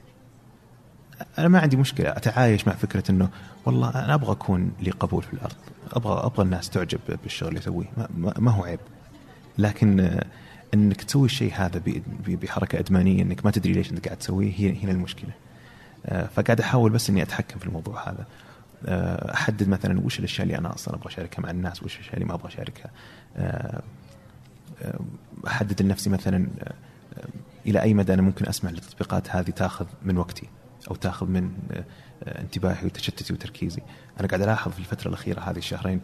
[1.39, 3.29] أنا ما عندي مشكلة أتعايش مع فكرة إنه
[3.67, 5.57] والله أنا أبغى أكون لي قبول في الأرض
[5.93, 7.87] أبغى أبغى الناس تعجب بالشغل اللي أسويه
[8.17, 8.81] ما, ما هو عيب.
[9.59, 10.21] لكن
[10.75, 11.83] إنك تسوي الشيء هذا
[12.27, 15.31] بحركة إدمانية إنك ما تدري ليش أنت قاعد تسويه هي هنا المشكلة.
[16.07, 18.27] آه، فقاعد أحاول بس إني أتحكم في الموضوع هذا.
[18.87, 22.35] أحدد مثلا وش الأشياء اللي أنا أصلا أبغى أشاركها مع الناس وش الأشياء اللي ما
[22.35, 22.91] أبغى أشاركها.
[23.37, 23.83] آه،
[24.83, 25.01] آه،
[25.47, 26.49] أحدد لنفسي مثلا
[27.67, 30.49] إلى أي مدى أنا ممكن اسمح للتطبيقات هذه تاخذ من وقتي
[30.91, 31.53] أو تاخذ من
[32.27, 33.83] انتباهي وتشتتي وتركيزي.
[34.21, 36.01] أنا قاعد ألاحظ في الفترة الأخيرة هذه الشهرين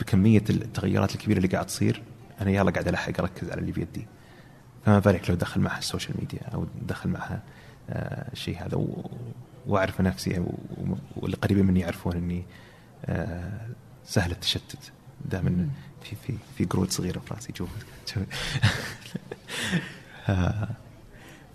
[0.00, 2.02] بكمية التغيرات الكبيرة اللي قاعد تصير
[2.40, 4.06] أنا يلا قاعد ألحق أركز على اللي بيدي.
[4.84, 7.42] فما بالك لو دخل معها ال social media أو دخل معها
[8.32, 8.86] الشيء هذا.
[9.70, 10.44] وأعرف نفسي
[11.16, 12.44] واللي قريبين مني يعرفون إني
[13.04, 13.68] آه،
[14.04, 14.92] سهل التشتت.
[15.24, 15.68] دائما
[16.02, 17.66] في في في قرود صغيرة في راسي جوا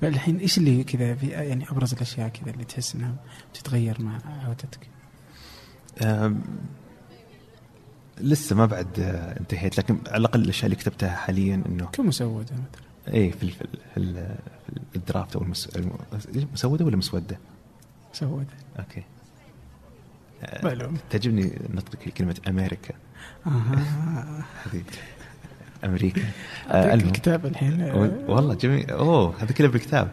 [0.01, 3.15] فالحين إيش اللي كذا في يعني أبرز الأشياء كذا اللي تحس إنها
[3.53, 4.87] تتغير مع عودتك؟
[8.21, 9.77] لسه ما بعد آه، انتهيت.
[9.77, 13.13] لكن على الأقل الأشياء اللي كتبتها حاليا إنه كمسودة مثلا.
[13.13, 15.41] اي في في, في ال draft أو
[16.35, 17.39] المسوده ولا مسودة؟
[18.15, 18.45] سوده
[18.79, 19.03] أوكي.
[20.63, 20.97] معلوم.
[21.09, 22.93] تعجبني نطقك كلمة أمريكا.
[23.47, 24.43] أها.
[24.65, 24.83] هذه
[25.83, 26.21] أمريكا.
[26.69, 27.81] آه الكتاب الحين
[28.27, 28.89] والله جميل.
[28.89, 30.07] أوه هذا كله بالكتاب.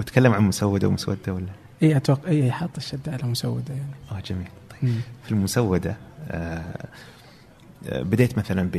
[0.00, 1.46] وتكلم عن مسودة ومسودة ولا؟
[1.82, 3.94] إي أتوقع إي حاط الشدة على مسودة يعني.
[4.12, 4.48] آه جميل.
[4.70, 4.84] طيب.
[4.90, 5.00] مم.
[5.24, 5.96] في المسودة
[6.28, 6.88] آه,
[7.88, 8.70] آه، بديت مثلا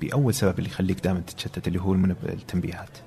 [0.00, 2.98] بأول سبب اللي يخليك دائما تتشتت اللي هو التنبيهات.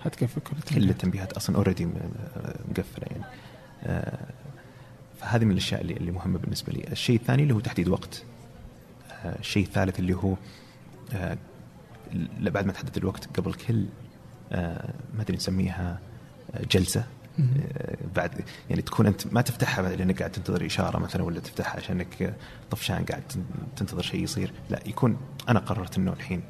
[0.00, 1.32] حتكفي كل التنبيهات.
[1.32, 1.86] أصلا اوريدي
[2.68, 3.24] مقفلة يعني.
[3.84, 4.18] آه،
[5.20, 8.22] فهذه من الأشياء اللي اللي مهمة بالنسبة لي، الشيء الثاني اللي هو تحديد وقت.
[9.10, 10.34] آه، الشيء الثالث اللي هو
[11.12, 11.38] آه،
[12.40, 13.86] بعد ما تحدد الوقت قبل كل
[14.52, 15.98] ما أدري نسميها
[16.72, 17.04] جلسة.
[18.16, 22.34] بعد يعني تكون أنت ما تفتحها لانك قاعد تنتظر إشارة مثلا ولا تفتحها عشانك
[22.70, 23.44] طفشان قاعد تن-
[23.76, 24.52] تنتظر شيء يصير.
[24.70, 25.16] لا يكون
[25.48, 26.42] أنا قررت إنه الحين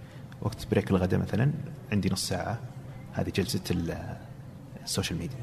[0.43, 1.53] وقت break الغداء مثلا
[1.93, 2.59] عندي نص ساعة.
[3.13, 4.17] هذه جلسة ال-
[4.85, 5.39] ال social media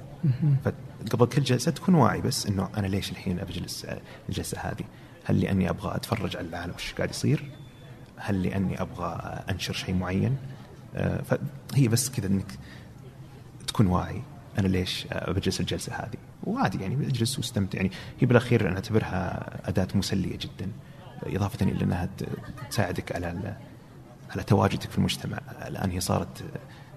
[0.65, 3.99] فقبل كل جلسة تكون واعي بس إنه أنا ليش الحين بجلس آه،
[4.29, 4.85] الجلسة هذه؟
[5.25, 7.51] هل لأني أبغى أتفرج على العالم وش قاعد يصير؟
[8.17, 10.37] هل لأني أبغى أنشر شيء معين؟
[10.95, 12.51] آه، فهي بس كذا إنك
[13.67, 14.21] تكون واعي.
[14.59, 17.77] أنا ليش بجلس الجلسة هذه؟ وعادي يعني أجلس واستمتع.
[17.77, 20.71] يعني هي بالأخير أنا أعتبرها أداة مسلية جدا.
[21.23, 22.09] إضافة إلى إنها
[22.69, 23.57] تساعدك على
[24.31, 26.43] على تواجدك في المجتمع الآن هي صارت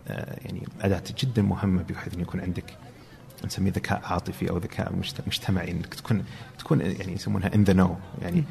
[0.09, 2.65] آه، يعني أداة جدا مهمة بحيث انه يكون عندك
[3.45, 6.25] نسميه ذكاء عاطفي أو ذكاء مجت- مجتمعي إنك تكون
[6.59, 8.45] تكون يعني يسمونها ان ذا نو يعني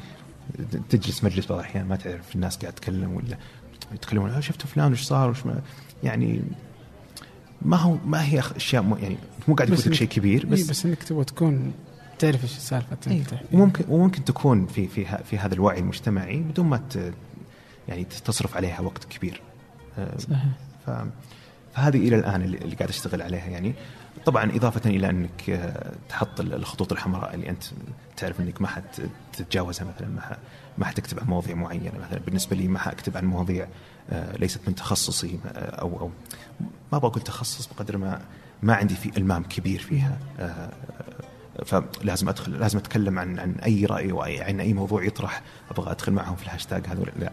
[0.90, 3.36] تجلس مجلس بعض الأحيان ما تعرف الناس قاعد تتكلم ولا
[3.94, 5.60] يتكلمون "آه، شفتوا فلان وش صار وش ما
[6.04, 6.42] يعني
[7.62, 9.16] ما هو ما هي أشياء مو يعني
[9.48, 11.72] مو قاعد يفوتك إنك- شيء كبير بس, بس, بس إنك تبغى تكون
[12.18, 12.96] تعرف إيش السالفه.
[12.96, 16.80] تنفتح وممكن وممكن تكون في في في هذا الوعي المجتمعي بدون ما
[17.88, 19.40] يعني تصرف عليها وقت كبير.
[19.98, 20.44] آه، صحيح.
[20.86, 23.74] فهذه إلى الآن اللي قاعد أشتغل عليها يعني.
[24.26, 27.62] طبعا إضافة إلى أنك آه، تحط ال- الخطوط الحمراء اللي أنت
[28.16, 30.36] تعرف إنك ما حتتجاوزها مثلا ما
[30.78, 31.92] ما حتكتب عن مواضيع معينة.
[32.08, 33.66] مثلا بالنسبة لي ما حأكتب عن مواضيع
[34.10, 36.10] آه، ليست من تخصصي أو أو
[36.92, 38.20] ما بقول تخصص بقدر ما
[38.62, 40.18] ما عندي في إلمام كبير فيها.
[41.64, 46.12] فلازم أدخل لازم أتكلم عن عن أي رأي وأي عن أي موضوع يطرح أبغى أدخل
[46.12, 47.32] معهم في الهاشتاج هذا ولا لا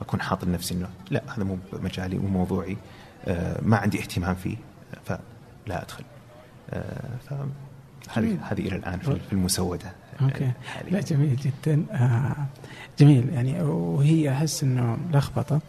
[0.00, 2.76] أكون حاط لنفسي إنه لا هذا مو مجالي مو موضوعي.
[3.24, 4.56] آه، ما عندي اهتمام فيه
[5.04, 6.04] فلا أدخل.
[6.70, 7.48] آه، فهذه
[8.16, 8.38] جميل.
[8.42, 10.52] هذه إلى الآن في المسودة أوكي.
[10.66, 10.90] حالياً.
[10.92, 11.84] لا جميل جدا.
[11.92, 12.46] آه
[12.98, 13.28] جميل.
[13.34, 15.60] يعني وهي أحس إنه لخبطة.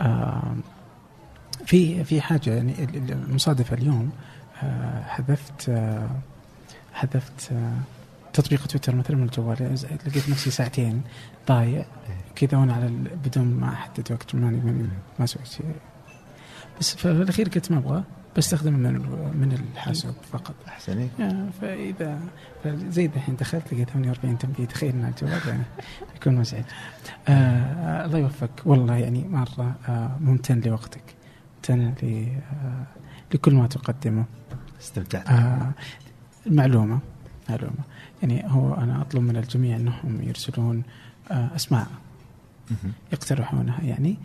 [0.00, 0.56] آه
[1.66, 4.10] في في حاجة يعني ال- ال- المصادفة اليوم
[4.62, 6.08] آه حذفت آه
[6.94, 7.72] حذفت آه
[8.32, 9.74] تطبيق تويتر مثلا من الجوال يعني
[10.06, 11.02] لقيت نفسي ساعتين
[11.48, 11.86] ضايع
[12.36, 12.88] كذا وأنا على
[13.24, 14.88] بدون ما أحدد وقت ماني ماني-
[15.18, 15.66] ما سويت شيء.
[16.80, 18.04] بس في الأخير قلت ما أبغى
[18.36, 18.92] بستخدم من
[19.40, 20.54] من الحاسوب فقط.
[20.68, 22.18] احسن إيه؟ آه، فإذا
[22.66, 25.62] زي الحين دخلت لقيت 48 تنبيه تخيل إن الجوال يعني
[26.16, 26.64] يكون مزعج.
[27.28, 28.66] آه آه، الله يوفقك.
[28.66, 31.02] والله يعني مرة آه ممتن لوقتك.
[31.70, 32.86] ممتن آه
[33.34, 34.24] لكل ما تقدمه.
[34.80, 35.28] استمتعت.
[35.28, 35.72] آه
[36.46, 36.98] معلومه
[37.50, 37.78] معلومة.
[38.22, 40.82] يعني هو أنا أطلب من الجميع أنهم يرسلون
[41.30, 41.86] آه أسماء
[42.70, 42.92] مهم.
[43.12, 43.80] يقترحونها.
[43.82, 44.16] يعني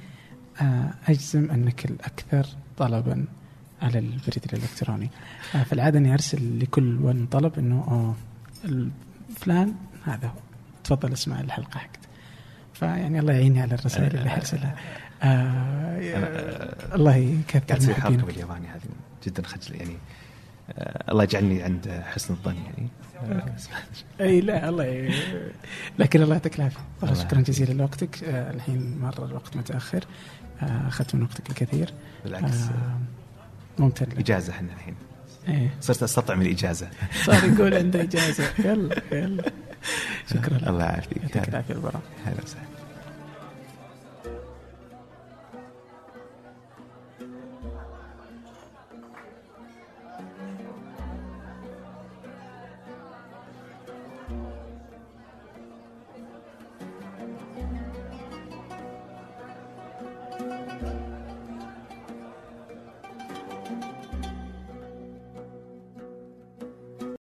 [0.61, 2.45] آه، أجزم أنك الأكثر
[2.77, 3.25] طلبا
[3.81, 5.09] على البريد الإلكتروني.
[5.55, 8.15] آه، في العادة أني أرسل لكل ون طلب أنه
[9.37, 9.73] فلان
[10.05, 10.39] هذا هو.
[10.83, 11.99] تفضل اسمع الحلقة حقت.
[12.73, 14.75] فيعني الله يعيني على الرسائل اللي حرسلها
[15.23, 17.11] آه أنا- الله
[17.53, 18.81] قاعد يكثر حلقه محبينك بالياباني هذه
[19.27, 19.75] جدا خجل.
[19.75, 19.93] يعني
[21.09, 22.87] الله يجعلني عند حسن الظن يعني.
[23.23, 23.45] آه،
[24.21, 25.13] أي لا الله ي...
[25.99, 26.79] لكن الله يعطيك العافية.
[27.01, 28.23] والله الله شكرا جزيلا لوقتك.
[28.23, 30.03] آه الحين مر الوقت متأخر.
[30.61, 31.93] آه أخذت من وقتك الكثير.
[32.23, 32.61] بالعكس.
[32.61, 32.99] آه
[33.79, 34.17] ممتن لك.
[34.19, 34.95] إجازة إحنا الحين.
[35.47, 35.69] إيه.
[35.81, 36.89] صرت أستطعم الإجازة.
[37.25, 38.43] صار يقول عنده إجازة.
[38.59, 39.43] يلا يلا.
[40.33, 40.57] شكرا.
[40.57, 41.17] لك الله يعافيك.
[41.17, 42.78] يعطيك العافية البراء هلا وسهلا.